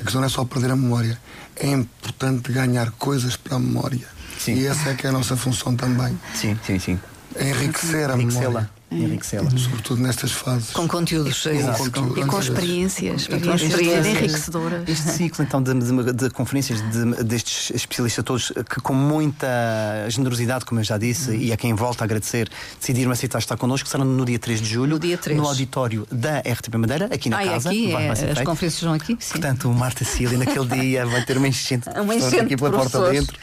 a 0.00 0.04
questão 0.04 0.20
não 0.20 0.26
é 0.26 0.30
só 0.30 0.44
perder 0.44 0.70
a 0.70 0.76
memória, 0.76 1.18
é 1.56 1.68
importante 1.68 2.50
ganhar 2.52 2.90
coisas 2.92 3.36
para 3.36 3.56
a 3.56 3.58
memória. 3.58 4.06
Sim. 4.38 4.54
E 4.54 4.66
essa 4.66 4.90
é 4.90 4.94
que 4.94 5.06
é 5.06 5.10
a 5.10 5.12
nossa 5.12 5.36
função 5.36 5.74
também. 5.76 6.18
Sim, 6.34 6.58
sim, 6.64 6.78
sim. 6.78 7.00
Enriquecer 7.38 8.10
a 8.10 8.16
memória 8.16 8.77
enriquecê-la. 8.90 9.50
Sobretudo 9.50 10.02
nestas 10.02 10.32
fases. 10.32 10.70
Com 10.70 10.88
conteúdos, 10.88 11.44
e, 11.46 11.50
exato, 11.50 11.90
com, 11.90 12.08
com, 12.10 12.20
e 12.20 12.24
com 12.24 12.40
experiências, 12.40 13.22
experiências, 13.22 13.62
experiências 13.62 14.06
enriquecedoras. 14.06 14.88
Este 14.88 15.10
ciclo 15.10 15.44
então 15.44 15.62
de, 15.62 15.74
de, 15.74 16.12
de 16.12 16.30
conferências 16.30 16.80
de, 16.90 17.24
destes 17.24 17.70
especialistas 17.74 18.24
todos 18.24 18.52
que 18.68 18.80
com 18.80 18.94
muita 18.94 19.46
generosidade, 20.08 20.64
como 20.64 20.80
eu 20.80 20.84
já 20.84 20.96
disse, 20.96 21.36
e 21.36 21.52
a 21.52 21.56
quem 21.56 21.74
volta 21.74 22.04
a 22.04 22.06
agradecer, 22.06 22.48
decidiram 22.80 23.10
aceitar 23.10 23.38
estar 23.38 23.56
connosco, 23.56 23.88
serão 23.88 24.04
no 24.04 24.24
dia 24.24 24.38
3 24.38 24.60
de 24.60 24.68
julho, 24.68 24.92
no, 24.92 24.98
dia 24.98 25.18
3. 25.18 25.36
no 25.36 25.46
auditório 25.46 26.06
da 26.10 26.38
RTP 26.38 26.74
Madeira, 26.76 27.06
aqui 27.12 27.28
na 27.28 27.40
ah, 27.40 27.44
casa. 27.44 27.68
Aqui, 27.68 27.92
vai, 27.92 28.08
vai 28.08 28.28
é, 28.28 28.32
as 28.32 28.40
conferências 28.40 28.82
vão 28.82 28.94
aqui. 28.94 29.16
Sim. 29.20 29.32
Portanto, 29.32 29.70
o 29.70 29.74
Marta 29.74 30.04
Cília 30.04 30.38
naquele 30.38 30.66
dia 30.80 31.06
vai 31.06 31.24
ter 31.24 31.36
uma 31.36 31.48
enchente 31.48 31.88
uma 32.00 32.14
enchente 32.14 32.40
aqui 32.40 32.56
pela 32.56 32.70
porta 32.70 33.10
dentro. 33.10 33.38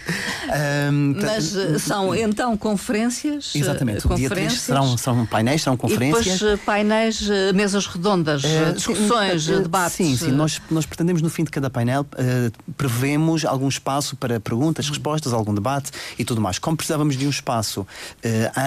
Um, 0.92 1.16
Mas 1.22 1.56
uh, 1.56 1.80
são 1.80 2.16
então 2.16 2.56
conferências. 2.58 3.54
Exatamente, 3.56 4.06
o 4.08 4.16
dia 4.16 4.30
3 4.30 4.54
serão, 4.54 4.98
serão 4.98 5.26
painéis, 5.36 5.64
serão 5.64 5.76
conferências. 5.76 6.26
E 6.26 6.40
depois 6.40 6.60
painéis, 6.62 7.28
mesas 7.54 7.86
redondas, 7.88 8.42
discussões, 8.74 9.44
sim, 9.44 9.62
debates. 9.62 9.98
Sim, 9.98 10.16
sim. 10.16 10.32
Nós, 10.32 10.62
nós 10.72 10.86
pretendemos 10.86 11.22
no 11.22 11.30
fim 11.30 11.44
de 11.44 11.52
cada 11.52 11.70
painel 11.70 12.06
uh, 12.14 12.74
prevemos 12.78 13.44
algum 13.44 13.68
espaço 13.68 14.16
para 14.16 14.40
perguntas, 14.40 14.88
respostas, 14.88 15.34
algum 15.34 15.54
debate 15.54 15.92
e 16.18 16.24
tudo 16.24 16.40
mais. 16.40 16.58
Como 16.58 16.78
precisávamos 16.78 17.18
de 17.18 17.28
um 17.28 17.30
espaço 17.30 17.82
uh, 17.82 17.88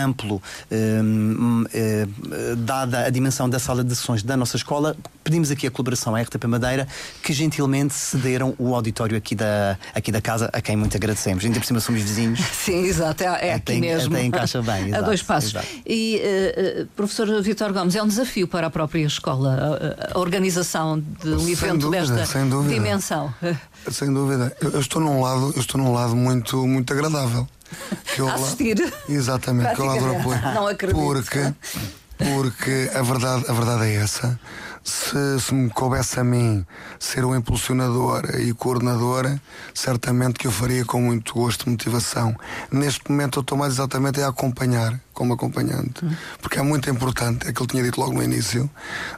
amplo, 0.05 0.43
uh, 0.71 2.57
dada 2.59 3.07
a 3.07 3.11
dimensão 3.11 3.49
da 3.49 3.59
sala 3.59 3.83
de 3.83 3.95
sessões 3.97 4.23
da 4.23 4.37
nossa 4.37 4.57
escola, 4.57 4.95
pedimos 5.25 5.51
aqui 5.51 5.67
a 5.67 5.71
colaboração 5.71 6.15
à 6.15 6.21
RTP 6.21 6.45
Madeira, 6.45 6.87
que 7.23 7.33
gentilmente 7.33 7.95
cederam 7.95 8.55
o 8.59 8.75
auditório 8.75 9.17
aqui 9.17 9.35
da, 9.35 9.79
aqui 9.95 10.13
da 10.13 10.21
casa, 10.21 10.51
a 10.53 10.61
quem 10.61 10.77
muito 10.77 10.95
agradecemos. 10.97 11.45
Ainda 11.45 11.59
por 11.59 11.67
cima 11.67 11.81
somos 11.81 12.03
vizinhos. 12.03 12.41
Sim, 12.53 12.85
exato, 12.85 13.23
é, 13.23 13.27
é 13.27 13.55
aqui 13.55 13.73
até, 13.73 13.81
mesmo. 13.81 14.15
Até 14.15 14.25
encaixa 14.25 14.61
bem. 14.61 14.89
Exato, 14.89 14.97
a 15.05 15.07
dois 15.07 15.23
passos. 15.23 15.51
Exato. 15.51 15.67
E, 15.87 16.21
uh, 16.59 16.87
professor 16.97 17.43
Vitor 17.43 17.73
Gomes, 17.73 17.95
é 17.95 18.03
um 18.03 18.09
desafio 18.09 18.49
para 18.49 18.67
a 18.67 18.71
própria 18.71 19.07
escola 19.07 19.79
a, 20.13 20.17
a 20.17 20.19
organização 20.19 20.99
de 21.01 21.31
um 21.31 21.41
sem 21.41 21.53
evento 21.53 21.91
dúvida, 21.91 22.15
desta 22.15 22.45
dimensão. 22.69 23.33
Sem 23.91 24.13
dúvida. 24.13 24.55
Eu, 24.61 24.71
eu, 24.73 24.81
estou 24.81 25.01
num 25.01 25.23
lado, 25.23 25.53
eu 25.55 25.61
estou 25.61 25.81
num 25.81 25.93
lado 25.93 26.15
muito, 26.15 26.67
muito 26.67 26.93
agradável. 26.93 27.49
Que 28.15 28.21
eu 28.21 28.29
Assistir. 28.29 28.79
La... 28.81 29.15
Exatamente, 29.15 29.75
que 29.75 29.81
eu 29.81 29.87
lado 29.87 30.11
apoio. 30.11 30.41
Não 30.55 30.67
acredito. 30.67 31.01
Porque, 31.01 31.55
porque 32.19 32.91
a 32.95 33.03
verdade, 33.03 33.45
a 33.49 33.53
verdade 33.53 33.85
é 33.85 33.95
essa 33.95 34.39
se, 34.89 35.41
se 35.41 35.55
me 35.55 35.69
coubesse 35.71 36.19
a 36.19 36.25
mim 36.25 36.67
ser 36.99 37.25
o 37.25 37.35
impulsionador 37.37 38.25
e 38.41 38.53
coordenador, 38.55 39.39
certamente 39.75 40.39
que 40.39 40.47
eu 40.47 40.51
faria 40.51 40.85
com 40.85 41.01
muito 41.01 41.35
gosto 41.35 41.67
e 41.67 41.71
motivação. 41.71 42.35
Neste 42.73 43.11
momento 43.11 43.39
eu 43.39 43.41
estou 43.43 43.59
mais 43.59 43.75
exatamente 43.75 44.21
a 44.23 44.29
acompanhar, 44.29 44.99
como 45.13 45.35
acompanhante, 45.35 46.05
porque 46.41 46.59
é 46.59 46.63
muito 46.63 46.89
importante, 46.89 47.47
é 47.47 47.53
que 47.53 47.61
ele 47.61 47.69
tinha 47.69 47.83
dito 47.83 48.01
logo 48.01 48.15
no 48.15 48.23
início, 48.23 48.71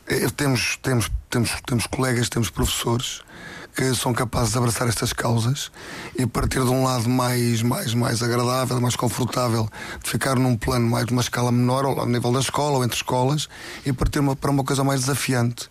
eh, 0.08 0.28
temos, 0.36 0.76
temos, 0.82 1.10
temos, 1.28 1.50
temos 1.64 1.86
colegas, 1.86 2.28
temos 2.28 2.50
professores 2.50 3.22
que 3.74 3.94
são 3.94 4.12
capazes 4.12 4.52
de 4.52 4.58
abraçar 4.58 4.88
estas 4.88 5.12
causas 5.12 5.70
e 6.18 6.26
partir 6.26 6.60
de 6.60 6.70
um 6.70 6.84
lado 6.84 7.08
mais, 7.08 7.62
mais, 7.62 7.94
mais 7.94 8.22
agradável, 8.22 8.80
mais 8.80 8.96
confortável, 8.96 9.68
de 10.02 10.10
ficar 10.10 10.36
num 10.36 10.56
plano 10.56 10.88
mais 10.88 11.06
de 11.06 11.12
uma 11.12 11.22
escala 11.22 11.52
menor, 11.52 11.84
ao 11.84 12.06
nível 12.06 12.32
da 12.32 12.40
escola 12.40 12.78
ou 12.78 12.84
entre 12.84 12.96
escolas, 12.96 13.48
e 13.84 13.92
partir 13.92 14.18
uma, 14.18 14.36
para 14.36 14.50
uma 14.50 14.64
coisa 14.64 14.84
mais 14.84 15.00
desafiante, 15.00 15.70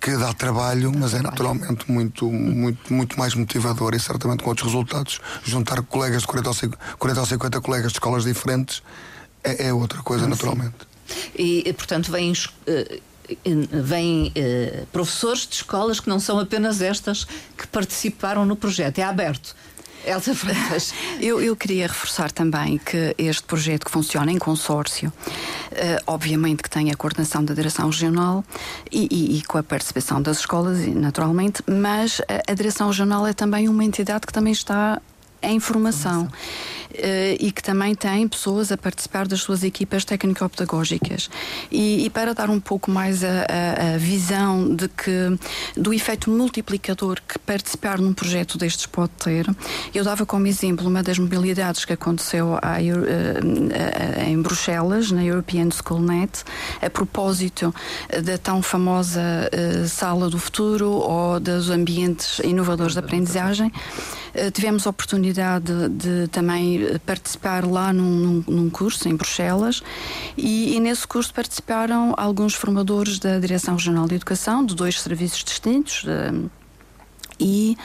que 0.00 0.16
dá 0.16 0.32
trabalho, 0.32 0.92
mas 0.96 1.14
é 1.14 1.22
naturalmente 1.22 1.90
muito, 1.90 2.30
muito, 2.30 2.92
muito 2.92 3.18
mais 3.18 3.34
motivador 3.34 3.94
e 3.94 4.00
certamente 4.00 4.42
com 4.42 4.50
outros 4.50 4.66
resultados. 4.66 5.20
Juntar 5.44 5.82
colegas 5.82 6.22
de 6.22 6.28
40 6.28 6.48
ou 6.48 6.54
50, 6.54 6.78
40 6.98 7.20
ou 7.20 7.26
50 7.26 7.60
colegas 7.60 7.92
de 7.92 7.96
escolas 7.96 8.24
diferentes 8.24 8.82
é, 9.42 9.68
é 9.68 9.72
outra 9.72 10.02
coisa, 10.02 10.26
naturalmente. 10.26 10.74
E, 11.38 11.72
portanto, 11.72 12.10
vem. 12.10 12.32
Vêm 13.70 14.32
eh, 14.34 14.84
professores 14.92 15.46
de 15.46 15.56
escolas 15.56 16.00
que 16.00 16.08
não 16.08 16.20
são 16.20 16.38
apenas 16.38 16.80
estas 16.80 17.24
que 17.56 17.66
participaram 17.66 18.44
no 18.44 18.56
projeto. 18.56 18.98
É 18.98 19.02
aberto. 19.02 19.54
Elsa 20.06 20.34
Freitas. 20.34 20.94
Eu, 21.20 21.40
eu 21.40 21.56
queria 21.56 21.86
reforçar 21.86 22.30
também 22.30 22.78
que 22.78 23.14
este 23.18 23.42
projeto 23.42 23.86
que 23.86 23.90
funciona 23.90 24.30
em 24.30 24.38
consórcio, 24.38 25.08
uh, 25.08 26.02
obviamente 26.06 26.62
que 26.62 26.70
tem 26.70 26.90
a 26.90 26.94
coordenação 26.94 27.42
da 27.44 27.54
direção 27.54 27.86
regional 27.86 28.44
e, 28.92 29.08
e, 29.10 29.38
e, 29.38 29.42
com 29.42 29.58
a 29.58 29.62
participação 29.62 30.20
das 30.20 30.40
escolas, 30.40 30.86
naturalmente, 30.86 31.62
mas 31.66 32.20
a, 32.28 32.52
a 32.52 32.54
direção 32.54 32.88
regional 32.88 33.26
é 33.26 33.32
também 33.32 33.68
uma 33.68 33.82
entidade 33.82 34.26
que 34.26 34.32
também 34.32 34.52
está 34.52 35.00
em 35.42 35.58
formação. 35.58 36.24
Uh, 36.24 36.28
e 37.38 37.50
que 37.52 37.62
também 37.62 37.94
tem 37.94 38.26
pessoas 38.28 38.70
a 38.72 38.76
participar 38.76 39.26
das 39.26 39.40
suas 39.40 39.62
equipas 39.62 40.04
técnico-pedagógicas. 40.04 41.28
E, 41.70 42.04
e, 42.04 42.10
para 42.10 42.34
dar 42.34 42.50
um 42.50 42.60
pouco 42.60 42.90
mais 42.90 43.22
a, 43.24 43.28
a, 43.28 43.94
a, 43.94 43.98
visão 43.98 44.74
de 44.74 44.88
que 44.88 45.38
do 45.76 45.92
efeito 45.92 46.30
multiplicador 46.30 47.20
que 47.26 47.38
participar 47.38 47.98
num 47.98 48.12
projeto 48.12 48.58
destes 48.58 48.86
pode 48.86 49.12
ter, 49.18 49.46
eu 49.94 50.04
dava 50.04 50.24
como 50.24 50.46
exemplo 50.46 50.88
uma 50.88 51.02
das 51.02 51.18
mobilidades 51.18 51.84
que 51.84 51.92
aconteceu 51.92 52.56
a, 52.62 52.76
uh, 52.78 54.28
em 54.28 54.40
Bruxelas, 54.40 55.10
na 55.10 55.24
European 55.24 55.68
School 55.70 56.00
Net, 56.00 56.44
a 56.80 56.90
propósito 56.90 57.74
da 58.24 58.38
tão 58.38 58.62
famosa 58.62 59.20
Sala 59.88 60.28
do 60.30 60.38
Futuro 60.38 60.90
ou 60.90 61.40
dos 61.40 61.70
ambientes 61.70 62.38
inovadores 62.40 62.94
de 62.94 62.98
aprendizagem. 62.98 63.72
tivemos 64.52 64.86
a 64.86 64.90
oportunidade 64.90 65.66
de, 65.88 65.88
de 65.88 66.28
também 66.28 66.75
participar 67.04 67.64
lá 67.64 67.92
num, 67.92 68.42
num 68.46 68.70
curso 68.70 69.08
em 69.08 69.16
Bruxelas 69.16 69.82
e, 70.36 70.76
e, 70.76 70.80
nesse 70.80 71.06
curso 71.06 71.32
participaram 71.32 72.14
alguns 72.16 72.54
formadores 72.54 73.18
da 73.18 73.38
Direção 73.38 73.74
Regional 73.74 74.06
de 74.06 74.14
Educação 74.14 74.64
de 74.64 74.74
dois 74.74 75.00
serviços 75.00 75.42
distintos. 75.44 76.04
De, 76.04 76.48
e, 77.38 77.76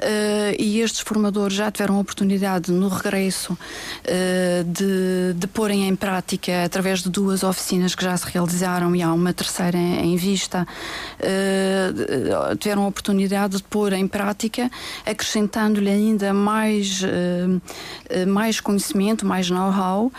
uh, 0.00 0.56
e 0.58 0.80
estes 0.80 1.00
formadores 1.00 1.56
já 1.56 1.70
tiveram 1.70 1.96
a 1.96 2.00
oportunidade 2.00 2.70
no 2.70 2.88
regresso 2.88 3.52
uh, 3.52 4.64
de, 4.64 5.34
de 5.34 5.46
porem 5.48 5.88
em 5.88 5.96
prática 5.96 6.64
através 6.64 7.02
de 7.02 7.08
duas 7.08 7.42
oficinas 7.42 7.94
que 7.94 8.04
já 8.04 8.16
se 8.16 8.26
realizaram 8.30 8.94
e 8.94 9.02
há 9.02 9.12
uma 9.12 9.32
terceira 9.32 9.78
em, 9.78 10.12
em 10.12 10.16
vista 10.16 10.66
uh, 11.20 12.56
tiveram 12.56 12.84
a 12.84 12.88
oportunidade 12.88 13.56
de 13.56 13.62
pôr 13.62 13.92
em 13.92 14.06
prática 14.06 14.70
acrescentando-lhe 15.06 15.90
ainda 15.90 16.32
mais 16.34 17.02
mais 18.26 18.60
conhecimento, 18.60 19.26
mais 19.26 19.50
know-how 19.50 20.10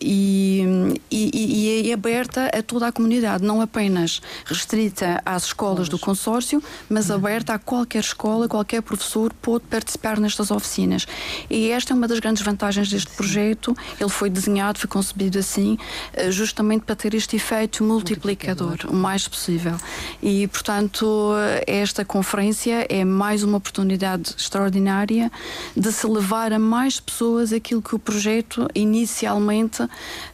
e, 0.00 0.64
e, 1.10 1.84
e 1.84 1.90
é 1.90 1.92
aberta 1.92 2.46
a 2.46 2.62
toda 2.62 2.88
a 2.88 2.92
comunidade, 2.92 3.44
não 3.44 3.60
apenas 3.60 4.20
restrita 4.44 5.20
às 5.24 5.46
escolas 5.46 5.88
do 5.88 5.98
consórcio, 5.98 6.62
mas 6.88 7.10
aberta 7.10 7.54
a 7.54 7.58
qualquer 7.64 8.00
escola, 8.00 8.48
qualquer 8.48 8.82
professor 8.82 9.32
pôde 9.34 9.64
participar 9.68 10.18
nestas 10.18 10.50
oficinas. 10.50 11.06
E 11.48 11.70
esta 11.70 11.92
é 11.92 11.96
uma 11.96 12.08
das 12.08 12.18
grandes 12.18 12.42
vantagens 12.42 12.88
deste 12.88 13.10
projeto. 13.12 13.76
Ele 13.98 14.10
foi 14.10 14.28
desenhado, 14.28 14.78
foi 14.78 14.88
concebido 14.88 15.38
assim, 15.38 15.78
eh, 16.12 16.30
justamente 16.30 16.82
para 16.82 16.96
ter 16.96 17.14
este 17.14 17.36
efeito 17.36 17.84
multiplicador, 17.84 18.78
o 18.88 18.94
mais 18.94 19.26
possível. 19.26 19.76
E, 20.22 20.46
portanto, 20.48 21.32
esta 21.66 22.04
conferência 22.04 22.86
é 22.88 23.04
mais 23.04 23.42
uma 23.42 23.58
oportunidade 23.58 24.34
extraordinária 24.36 25.30
de 25.76 25.92
se 25.92 26.06
levar 26.06 26.52
a 26.52 26.58
mais 26.58 27.00
pessoas 27.00 27.52
aquilo 27.52 27.82
que 27.82 27.94
o 27.94 27.98
projeto 27.98 28.68
inicialmente 28.74 29.86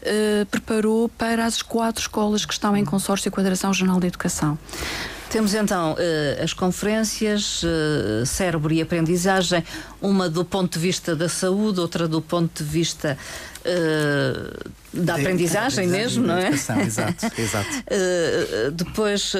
eh, 0.02 0.46
preparou 0.50 1.08
para 1.08 1.44
as 1.44 1.62
quatro 1.62 2.00
escolas 2.00 2.44
que 2.44 2.52
estão 2.52 2.76
em 2.76 2.84
consórcio 2.84 3.30
a 3.36 3.42
Direção 3.42 3.70
Regional 3.70 4.00
de 4.00 4.06
Educação. 4.06 4.58
Temos 5.30 5.54
então 5.54 5.94
uh, 5.94 6.42
as 6.42 6.52
conferências, 6.52 7.62
uh, 7.62 8.24
cérebro 8.24 8.72
e 8.72 8.80
aprendizagem, 8.80 9.62
uma 10.00 10.28
do 10.28 10.44
ponto 10.44 10.74
de 10.74 10.78
vista 10.78 11.16
da 11.16 11.28
saúde, 11.28 11.80
outra 11.80 12.06
do 12.06 12.22
ponto 12.22 12.62
de 12.62 12.68
vista 12.68 13.18
uh, 13.62 14.70
da 14.92 15.16
de, 15.16 15.20
aprendizagem 15.20 15.88
mesmo, 15.88 16.26
não 16.26 16.38
é? 16.38 16.50
Exato, 16.50 16.80
exato. 17.38 17.68
depois 18.72 19.34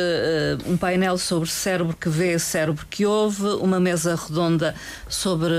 um 0.67 0.77
painel 0.77 1.17
sobre 1.17 1.49
cérebro 1.49 1.97
que 1.99 2.11
vê, 2.11 2.39
cérebro 2.39 2.85
que 2.91 3.07
ouve, 3.07 3.47
uma 3.61 3.81
mesa 3.81 4.15
redonda 4.17 4.75
sobre 5.09 5.55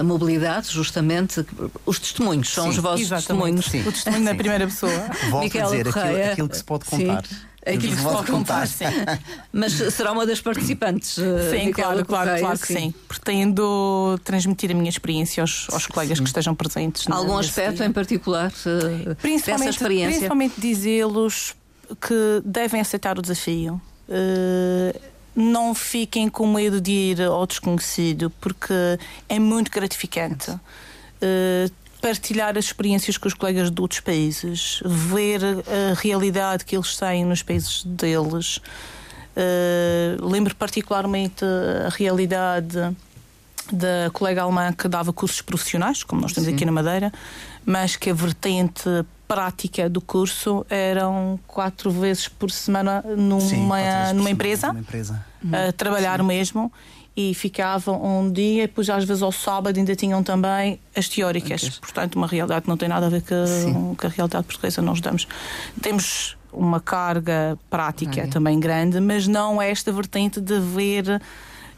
a 0.00 0.02
mobilidade, 0.02 0.70
justamente. 0.70 1.46
Os 1.86 2.00
testemunhos, 2.00 2.48
são 2.48 2.64
sim, 2.64 2.70
os 2.70 2.76
vossos 2.78 3.08
testemunhos. 3.08 3.66
Sim. 3.66 3.86
O 3.86 3.92
testemunho 3.92 4.24
na 4.24 4.34
primeira 4.34 4.66
pessoa. 4.66 5.10
Volto 5.30 5.44
Micaela 5.44 5.68
a 5.68 5.76
dizer, 5.76 5.88
aquilo, 5.88 6.32
aquilo, 6.32 6.48
que 6.48 6.56
se 6.56 6.64
pode 6.64 6.86
contar. 6.86 7.24
Sim. 7.24 7.36
Aquilo 7.74 7.94
que 7.94 7.96
se 7.96 8.02
pode 8.02 8.30
contar, 8.30 8.66
sim. 8.66 8.84
Mas 9.52 9.72
será 9.72 10.12
uma 10.12 10.26
das 10.26 10.40
participantes. 10.40 11.18
Eh, 11.18 11.50
sim, 11.50 11.72
claro, 11.72 12.04
claro, 12.04 12.38
claro 12.38 12.58
que 12.58 12.66
sim. 12.66 12.74
sim. 12.74 12.94
Pretendo 13.06 14.18
transmitir 14.24 14.70
a 14.70 14.74
minha 14.74 14.88
experiência 14.88 15.42
aos, 15.42 15.66
aos 15.70 15.86
colegas 15.86 16.18
sim. 16.18 16.24
que 16.24 16.30
estejam 16.30 16.54
presentes. 16.54 17.06
Algum 17.08 17.36
aspecto 17.36 17.78
dia. 17.78 17.86
em 17.86 17.92
particular 17.92 18.50
uh, 18.50 19.14
dessa 19.46 19.68
experiência? 19.68 20.10
Principalmente 20.10 20.54
dizê-los 20.58 21.54
que 22.00 22.42
devem 22.44 22.80
aceitar 22.80 23.18
o 23.18 23.22
desafio. 23.22 23.80
Uh, 24.08 24.98
não 25.34 25.74
fiquem 25.74 26.28
com 26.28 26.52
medo 26.52 26.80
de 26.80 26.90
ir 26.90 27.22
ao 27.22 27.46
desconhecido, 27.46 28.30
porque 28.40 28.74
é 29.28 29.38
muito 29.38 29.70
gratificante. 29.70 30.50
Uh, 30.50 31.70
partilhar 32.00 32.56
as 32.56 32.66
experiências 32.66 33.16
com 33.16 33.28
os 33.28 33.34
colegas 33.34 33.70
de 33.70 33.80
outros 33.80 34.00
países, 34.00 34.80
ver 34.84 35.40
a 35.44 35.94
realidade 35.94 36.64
que 36.64 36.76
eles 36.76 36.96
têm 36.96 37.24
nos 37.24 37.42
países 37.42 37.84
deles. 37.84 38.58
Uh, 39.36 40.26
lembro 40.26 40.54
particularmente 40.56 41.44
a 41.86 41.90
realidade 41.90 42.76
da 43.72 44.10
colega 44.12 44.42
alemã 44.42 44.72
que 44.72 44.88
dava 44.88 45.12
cursos 45.12 45.42
profissionais, 45.42 46.02
como 46.02 46.20
nós 46.20 46.32
temos 46.32 46.48
Sim. 46.48 46.54
aqui 46.54 46.64
na 46.64 46.72
Madeira, 46.72 47.12
mas 47.64 47.96
que 47.96 48.10
a 48.10 48.14
vertente 48.14 48.88
prática 49.26 49.90
do 49.90 50.00
curso 50.00 50.64
eram 50.70 51.38
quatro 51.46 51.90
vezes 51.90 52.28
por 52.28 52.50
semana 52.50 53.02
numa, 53.02 53.40
Sim, 53.40 53.66
numa, 53.66 53.80
empresa, 54.30 54.68
numa 54.68 54.80
empresa, 54.80 55.24
a 55.52 55.72
trabalhar 55.72 56.18
Sim. 56.20 56.26
mesmo 56.26 56.72
e 57.20 57.34
ficavam 57.34 58.00
um 58.20 58.30
dia, 58.30 58.62
e 58.62 58.66
depois 58.68 58.88
às 58.88 59.04
vezes 59.04 59.24
ao 59.24 59.32
sábado 59.32 59.76
ainda 59.76 59.96
tinham 59.96 60.22
também 60.22 60.78
as 60.94 61.08
teóricas. 61.08 61.64
Ok. 61.64 61.78
Portanto, 61.80 62.14
uma 62.14 62.28
realidade 62.28 62.62
que 62.62 62.68
não 62.68 62.76
tem 62.76 62.88
nada 62.88 63.06
a 63.06 63.08
ver 63.08 63.22
com, 63.22 63.96
com 63.96 64.06
a 64.06 64.10
realidade 64.10 64.44
portuguesa 64.44 64.80
nós 64.80 65.00
damos. 65.00 65.26
Temos 65.82 66.36
uma 66.52 66.78
carga 66.78 67.58
prática 67.68 68.12
Prática. 68.12 68.32
também 68.32 68.60
grande, 68.60 69.00
mas 69.00 69.26
não 69.26 69.60
esta 69.60 69.90
vertente 69.90 70.40
de 70.40 70.60
ver 70.60 71.20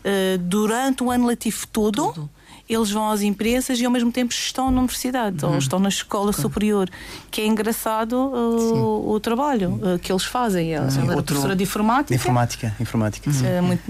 eh, 0.04 0.36
durante 0.38 1.02
o 1.02 1.10
ano 1.10 1.26
letivo 1.26 1.66
todo. 1.68 2.28
Eles 2.68 2.90
vão 2.90 3.10
às 3.10 3.20
empresas 3.20 3.80
e 3.80 3.84
ao 3.84 3.90
mesmo 3.90 4.12
tempo 4.12 4.32
estão 4.32 4.70
na 4.70 4.78
universidade 4.78 5.44
Uhum. 5.44 5.52
ou 5.52 5.58
estão 5.58 5.80
na 5.80 5.88
escola 5.88 6.32
superior, 6.32 6.88
que 7.28 7.40
é 7.40 7.46
engraçado 7.46 8.12
uh, 8.12 9.10
o, 9.10 9.18
trabalho 9.18 9.72
uh, 9.82 9.98
que 9.98 10.12
eles 10.12 10.24
fazem. 10.24 10.72
Ela 10.72 10.86
ela 10.86 11.12
era 11.14 11.22
professora 11.22 11.56
de 11.56 11.64
informática. 11.64 12.14
Informática, 12.14 12.76
informática. 12.78 13.32
sim. 13.32 13.44
É 13.44 13.60
muito, 13.60 13.82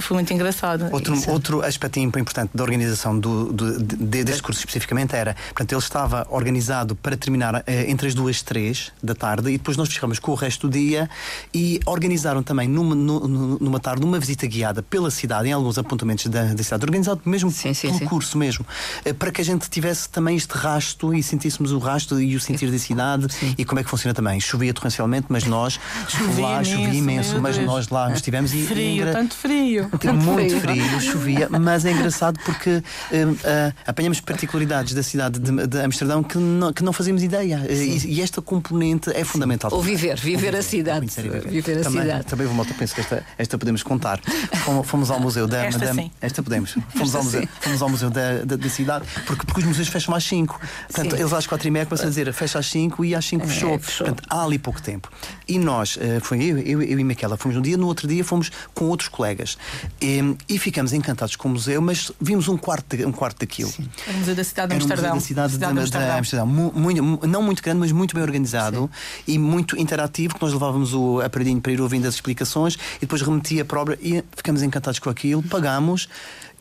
foi 0.00 0.14
muito 0.16 0.32
engraçado. 0.32 0.88
Outro, 0.92 1.14
Isso. 1.14 1.30
outro 1.30 1.62
aspecto 1.64 1.98
importante 1.98 2.50
da 2.54 2.62
organização 2.62 3.18
do, 3.18 3.52
do- 3.52 3.78
de- 3.82 3.96
de- 3.96 4.24
deste 4.24 4.42
curso 4.42 4.60
especificamente 4.60 5.14
era, 5.14 5.34
portanto, 5.48 5.72
ele 5.72 5.80
estava 5.80 6.26
organizado 6.30 6.94
para 6.96 7.16
terminar 7.16 7.62
eh, 7.66 7.90
entre 7.90 8.08
as 8.08 8.14
duas 8.14 8.38
e 8.40 8.44
três 8.44 8.92
da 9.02 9.14
tarde 9.14 9.48
e 9.50 9.58
depois 9.58 9.76
nós 9.76 9.88
ficámos 9.88 10.18
com 10.18 10.32
o 10.32 10.34
resto 10.34 10.68
do 10.68 10.72
dia 10.72 11.08
e 11.54 11.80
organizaram 11.86 12.42
também 12.42 12.68
numa, 12.68 12.94
nu- 12.94 13.26
nu- 13.28 13.58
numa 13.60 13.80
tarde 13.80 14.04
uma 14.04 14.18
visita 14.18 14.46
guiada 14.46 14.82
pela 14.82 15.10
cidade, 15.10 15.48
em 15.48 15.52
alguns 15.52 15.78
apontamentos 15.78 16.26
da, 16.26 16.44
da 16.54 16.62
cidade, 16.62 16.84
organizado 16.84 17.20
mesmo 17.24 17.50
Sim, 17.50 17.72
sim, 17.74 17.88
pelo 17.88 17.98
sim. 17.98 18.04
curso 18.06 18.36
mesmo, 18.38 18.64
eh, 19.04 19.12
para 19.12 19.30
que 19.30 19.40
a 19.40 19.44
gente 19.44 19.68
tivesse 19.70 20.08
também 20.08 20.36
este 20.36 20.52
rasto 20.52 21.14
e 21.14 21.22
sentíssemos 21.22 21.72
o 21.72 21.78
rasto 21.78 22.20
e 22.20 22.36
o 22.36 22.40
sentir 22.40 22.70
da 22.70 22.78
cidade 22.78 23.26
e 23.56 23.64
como 23.64 23.80
é 23.80 23.84
que 23.84 23.90
funciona 23.90 24.14
também. 24.14 24.38
Chovia 24.40 24.72
torrencialmente, 24.74 25.26
mas 25.28 25.44
nós 25.44 25.78
Chovia 26.08 26.44
lá 26.46 26.64
chovia 26.64 26.84
imenso, 26.84 26.96
imenso, 26.98 27.32
meu 27.34 27.42
mas 27.42 27.58
nós 27.58 27.88
lá 27.88 28.12
estivemos 28.12 28.52
e, 28.52 28.58
e 28.58 28.66
Frio, 28.66 28.82
engra- 28.90 29.12
tanto 29.12 29.34
frio. 29.34 29.87
Tipo, 29.98 30.14
muito 30.14 30.60
frio, 30.60 31.00
chovia, 31.00 31.48
mas 31.48 31.84
é 31.84 31.92
engraçado 31.92 32.38
porque 32.44 32.82
hum, 33.12 33.36
ah, 33.44 33.72
apanhamos 33.86 34.20
particularidades 34.20 34.94
da 34.94 35.02
cidade 35.02 35.38
de, 35.38 35.66
de 35.66 35.80
Amsterdão 35.80 36.22
que 36.22 36.36
não, 36.38 36.72
que 36.72 36.82
não 36.82 36.92
fazíamos 36.92 37.22
ideia. 37.22 37.64
E, 37.68 38.16
e 38.16 38.22
esta 38.22 38.40
componente 38.42 39.10
é 39.10 39.24
fundamental. 39.24 39.70
Ou 39.72 39.82
viver, 39.82 40.16
viver 40.18 40.54
a 40.54 40.62
cidade. 40.62 41.06
E 41.06 41.48
Viver 41.48 41.78
a 41.78 41.82
também, 41.82 42.02
cidade. 42.02 42.24
Também 42.26 42.46
vou 42.46 42.54
malta, 42.56 42.74
penso 42.78 42.94
que 42.94 43.00
esta, 43.00 43.24
esta 43.36 43.56
podemos 43.58 43.82
contar. 43.82 44.20
Fomos, 44.64 44.86
fomos 44.86 45.10
ao 45.10 45.20
museu 45.20 45.46
da. 45.46 45.64
Esta 45.64 45.78
da- 45.86 45.94
sim. 45.94 46.10
esta 46.20 46.42
podemos. 46.42 46.76
Fomos 46.94 47.14
ao 47.14 47.24
museu, 47.24 47.48
fomos 47.60 47.82
ao 47.82 47.88
museu 47.88 48.10
da, 48.10 48.38
da, 48.44 48.56
da 48.56 48.68
cidade, 48.68 49.04
porque, 49.26 49.44
porque 49.46 49.60
os 49.60 49.66
museus 49.66 49.88
fecham 49.88 50.14
às 50.14 50.24
5. 50.24 50.60
Portanto, 50.88 51.14
Sim. 51.16 51.20
eles 51.22 51.32
às 51.32 51.46
4 51.46 51.66
e 51.68 51.70
meia 51.70 51.86
começam 51.86 52.06
a 52.06 52.08
dizer 52.10 52.32
fecha 52.32 52.58
às 52.58 52.66
5 52.66 53.04
e 53.04 53.14
às 53.14 53.24
5 53.24 53.46
fechou. 53.46 53.78
fechou. 53.78 54.06
Portanto, 54.06 54.26
há 54.28 54.44
ali 54.44 54.58
pouco 54.58 54.80
tempo. 54.82 55.10
E 55.46 55.58
nós, 55.58 55.98
eh, 56.00 56.18
foi 56.20 56.42
eu, 56.42 56.58
eu, 56.58 56.82
eu 56.82 56.98
e 57.00 57.04
Miquela, 57.04 57.36
fomos 57.36 57.56
um 57.56 57.62
dia, 57.62 57.76
no 57.76 57.86
outro 57.86 58.06
dia 58.06 58.24
fomos 58.24 58.50
com 58.74 58.86
outros 58.86 59.08
colegas. 59.08 59.56
E, 60.00 60.36
e 60.48 60.58
ficamos 60.58 60.92
encantados 60.92 61.36
com 61.36 61.48
o 61.48 61.52
museu, 61.52 61.80
mas 61.82 62.10
vimos 62.20 62.48
um 62.48 62.56
quarto, 62.56 62.96
um 63.06 63.12
quarto 63.12 63.40
daquilo. 63.40 63.72
Era 64.06 64.16
o 64.16 64.20
Museu 64.20 64.34
da 64.34 64.44
Cidade 64.44 64.68
de 64.68 64.74
um 64.74 64.78
Amsterdão. 64.84 65.14
da 65.14 65.20
cidade, 65.20 65.52
Cidade 65.52 65.72
de, 65.74 65.78
de 65.84 65.90
de 65.90 65.96
Amsterdão. 65.96 66.18
Amsterdão. 66.18 66.46
Mu- 66.46 66.72
muito- 66.74 67.02
mu- 67.02 67.20
não 67.26 67.42
muito 67.42 67.62
grande, 67.62 67.80
mas 67.80 67.92
muito 67.92 68.14
bem 68.14 68.22
organizado 68.22 68.90
e 69.26 69.38
muito 69.38 69.76
interativo, 69.78 70.34
que 70.34 70.42
nós 70.42 70.52
levávamos 70.52 70.94
o 70.94 71.20
aparelhinho 71.20 71.60
para 71.60 71.72
ir 71.72 71.80
ouvindo 71.80 72.06
as 72.06 72.14
explicações 72.14 72.74
e 72.96 73.00
depois 73.00 73.22
remetia 73.22 73.64
para 73.64 73.78
a 73.78 73.82
obra 73.82 73.98
e 74.00 74.22
ficamos 74.36 74.62
encantados 74.62 74.98
com 74.98 75.10
aquilo, 75.10 75.42
pagámos 75.42 76.08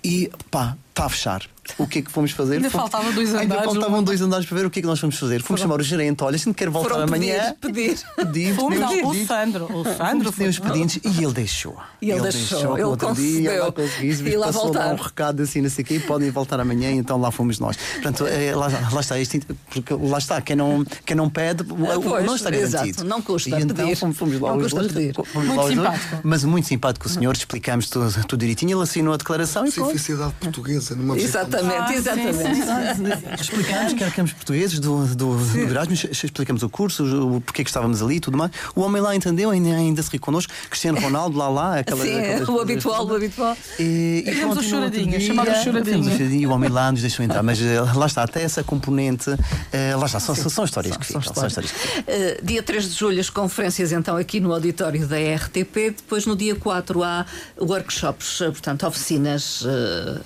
e 0.03 0.29
pá, 0.51 0.75
está 0.97 1.05
a 1.05 1.09
fechar. 1.09 1.41
O 1.77 1.85
que 1.85 1.99
é 1.99 2.01
que 2.01 2.09
fomos 2.09 2.31
fazer? 2.31 2.55
Ainda 2.55 2.69
Fomos- 2.69 2.89
faltavam 2.89 3.13
dois 3.13 3.27
Ainda 3.35 3.43
andares, 3.55 3.65
faltavam 3.65 3.97
uma- 3.97 4.01
dois 4.03 4.21
andares 4.21 4.45
para 4.45 4.57
ver 4.57 4.65
o 4.65 4.69
que 4.69 4.79
é 4.79 4.81
que 4.81 4.87
nós 4.87 5.01
fomos 5.01 5.17
fazer. 5.19 5.41
Fomos 5.43 5.61
chamar 5.61 5.81
o 5.81 5.83
gerente, 5.83 6.23
olha, 6.23 6.37
se 6.37 6.47
não 6.47 6.53
quer 6.53 6.69
voltar 6.69 6.91
Foram 6.91 7.03
amanhã. 7.03 7.53
pedir, 7.59 7.97
pedir. 7.97 7.99
Pedimos, 8.15 8.55
Fomos 8.55 8.81
ao 8.81 8.87
pedimos. 8.89 9.27
Sandro. 9.27 9.65
O 9.65 9.83
Sandro 9.83 9.97
Fomos 9.97 10.23
foi. 10.23 10.31
pedir 10.31 10.49
os 10.49 10.59
pedidos 10.59 10.99
e 11.03 11.23
ele 11.25 11.33
deixou. 11.33 11.75
E 12.01 12.09
ele 12.09 12.21
deixou, 12.21 12.63
no 12.63 12.73
ele 12.77 12.83
outro 12.85 13.13
dia, 13.15 13.63
lá 13.65 13.71
conseguimos, 13.73 14.19
E 14.21 14.37
lá 14.37 14.45
passou 14.47 14.61
lá 14.61 14.71
voltar. 14.71 14.93
um 14.93 14.95
recado 14.95 15.43
assim, 15.43 15.59
não 15.61 15.69
sei 15.69 15.83
o 15.83 15.87
quê, 15.87 15.99
podem 15.99 16.31
voltar 16.31 16.57
amanhã, 16.61 16.89
então 16.91 17.19
lá 17.19 17.31
fomos 17.31 17.59
nós. 17.59 17.75
Portanto, 17.75 18.25
é, 18.27 18.55
lá, 18.55 18.67
lá 18.93 19.01
está, 19.01 19.19
este, 19.19 19.41
porque 19.69 19.93
lá 19.93 20.17
está, 20.19 20.39
quem 20.39 20.55
não, 20.55 20.85
quem 21.05 21.17
não 21.17 21.29
pede, 21.29 21.63
o- 21.63 21.75
o 21.97 22.01
Pois, 22.01 22.25
não 22.25 22.35
está 22.37 22.49
exato, 22.55 22.71
garantido. 22.85 23.03
não 23.03 23.21
custa 23.21 23.49
e 23.49 23.53
então 23.61 23.75
pedir. 23.75 23.97
fomos, 23.97 24.15
fomos 24.17 24.39
lá 24.39 24.51
Não 24.51 24.57
os 24.57 24.63
custa 24.63 24.79
dois, 24.79 24.93
pedir. 24.93 25.13
fomos 25.13 25.33
Muito 25.33 25.47
lá 25.57 25.65
os 25.65 25.75
dois, 25.75 25.91
simpático. 25.99 26.21
mas 26.23 26.43
muito 26.45 26.67
simpático 26.69 27.07
o 27.07 27.09
senhor, 27.09 27.35
explicámos 27.35 27.89
tudo, 27.89 28.09
tudo 28.25 28.39
direitinho, 28.39 28.77
ele 28.77 28.83
assinou 28.83 29.13
a 29.13 29.17
declaração 29.17 29.65
e 29.67 29.71
pronto. 29.73 29.87
Simplicidade 29.87 30.33
portuguesa 30.39 30.86
numa. 30.95 31.17
Exatamente, 31.17 31.77
Ah, 31.77 31.87
sim, 31.87 31.95
exatamente. 31.95 33.41
Explicámos 33.41 33.93
que 33.93 34.03
éramos 34.03 34.33
portugueses 34.33 34.79
do, 34.79 35.05
do, 35.15 35.35
do 35.37 35.59
Erasmus, 35.59 36.05
explicamos 36.23 36.63
o 36.63 36.69
curso, 36.69 37.03
o, 37.03 37.41
porquê 37.41 37.63
que 37.63 37.69
estávamos 37.69 38.01
ali 38.01 38.15
e 38.15 38.19
tudo 38.19 38.37
mais. 38.37 38.51
O 38.75 38.81
homem 38.81 39.01
lá 39.01 39.15
entendeu, 39.15 39.49
ainda, 39.49 39.69
ainda 39.69 40.01
se 40.01 40.09
riu 40.09 40.19
connosco. 40.19 40.51
Cristiano 40.69 40.99
Ronaldo, 40.99 41.37
lá 41.37 41.49
lá, 41.49 41.79
aquela, 41.79 42.03
Sim, 42.03 42.19
aquelas 42.19 42.49
o 42.49 42.59
habitual, 42.59 43.05
o 43.05 43.15
habitual. 43.15 43.57
E, 43.79 44.23
e 44.25 44.35
pronto, 44.35 44.59
o 44.59 44.63
e 44.63 44.69
choradinho, 44.69 45.21
chamado 45.21 45.47
choradinho. 45.47 45.83
fizemos 45.83 46.07
o 46.07 46.11
choradinho, 46.11 46.41
E 46.41 46.47
o 46.47 46.51
homem 46.51 46.69
lá 46.69 46.91
nos 46.91 47.01
deixou 47.01 47.23
entrar. 47.25 47.43
Mas 47.43 47.61
eh, 47.61 47.79
lá 47.95 48.05
está, 48.05 48.23
até 48.23 48.41
essa 48.41 48.63
componente, 48.63 49.29
eh, 49.71 49.95
lá 49.95 50.05
está, 50.05 50.19
são, 50.19 50.35
são 50.35 50.65
histórias 50.65 50.97
que 50.97 51.05
ficam. 51.05 51.21
Uh, 51.21 52.45
dia 52.45 52.63
3 52.63 52.89
de 52.89 52.95
julho, 52.95 53.19
as 53.19 53.29
conferências 53.29 53.91
então 53.91 54.15
aqui 54.17 54.39
no 54.39 54.53
auditório 54.53 55.05
da 55.07 55.17
RTP. 55.17 55.95
Depois, 55.97 56.25
no 56.25 56.35
dia 56.35 56.55
4, 56.55 57.03
há 57.03 57.25
workshops, 57.59 58.39
portanto, 58.39 58.85
oficinas 58.85 59.61
uh, 59.61 60.21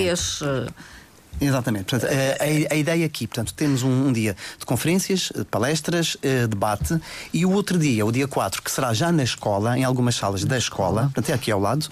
Exatamente. 0.00 0.40
várias. 0.40 0.89
Uh, 1.40 1.44
Exatamente. 1.44 1.84
Portanto, 1.84 2.10
a, 2.10 2.44
a- 2.44 2.74
a 2.74 2.76
ideia 2.76 3.06
aqui, 3.06 3.26
portanto, 3.26 3.52
temos 3.54 3.82
um, 3.82 4.08
um 4.08 4.12
dia 4.12 4.36
de 4.58 4.64
conferências, 4.66 5.30
de 5.34 5.44
palestras, 5.44 6.16
eh, 6.22 6.46
debate 6.46 6.98
e 7.32 7.44
o 7.46 7.50
outro 7.52 7.78
dia, 7.78 8.04
o 8.04 8.12
dia 8.12 8.26
4, 8.28 8.62
que 8.62 8.70
será 8.70 8.92
já 8.92 9.10
na 9.12 9.22
escola, 9.22 9.78
em 9.78 9.84
algumas 9.84 10.14
salas 10.14 10.44
da 10.44 10.56
escola, 10.58 11.02
portanto 11.04 11.30
é 11.30 11.32
aqui 11.34 11.50
ao 11.50 11.60
lado, 11.60 11.86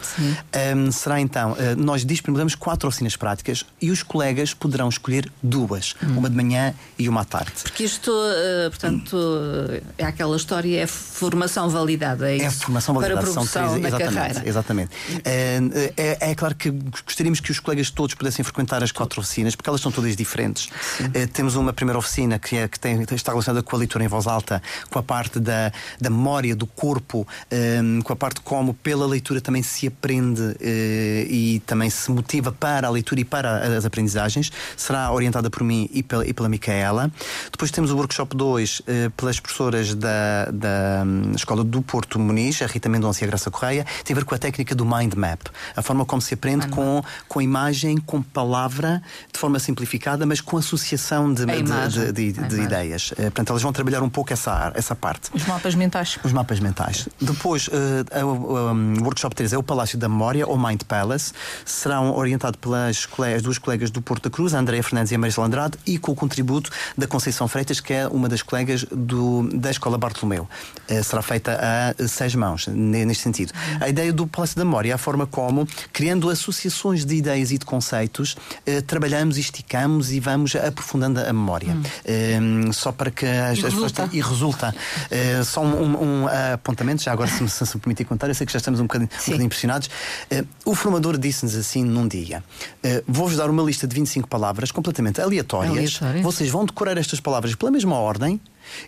ehm, 0.52 0.90
será 0.90 1.20
então, 1.20 1.56
eh, 1.58 1.74
nós 1.74 2.04
disponibilizamos 2.04 2.54
quatro 2.54 2.88
oficinas 2.88 3.16
práticas 3.16 3.64
e 3.80 3.90
os 3.90 4.02
colegas 4.02 4.54
poderão 4.54 4.88
escolher 4.88 5.30
duas, 5.42 5.94
uma 6.02 6.28
de 6.28 6.36
manhã 6.36 6.74
e 6.98 7.08
uma 7.08 7.22
à 7.22 7.24
tarde. 7.24 7.52
Porque 7.62 7.84
isto, 7.84 8.10
uh, 8.10 8.70
portanto, 8.70 9.14
uh, 9.16 9.82
é 9.96 10.04
aquela 10.04 10.36
história, 10.36 10.80
é 10.80 10.86
formação 10.86 11.68
validada. 11.68 12.30
É, 12.30 12.38
É 12.38 12.44
a 12.44 12.48
isso? 12.48 12.60
formação 12.64 12.94
Para 12.94 13.14
validada, 13.14 13.32
são 13.32 13.46
três, 13.46 13.84
exatamente, 13.86 14.14
carreira. 14.14 14.42
exatamente. 14.48 14.90
É, 15.24 15.58
é- 15.96 16.30
é 16.30 16.34
claro 16.34 16.54
que 16.54 16.70
gostaríamos 17.04 17.40
que 17.40 17.50
os 17.50 17.58
colegas 17.60 17.90
todos 17.90 18.14
pudessem 18.14 18.44
frequentar 18.44 18.82
as 18.82 18.92
quatro 18.92 19.20
oficinas, 19.28 19.54
porque 19.54 19.68
elas 19.68 19.80
são 19.80 19.92
todas 19.92 20.16
diferentes. 20.16 20.68
Eh, 21.14 21.26
temos 21.26 21.54
uma 21.54 21.72
primeira 21.72 21.98
oficina 21.98 22.38
que, 22.38 22.56
é, 22.56 22.66
que 22.66 22.80
tem- 22.80 23.02
está 23.12 23.32
relacionada 23.32 23.62
com 23.62 23.76
a 23.76 23.78
leitura 23.78 24.04
em 24.04 24.08
voz 24.08 24.26
alta, 24.26 24.62
com 24.90 24.98
a 24.98 25.02
parte 25.02 25.38
da, 25.38 25.70
da 26.00 26.08
memória 26.10 26.56
do 26.56 26.66
corpo, 26.66 27.26
eh, 27.50 27.80
com 28.02 28.12
a 28.12 28.16
parte 28.16 28.40
como 28.40 28.72
pela 28.74 29.06
leitura 29.06 29.40
também 29.40 29.62
se 29.62 29.86
aprende 29.86 30.56
eh, 30.60 31.26
e 31.28 31.60
também 31.66 31.90
se 31.90 32.10
motiva 32.10 32.50
para 32.52 32.86
a 32.86 32.90
leitura 32.90 33.20
e 33.20 33.24
para 33.24 33.76
as 33.76 33.84
aprendizagens. 33.84 34.50
Será 34.76 35.12
orientada 35.12 35.50
por 35.50 35.62
mim 35.62 35.88
e 35.92 36.02
pela, 36.02 36.26
e 36.26 36.32
pela 36.32 36.48
Micaela. 36.48 37.10
Depois 37.52 37.70
temos 37.70 37.90
o 37.90 37.96
workshop 37.96 38.36
2 38.36 38.82
eh, 38.86 39.10
pelas 39.16 39.38
professoras 39.40 39.94
da, 39.94 40.46
da 40.50 41.02
hum, 41.06 41.32
Escola 41.34 41.62
do 41.62 41.82
Porto 41.82 42.18
Muniz, 42.18 42.62
a 42.62 42.66
Rita 42.66 42.88
Mendonça 42.88 43.22
e 43.22 43.24
a 43.24 43.26
Graça 43.28 43.50
Correia, 43.50 43.84
tem 44.04 44.14
a 44.14 44.18
ver 44.18 44.24
com 44.24 44.34
a 44.34 44.38
técnica 44.38 44.74
do 44.74 44.84
mind 44.86 45.14
map, 45.14 45.40
a 45.76 45.82
forma 45.82 46.04
como 46.04 46.22
se 46.22 46.34
aprende 46.34 46.68
com, 46.68 47.02
com 47.28 47.42
imagem, 47.42 47.96
com 47.98 48.22
palavra, 48.22 49.02
de 49.32 49.38
forma 49.38 49.58
simplificada, 49.58 50.24
mas 50.26 50.40
com 50.40 50.56
associação 50.56 51.32
de, 51.32 51.44
de- 51.46 52.12
de- 52.12 52.32
de- 52.32 52.60
ideias. 52.62 53.12
Eh, 53.18 53.22
portanto, 53.24 53.50
elas 53.50 53.62
vão 53.62 53.72
trabalhar 53.72 54.02
um 54.02 54.08
pouco 54.08 54.32
essa, 54.32 54.72
essa 54.74 54.94
parte. 54.94 55.30
Os 55.34 55.44
mapas 55.46 55.74
mentais. 55.74 56.18
Os 56.24 56.32
mapas 56.32 56.60
mentais. 56.60 57.08
Depois, 57.20 57.68
eh, 58.12 58.24
o 58.24 59.02
workshop 59.04 59.34
3 59.34 59.52
é 59.52 59.58
o 59.58 59.62
Palácio 59.62 59.98
da 59.98 60.08
Memória, 60.08 60.46
ou 60.46 60.58
Mind 60.58 60.82
Palace. 60.82 61.32
Serão 61.64 62.14
orientados 62.16 62.58
pelas 62.60 63.06
cole- 63.06 63.34
as 63.34 63.42
duas 63.42 63.58
colegas 63.58 63.90
do 63.90 64.00
Porto 64.02 64.24
da 64.24 64.30
Cruz, 64.30 64.54
a 64.54 64.58
Andréa 64.58 64.82
Fernandes 64.82 65.12
e 65.12 65.14
a 65.14 65.18
Marisa 65.18 65.42
Andrade, 65.42 65.78
e 65.86 65.98
com 65.98 66.12
o 66.12 66.14
contributo 66.14 66.70
da 66.96 67.06
Conceição 67.06 67.46
Freitas, 67.48 67.80
que 67.80 67.92
é 67.92 68.08
uma 68.08 68.28
das 68.28 68.42
colegas 68.42 68.84
do, 68.90 69.48
da 69.54 69.70
Escola 69.70 69.96
Bartolomeu. 69.98 70.48
Eh, 70.88 71.02
será 71.02 71.22
feita 71.22 71.58
a 71.98 72.08
seis 72.08 72.34
mãos, 72.34 72.66
ne- 72.68 73.04
neste 73.04 73.22
sentido. 73.22 73.52
A 73.80 73.88
ideia 73.88 74.12
do 74.12 74.26
Palácio 74.26 74.56
da 74.56 74.64
Memória 74.64 74.90
é 74.90 74.94
a 74.94 74.98
forma 74.98 75.26
como, 75.26 75.66
criando 75.92 76.28
associações 76.30 77.04
de 77.04 77.14
ideias 77.14 77.50
e 77.50 77.58
de 77.58 77.64
conceitos, 77.64 78.36
eh, 78.66 78.80
trabalhamos 79.08 79.38
e 79.38 79.40
esticamos 79.40 80.12
e 80.12 80.20
vamos 80.20 80.54
aprofundando 80.54 81.20
a 81.20 81.32
memória. 81.32 81.76
Eh, 82.04 82.38
só 82.72 82.92
para 82.92 83.10
que 83.10 83.24
as, 83.24 83.58
E 83.58 83.66
as 83.66 83.72
pessoas 83.72 83.92
resulta. 83.92 84.16
e 84.16 84.20
resulta. 84.20 84.74
Eh, 85.10 85.42
só 85.44 85.62
um, 85.62 86.22
um 86.22 86.26
apontamento, 86.54 87.02
já 87.02 87.12
agora, 87.12 87.30
se 87.30 87.42
me, 87.42 87.48
se 87.48 87.64
me 87.64 87.80
permitir 87.80 88.04
contar, 88.04 88.28
eu 88.28 88.34
sei 88.34 88.46
que 88.46 88.52
já 88.52 88.58
estamos 88.58 88.80
um 88.80 88.84
bocadinho, 88.84 89.10
um 89.12 89.18
bocadinho 89.18 89.46
impressionados. 89.46 89.88
Eh, 90.30 90.44
o 90.64 90.74
formador 90.74 91.16
disse-nos 91.16 91.54
assim 91.56 91.82
num 91.84 92.06
dia: 92.06 92.44
eh, 92.82 93.02
Vou-vos 93.06 93.36
dar 93.36 93.48
uma 93.48 93.62
lista 93.62 93.86
de 93.86 93.94
25 93.94 94.28
palavras 94.28 94.70
completamente 94.70 95.20
aleatórias. 95.20 95.98
Aleatórias. 96.02 96.22
Vocês 96.22 96.50
vão 96.50 96.64
decorar 96.66 96.98
estas 96.98 97.20
palavras 97.20 97.54
pela 97.54 97.70
mesma 97.70 97.96
ordem. 97.96 98.40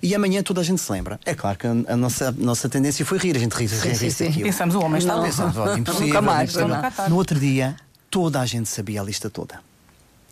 E 0.03 0.15
amanhã 0.15 0.43
toda 0.43 0.61
a 0.61 0.65
gente 0.65 0.79
se 0.79 0.93
lembra. 0.93 1.19
É 1.25 1.35
claro 1.35 1.57
que 1.57 1.67
a, 1.67 1.71
a 1.71 1.97
nossa, 1.97 2.29
a 2.29 2.33
nossa 2.33 2.69
tendência 2.69 3.03
foi 3.07 3.17
rir, 3.17 3.35
a 3.35 3.39
gente 3.39 3.53
ri, 3.53 3.65
ri, 3.65 3.95
sim, 3.97 4.05
ri 4.05 4.11
sim. 4.11 4.31
Pensamos, 4.31 4.75
o 4.75 4.81
homem 4.81 4.99
está 4.99 5.17
Não. 5.17 5.23
Pensamos, 5.23 5.57
ó, 5.57 5.75
impossível, 5.75 6.07
Nunca 6.09 6.21
mais, 6.21 6.55
não 6.55 6.75
é? 6.75 7.09
No 7.09 7.17
outro 7.17 7.41
dia, 7.41 7.75
toda 8.11 8.41
a 8.41 8.45
gente 8.45 8.69
sabia 8.69 9.01
a 9.01 9.05
lista 9.05 9.31
toda. 9.31 9.70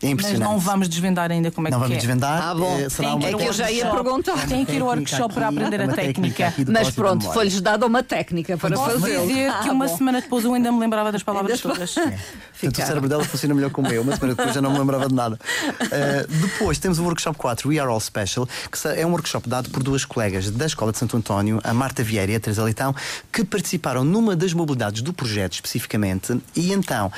É 0.00 0.06
Mas 0.06 0.12
impressionante. 0.12 0.48
não 0.52 0.58
vamos 0.60 0.88
desvendar 0.88 1.28
ainda 1.32 1.50
como 1.50 1.66
é 1.66 1.70
Não 1.72 1.78
que 1.78 1.82
vamos 1.82 1.96
é. 1.96 1.98
desvendar. 1.98 2.40
Ah, 2.42 2.54
bom. 2.54 2.78
eh, 2.78 2.88
será 2.88 3.08
Tem 3.08 3.16
uma 3.16 3.18
que 3.18 3.26
ir 3.26 3.34
É 3.34 3.36
que 3.38 3.48
eu 3.48 3.52
já 3.52 3.70
ia 3.70 3.86
perguntar. 3.90 4.46
Tem 4.46 4.64
que 4.64 4.72
ir 4.72 4.80
ao 4.82 4.88
técnica 4.90 5.16
workshop 5.16 5.34
para 5.34 5.48
aqui, 5.48 5.56
aprender 5.56 5.80
a 5.80 5.84
uma 5.84 5.92
técnica. 5.94 6.54
de 6.56 6.70
Mas 6.70 6.90
pronto, 6.90 7.32
foi-lhes 7.32 7.60
dada 7.60 7.84
uma 7.84 8.02
técnica 8.02 8.56
para 8.56 8.76
Posso 8.76 9.00
fazê-lo. 9.00 9.26
dizer 9.26 9.52
que 9.60 9.68
Ah, 9.68 9.72
uma 9.72 9.86
bom. 9.88 9.96
semana 9.96 10.20
depois 10.20 10.44
eu 10.44 10.54
ainda 10.54 10.70
me 10.70 10.78
lembrava 10.78 11.10
das 11.10 11.22
palavras 11.24 11.60
Ainda- 11.64 11.74
todas. 11.74 11.94
Portanto, 12.60 12.78
o 12.82 12.86
cérebro 12.86 13.08
dela 13.08 13.24
funciona 13.24 13.54
melhor 13.54 13.70
como 13.70 13.88
eu, 13.88 14.04
mas 14.04 14.18
depois 14.20 14.54
já 14.54 14.60
não 14.60 14.70
me 14.72 14.78
lembrava 14.78 15.08
de 15.08 15.14
nada. 15.14 15.38
Uh, 15.82 16.26
depois 16.46 16.78
temos 16.78 16.98
o 17.00 17.04
workshop 17.04 17.36
4, 17.36 17.68
We 17.68 17.78
Are 17.80 17.88
All 17.90 18.00
Special, 18.00 18.46
que 18.70 18.88
é 18.88 19.04
um 19.06 19.10
workshop 19.10 19.48
dado 19.48 19.68
por 19.70 19.82
duas 19.82 20.04
colegas 20.04 20.48
da 20.50 20.66
Escola 20.66 20.92
de 20.92 20.98
Santo 20.98 21.16
António, 21.16 21.60
a 21.64 21.74
Marta 21.74 22.02
Vieira 22.04 22.30
e 22.32 22.36
a 22.36 22.40
Teresa 22.40 22.62
Leitão, 22.62 22.94
que 23.32 23.44
participaram 23.44 24.04
numa 24.04 24.36
das 24.36 24.52
mobilidades 24.52 25.02
do 25.02 25.12
projeto 25.12 25.54
especificamente. 25.54 26.40
E 26.54 26.72
então, 26.72 27.10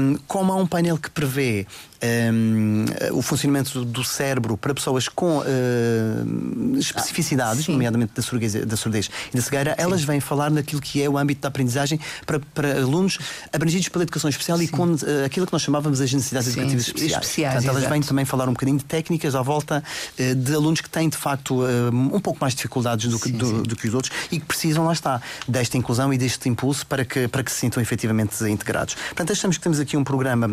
um, 0.00 0.18
como 0.26 0.52
há 0.52 0.56
um 0.56 0.66
painel 0.66 0.98
que 0.98 1.10
prevê 1.10 1.66
um, 2.02 2.84
o 3.12 3.22
funcionamento 3.22 3.84
do 3.84 4.04
cérebro 4.04 4.56
para 4.56 4.72
pessoas 4.74 5.08
com 5.08 5.38
uh, 5.38 6.78
especificidades, 6.78 7.64
sim. 7.64 7.72
nomeadamente 7.72 8.12
da 8.14 8.22
surdez, 8.22 8.54
da 8.54 8.76
surdez 8.76 9.10
e 9.32 9.36
da 9.36 9.42
cegueira, 9.42 9.74
elas 9.78 10.02
vêm 10.04 10.20
falar 10.20 10.50
naquilo 10.50 10.80
que 10.80 11.02
é 11.02 11.08
o 11.08 11.18
âmbito 11.18 11.40
da 11.42 11.48
aprendizagem 11.48 11.98
para, 12.26 12.38
para 12.54 12.78
alunos 12.80 13.18
abrangidos 13.52 13.88
pela 13.88 14.04
educação 14.04 14.30
especial 14.30 14.60
e 14.62 14.68
com 14.68 14.84
uh, 14.92 14.96
aquilo 15.24 15.46
que 15.46 15.52
nós 15.52 15.62
chamávamos 15.62 16.00
as 16.00 16.12
necessidades 16.12 16.48
Sim, 16.48 16.60
educativas 16.60 16.86
especiais. 16.86 17.12
especiais, 17.12 17.54
Portanto, 17.54 17.70
elas 17.70 17.82
exato. 17.82 17.94
vêm 17.94 18.02
também 18.02 18.24
falar 18.24 18.48
um 18.48 18.52
bocadinho 18.52 18.78
de 18.78 18.84
técnicas 18.84 19.34
à 19.34 19.42
volta 19.42 19.82
uh, 20.18 20.34
de 20.34 20.54
alunos 20.54 20.80
que 20.80 20.90
têm, 20.90 21.08
de 21.08 21.16
facto, 21.16 21.62
um 21.92 22.20
pouco 22.20 22.38
mais 22.40 22.54
dificuldades 22.54 23.10
do 23.10 23.18
que, 23.18 23.32
do, 23.32 23.62
do 23.62 23.76
que 23.76 23.88
os 23.88 23.94
outros 23.94 24.12
e 24.30 24.38
que 24.38 24.46
precisam, 24.46 24.84
lá 24.84 24.92
está, 24.92 25.20
desta 25.46 25.76
inclusão 25.76 26.12
e 26.12 26.18
deste 26.18 26.48
impulso 26.48 26.86
para 26.86 27.04
que, 27.04 27.26
para 27.28 27.42
que 27.42 27.50
se 27.50 27.58
sintam 27.58 27.82
efetivamente 27.82 28.42
integrados. 28.44 28.94
Portanto, 28.94 29.32
achamos 29.32 29.56
que 29.56 29.62
temos 29.62 29.80
aqui 29.80 29.96
um 29.96 30.04
programa 30.04 30.48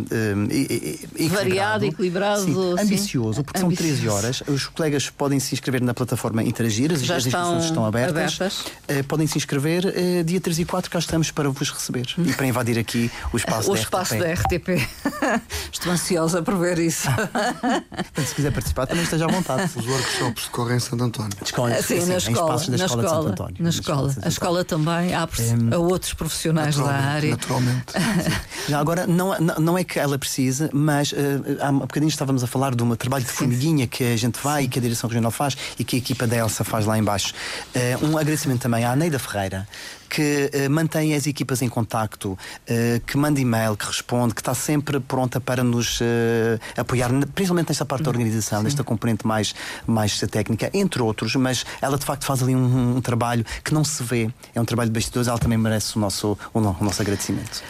e- 0.50 1.00
e- 1.16 1.26
Variado, 1.36 1.86
equilibrado, 1.86 2.42
sim, 2.44 2.54
sim. 2.54 2.76
ambicioso, 2.80 3.44
porque 3.44 3.60
são 3.60 3.68
Ambicioso. 3.70 3.94
13 4.02 4.10
horas. 4.10 4.44
Os 4.48 4.68
colegas 4.68 5.10
podem 5.10 5.40
se 5.40 5.54
inscrever 5.54 5.82
na 5.82 5.94
plataforma 5.94 6.44
Interagir, 6.44 6.92
as, 6.92 7.02
Já 7.02 7.16
as 7.18 7.26
estão 7.26 7.42
inscrições 7.42 7.66
estão 7.66 7.86
abertas. 7.86 8.16
abertas. 8.36 8.66
Eh, 8.88 9.04
podem 9.04 9.28
se 9.28 9.38
inscrever 9.38 9.86
eh, 9.96 10.24
dia 10.24 10.40
3 10.42 10.60
e 10.60 10.66
4, 10.66 10.90
cá 10.92 11.00
estamos 11.00 11.32
para 11.32 11.50
vos 11.50 11.70
receber 11.70 12.06
e 12.18 12.34
para 12.34 12.46
invadir 12.48 12.78
aqui 12.80 13.12
o 13.34 13.38
espaço 13.38 13.70
O 13.72 13.76
da 13.76 13.80
espaço 13.82 14.16
RTP. 14.16 14.20
da 14.20 14.34
RTP. 14.34 14.90
Estou 15.72 15.92
ansiosa 15.92 16.42
por 16.42 16.58
ver 16.58 16.80
isso. 16.80 17.08
Se 18.26 18.36
quiser 18.36 18.52
participar, 18.52 18.88
também 18.88 19.04
esteja 19.04 19.26
à 19.26 19.28
vontade. 19.28 19.72
Os 19.76 19.86
workshops 19.86 20.44
decorrem 20.46 20.78
em 20.78 20.80
Santo 20.80 21.04
António. 21.04 21.32
Escolhe, 21.44 21.76
Sim, 21.82 22.02
sim, 22.02 22.08
na 22.08 22.14
em 22.14 22.18
escola. 22.18 22.56
espaços 22.56 22.68
da 22.70 22.78
na 22.78 22.86
escola, 22.86 23.02
de 23.02 23.08
escola, 23.08 23.30
Santo 23.30 23.42
António. 23.44 23.64
Na 23.64 23.70
escola. 23.70 24.16
A 24.24 24.28
escola 24.28 24.66
também 24.66 25.14
abre-se 25.14 25.54
Hum. 25.56 25.70
a 25.74 25.78
outros 25.78 26.14
profissionais 26.14 26.76
da 26.76 26.86
área. 26.92 27.32
naturalmente. 27.32 27.94
Já 28.68 28.80
agora, 28.80 29.06
não, 29.08 29.38
não, 29.40 29.56
não 29.56 29.78
é 29.78 29.84
que 29.84 30.00
ela 30.00 30.18
precise, 30.18 30.70
mas 30.74 31.14
eh, 31.14 31.25
há 31.60 31.70
um 31.70 31.80
bocadinho 31.80 32.10
estávamos 32.10 32.44
a 32.44 32.48
falar 32.48 32.76
de 32.76 32.84
um 32.84 32.96
trabalho 32.96 33.24
de 33.24 33.32
formiguinha 33.32 33.88
que 33.88 34.04
a 34.04 34.16
gente 34.16 34.40
vai 34.42 34.64
e 34.64 34.68
que 34.68 34.80
a 34.80 34.82
Direção 34.82 35.10
Regional 35.10 35.32
faz 35.32 35.58
e 35.78 35.84
que 35.84 35.96
a 35.96 36.00
equipa 36.00 36.28
da 36.28 36.38
Elsa 36.38 36.64
faz 36.64 36.86
lá 36.86 36.98
embaixo. 36.98 37.34
Eh, 37.74 37.98
um 38.02 38.18
agradecimento 38.18 38.62
também 38.62 38.84
à 38.84 38.96
Neida 38.96 39.20
Ferreira, 39.20 39.68
que 40.10 40.50
eh, 40.54 40.70
mantém 40.70 41.14
as 41.14 41.28
equipas 41.28 41.62
em 41.62 41.70
contacto, 41.70 42.38
eh, 42.68 43.02
que 43.06 43.18
manda 43.18 43.40
e-mail, 43.40 43.76
que 43.76 43.86
responde, 43.86 44.34
que 44.34 44.42
está 44.42 44.54
sempre 44.54 45.00
pronta 45.00 45.40
para 45.40 45.64
nos 45.64 46.00
eh, 46.02 46.60
apoiar, 46.78 47.10
principalmente 47.34 47.70
nesta 47.70 47.86
parte 47.86 48.04
da 48.04 48.10
organização, 48.10 48.64
nesta 48.64 48.84
componente 48.84 49.26
mais, 49.26 49.54
mais 49.86 50.20
técnica, 50.32 50.70
entre 50.74 51.02
outros, 51.02 51.36
mas 51.36 51.66
ela 51.82 51.98
de 51.98 52.06
facto 52.06 52.26
faz 52.26 52.42
ali 52.44 52.56
um, 52.56 52.98
um 52.98 53.02
trabalho 53.02 53.46
que 53.64 53.74
não 53.74 53.84
se 53.84 54.02
vê, 54.04 54.30
é 54.54 54.62
um 54.62 54.66
trabalho 54.66 54.90
de 54.90 54.94
bastidores, 54.94 55.28
ela 55.28 55.40
também 55.40 55.58
merece 55.58 55.98
o 55.98 56.00
nosso, 56.00 56.38
o, 56.54 56.60
o 56.60 56.84
nosso 56.84 57.02
agradecimento. 57.02 57.64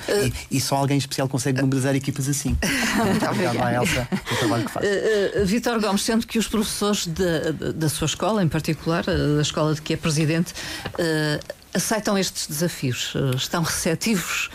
E, 0.49 0.57
e 0.57 0.61
só 0.61 0.75
alguém 0.77 0.97
especial 0.97 1.27
consegue 1.27 1.61
mobilizar 1.61 1.95
equipas 1.95 2.27
assim. 2.27 2.55
Muito 3.05 3.25
obrigado 3.25 3.59
à 3.61 3.73
Elsa 3.73 4.07
pelo 4.25 4.37
trabalho 4.39 4.65
que 4.65 4.71
faz. 4.71 4.85
Uh, 4.85 5.41
uh, 5.41 5.45
Vítor 5.45 5.79
Gomes, 5.79 6.01
sendo 6.03 6.25
que 6.27 6.37
os 6.39 6.47
professores 6.47 7.07
da- 7.07 7.71
da- 7.71 7.89
sua 7.89 8.05
escola, 8.05 8.43
em 8.43 8.47
particular, 8.47 9.03
uh, 9.07 9.35
da 9.35 9.41
escola 9.41 9.73
de 9.73 9.81
que 9.81 9.93
é 9.93 9.97
presidente, 9.97 10.53
uh, 10.99 11.55
aceitam 11.75 12.17
estes 12.17 12.47
desafios? 12.47 13.13
Uh, 13.15 13.35
estão 13.35 13.61
receptivos 13.63 14.49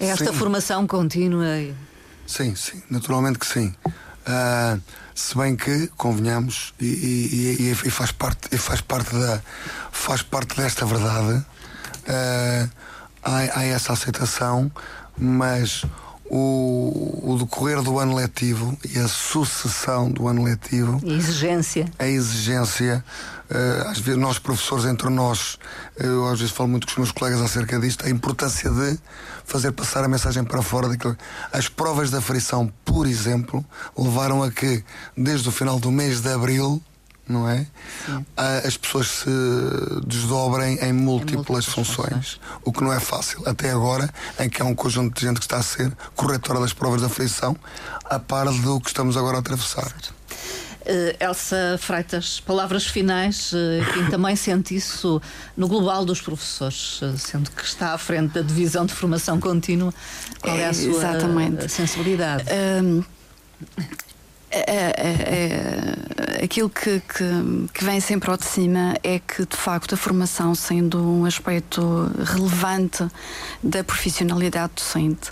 a 0.00 0.04
esta 0.04 0.26
Sim. 0.26 0.32
formação 0.32 0.86
contínua? 0.86 1.46
Sim, 2.26 2.54
sim, 2.54 2.82
naturalmente 2.90 3.38
que 3.38 3.46
sim. 3.46 3.74
Ah, 4.26 4.78
se 5.14 5.36
bem 5.36 5.54
que, 5.56 5.86
convenhamos, 5.96 6.74
e, 6.80 6.84
e- 6.86 7.62
e- 7.62 7.70
e 7.70 7.90
faz, 7.90 8.10
parte, 8.10 8.48
e 8.50 8.58
faz, 8.58 8.80
parte 8.80 9.14
da, 9.14 9.40
faz 9.92 10.20
parte 10.22 10.56
desta 10.56 10.84
verdade, 10.84 11.44
ah, 12.08 12.68
há, 13.22 13.60
há 13.60 13.64
essa 13.64 13.92
aceitação, 13.92 14.70
mas 15.16 15.84
o, 16.30 17.32
o 17.32 17.38
decorrer 17.38 17.82
do 17.82 17.98
ano 17.98 18.14
letivo 18.14 18.76
e 18.88 18.98
a 18.98 19.08
sucessão 19.08 20.10
do 20.10 20.26
ano 20.28 20.42
letivo 20.44 21.00
E 21.04 21.12
exigência? 21.14 21.86
a 21.98 22.06
exigência, 22.06 23.04
eh, 23.50 23.84
às 23.86 23.98
vezes 23.98 24.20
nós 24.20 24.38
professores 24.38 24.84
entre 24.84 25.08
nós, 25.08 25.58
eu 25.96 26.26
às 26.28 26.38
vezes 26.40 26.54
falo 26.54 26.68
muito 26.68 26.86
com 26.86 26.92
os 26.92 26.98
meus 26.98 27.12
colegas 27.12 27.40
acerca 27.40 27.78
disto, 27.78 28.04
a 28.06 28.10
importância 28.10 28.70
de 28.70 28.98
fazer 29.44 29.72
passar 29.72 30.02
a 30.04 30.08
mensagem 30.08 30.42
para 30.44 30.60
fora 30.62 30.88
daquilo. 30.88 31.16
As 31.52 31.68
provas 31.68 32.10
da 32.10 32.20
frição, 32.20 32.72
por 32.84 33.06
exemplo, 33.06 33.64
levaram 33.96 34.42
a 34.42 34.50
que, 34.50 34.82
desde 35.16 35.48
o 35.48 35.52
final 35.52 35.78
do 35.78 35.90
mês 35.92 36.20
de 36.20 36.32
abril, 36.32 36.82
não 37.28 37.48
é? 37.48 37.66
Ah, 38.36 38.58
as 38.64 38.76
pessoas 38.76 39.08
se 39.08 39.30
desdobrem 40.06 40.78
em 40.82 40.92
múltiplas, 40.92 41.36
múltiplas 41.36 41.64
funções. 41.66 42.08
funções. 42.08 42.40
O 42.64 42.72
que 42.72 42.82
não 42.82 42.92
é 42.92 43.00
fácil, 43.00 43.42
até 43.46 43.70
agora, 43.70 44.08
em 44.38 44.48
que 44.48 44.62
há 44.62 44.64
um 44.64 44.74
conjunto 44.74 45.18
de 45.18 45.26
gente 45.26 45.38
que 45.38 45.44
está 45.44 45.58
a 45.58 45.62
ser 45.62 45.92
corretora 46.14 46.60
das 46.60 46.72
provas 46.72 47.02
da 47.02 47.08
frição, 47.08 47.56
a 48.04 48.18
par 48.18 48.46
do 48.46 48.80
que 48.80 48.88
estamos 48.88 49.16
agora 49.16 49.36
a 49.36 49.40
atravessar. 49.40 49.92
Uh, 50.86 51.16
Elsa 51.18 51.76
Freitas, 51.80 52.38
palavras 52.38 52.86
finais, 52.86 53.52
uh, 53.52 53.80
enfim, 53.80 54.08
também 54.08 54.36
sente 54.36 54.76
isso 54.76 55.20
no 55.56 55.66
global 55.66 56.04
dos 56.04 56.20
professores, 56.20 57.02
uh, 57.02 57.18
sendo 57.18 57.50
que 57.50 57.64
está 57.64 57.92
à 57.92 57.98
frente 57.98 58.34
da 58.34 58.42
divisão 58.42 58.86
de 58.86 58.94
formação 58.94 59.40
contínua. 59.40 59.92
Qual 60.40 60.56
é, 60.56 60.66
a 60.66 60.72
sua 60.72 60.90
exatamente. 60.90 61.68
sensibilidade? 61.68 62.44
Hum, 62.80 63.02
é- 64.50 64.64
é- 64.70 66.36
é- 66.40 66.44
aquilo 66.44 66.70
que, 66.70 67.00
que, 67.00 67.68
que 67.74 67.84
vem 67.84 68.00
sempre 68.00 68.30
ao 68.30 68.36
de 68.36 68.44
cima 68.44 68.94
é 69.02 69.18
que, 69.18 69.44
de 69.44 69.56
facto, 69.56 69.94
a 69.94 69.96
formação, 69.96 70.54
sendo 70.54 71.02
um 71.02 71.24
aspecto 71.24 72.10
relevante 72.24 73.06
da 73.62 73.82
profissionalidade 73.82 74.72
docente, 74.76 75.30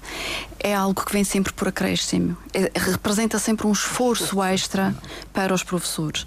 é 0.64 0.74
algo 0.74 1.04
que 1.04 1.12
vem 1.12 1.22
sempre 1.24 1.52
por 1.52 1.68
acréscimo. 1.68 2.34
É- 2.54 2.70
representa 2.74 3.38
sempre 3.38 3.66
um 3.66 3.72
esforço 3.72 4.42
extra 4.42 4.94
para 5.30 5.52
os 5.52 5.62
professores. 5.62 6.24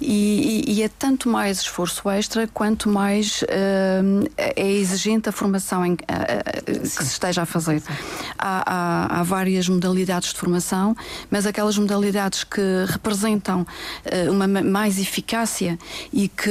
E, 0.00 0.64
e- 0.68 0.74
e 0.74 0.82
é 0.84 0.88
tanto 0.88 1.28
mais 1.28 1.58
esforço 1.62 2.08
extra 2.08 2.46
quanto 2.46 2.88
mais 2.88 3.42
hum, 4.04 4.22
é 4.36 4.70
exigente 4.70 5.28
a 5.28 5.32
formação 5.32 5.84
em- 5.84 5.96
a- 6.06 6.60
a- 6.60 6.62
que 6.62 6.86
se 6.88 7.02
esteja 7.02 7.42
a 7.42 7.46
fazer. 7.46 7.82
Há, 8.38 8.62
há- 8.64 9.18
há 9.18 9.22
várias 9.24 9.68
modalidades 9.68 10.32
de 10.32 10.38
formação, 10.38 10.96
mas 11.28 11.44
aquelas 11.44 11.76
modalidades 11.76 12.44
que 12.44 12.60
representam 12.86 13.66
uma 14.30 14.46
ma- 14.46 14.62
mais 14.62 15.00
eficácia 15.00 15.76
e 16.12 16.28
que 16.28 16.50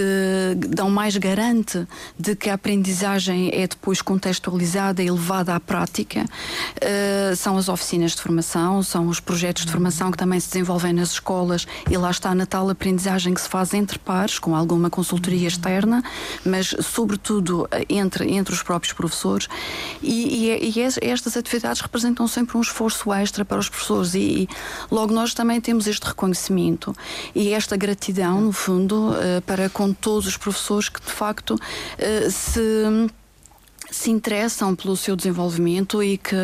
dão 0.57 0.89
mais 0.89 1.15
garante 1.15 1.87
de 2.19 2.35
que 2.35 2.49
a 2.49 2.55
aprendizagem 2.55 3.49
é 3.53 3.65
depois 3.65 4.01
contextualizada 4.01 5.01
e 5.01 5.09
levada 5.09 5.55
à 5.55 5.59
prática 5.59 6.25
eh, 6.81 7.28
são 7.35 7.57
as 7.57 7.69
oficinas 7.69 8.15
de 8.15 8.21
formação, 8.21 8.81
são 8.83 9.07
os 9.07 9.19
projetos 9.19 9.65
de 9.65 9.71
formação 9.71 10.11
que 10.11 10.17
também 10.17 10.39
se 10.39 10.47
desenvolvem 10.49 10.93
nas 10.93 11.11
escolas 11.11 11.65
e 11.89 11.97
lá 11.97 12.09
está 12.11 12.33
na 12.35 12.45
tal 12.45 12.69
aprendizagem 12.69 13.33
que 13.33 13.41
se 13.41 13.49
faz 13.49 13.73
entre 13.73 13.97
pares, 13.99 14.39
com 14.39 14.55
alguma 14.55 14.89
consultoria 14.89 15.47
externa, 15.47 16.03
mas 16.45 16.75
sobretudo 16.81 17.67
eh, 17.71 17.85
entre, 17.89 18.31
entre 18.33 18.53
os 18.53 18.61
próprios 18.63 18.93
professores. 18.93 19.47
E, 20.01 20.47
e, 20.49 20.71
e 20.77 20.81
es- 20.81 20.99
estas 21.01 21.35
atividades 21.37 21.81
representam 21.81 22.27
sempre 22.27 22.57
um 22.57 22.61
esforço 22.61 23.11
extra 23.13 23.43
para 23.45 23.57
os 23.59 23.69
professores 23.69 24.13
e, 24.15 24.19
e 24.19 24.49
logo 24.91 25.13
nós 25.13 25.33
também 25.33 25.59
temos 25.59 25.87
este 25.87 26.03
reconhecimento 26.05 26.95
e 27.35 27.53
esta 27.53 27.75
gratidão, 27.77 28.41
no 28.41 28.51
fundo, 28.51 29.13
eh, 29.19 29.41
para 29.41 29.69
com 29.69 29.91
todos 29.93 30.27
os 30.27 30.37
professores 30.37 30.89
que 30.89 30.99
de 31.01 31.11
facto 31.11 31.57
eh, 31.97 32.29
se 32.29 33.09
se 33.91 34.11
interessam 34.11 34.75
pelo 34.75 34.95
seu 34.95 35.15
desenvolvimento 35.15 36.01
e 36.01 36.17
que, 36.17 36.35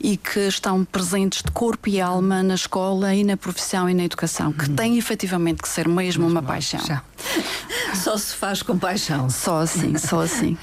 e 0.00 0.16
que 0.16 0.40
estão 0.40 0.84
presentes 0.84 1.42
de 1.42 1.50
corpo 1.50 1.88
e 1.88 2.00
alma 2.00 2.42
na 2.42 2.54
escola 2.54 3.14
e 3.14 3.24
na 3.24 3.36
profissão 3.36 3.88
e 3.88 3.94
na 3.94 4.04
educação, 4.04 4.52
que 4.52 4.68
tem 4.70 4.98
efetivamente 4.98 5.62
que 5.62 5.68
ser 5.68 5.88
mesmo 5.88 6.26
uma 6.26 6.42
paixão. 6.42 6.84
Já. 6.84 7.02
Só 7.94 8.16
se 8.16 8.34
faz 8.34 8.62
com 8.62 8.78
paixão. 8.78 9.28
Só 9.30 9.60
assim, 9.60 9.96
só 9.98 10.20
assim. 10.20 10.56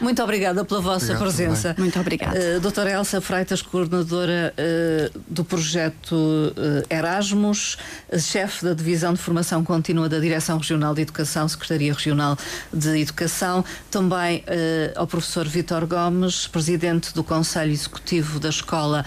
Muito 0.00 0.22
obrigada 0.22 0.64
pela 0.64 0.80
vossa 0.80 1.12
Obrigado 1.12 1.22
presença. 1.22 1.68
também. 1.68 1.84
Muito 1.84 2.00
obrigada. 2.00 2.38
Uh, 2.38 2.60
doutora 2.60 2.90
Elsa 2.90 3.20
Freitas, 3.20 3.62
coordenadora 3.62 4.54
uh, 4.56 5.20
do 5.28 5.44
projeto 5.44 6.14
uh, 6.14 6.52
Erasmus, 6.88 7.76
chefe 8.18 8.64
da 8.64 8.74
Divisão 8.74 9.14
de 9.14 9.20
Formação 9.20 9.64
Contínua 9.64 10.08
da 10.08 10.18
Direção 10.18 10.58
Regional 10.58 10.94
de 10.94 11.02
Educação, 11.02 11.48
Secretaria 11.48 11.92
Regional 11.92 12.36
de 12.72 13.00
Educação. 13.00 13.64
Também 13.90 14.44
ao 14.94 15.06
professor 15.06 15.46
Vítor 15.46 15.86
Gomes, 15.86 16.46
presidente 16.46 17.12
do 17.14 17.24
Conselho 17.24 17.72
Executivo 17.72 18.38
da 18.38 18.48
Escola, 18.48 19.04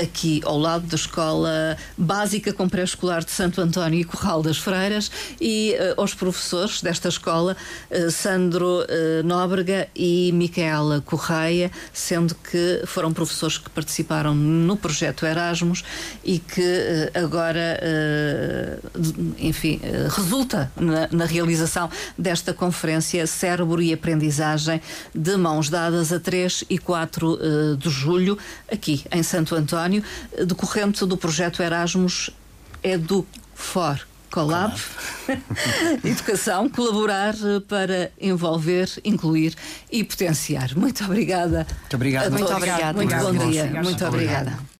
aqui 0.00 0.40
ao 0.44 0.58
lado 0.58 0.86
da 0.86 0.96
Escola 0.96 1.76
Básica 1.96 2.52
com 2.52 2.68
Pré-Escolar 2.68 3.24
de 3.24 3.30
Santo 3.30 3.60
António 3.60 4.00
e 4.00 4.04
Corral 4.04 4.42
das 4.42 4.58
Freiras, 4.58 5.10
e 5.40 5.74
aos 5.96 6.14
professores 6.14 6.80
desta 6.80 7.08
escola, 7.08 7.56
Sandro 8.10 8.84
Nóbrega 9.58 9.88
e 9.94 10.30
Micaela 10.32 11.00
Correia, 11.00 11.70
sendo 11.92 12.34
que 12.34 12.82
foram 12.86 13.12
professores 13.12 13.58
que 13.58 13.68
participaram 13.68 14.34
no 14.34 14.76
projeto 14.76 15.26
Erasmus 15.26 15.84
e 16.24 16.38
que 16.38 16.62
eh, 16.62 17.10
agora, 17.14 17.78
eh, 17.82 18.78
enfim, 19.38 19.80
eh, 19.82 20.06
resulta 20.10 20.70
na, 20.76 21.08
na 21.10 21.24
realização 21.24 21.90
desta 22.16 22.54
conferência 22.54 23.26
Cérebro 23.26 23.82
e 23.82 23.92
Aprendizagem 23.92 24.80
de 25.14 25.36
mãos 25.36 25.68
dadas 25.68 26.12
a 26.12 26.20
3 26.20 26.64
e 26.70 26.78
4 26.78 27.38
de 27.76 27.90
julho, 27.90 28.38
aqui 28.70 29.04
em 29.10 29.22
Santo 29.22 29.54
António, 29.54 30.02
decorrente 30.46 31.04
do 31.04 31.16
projeto 31.16 31.62
Erasmus 31.62 32.30
Edu 32.82 33.26
For 33.54 34.07
Colab, 34.30 34.74
Educação, 36.04 36.68
colaborar 36.68 37.34
eh, 37.34 37.60
para 37.66 38.10
envolver, 38.20 38.88
incluir 39.04 39.54
e 39.90 40.04
potenciar. 40.04 40.76
Muito 40.76 41.04
obrigada. 41.04 41.66
Muito 41.82 41.96
obrigado. 41.96 42.30
Muito 42.32 42.52
obrigada. 42.52 42.92
Muito 42.94 43.16
bom 43.16 43.22
Muito 43.32 43.50
dia. 43.50 43.62
obrigada. 43.62 43.82
Muito 43.82 44.04
obrigada. 44.06 44.68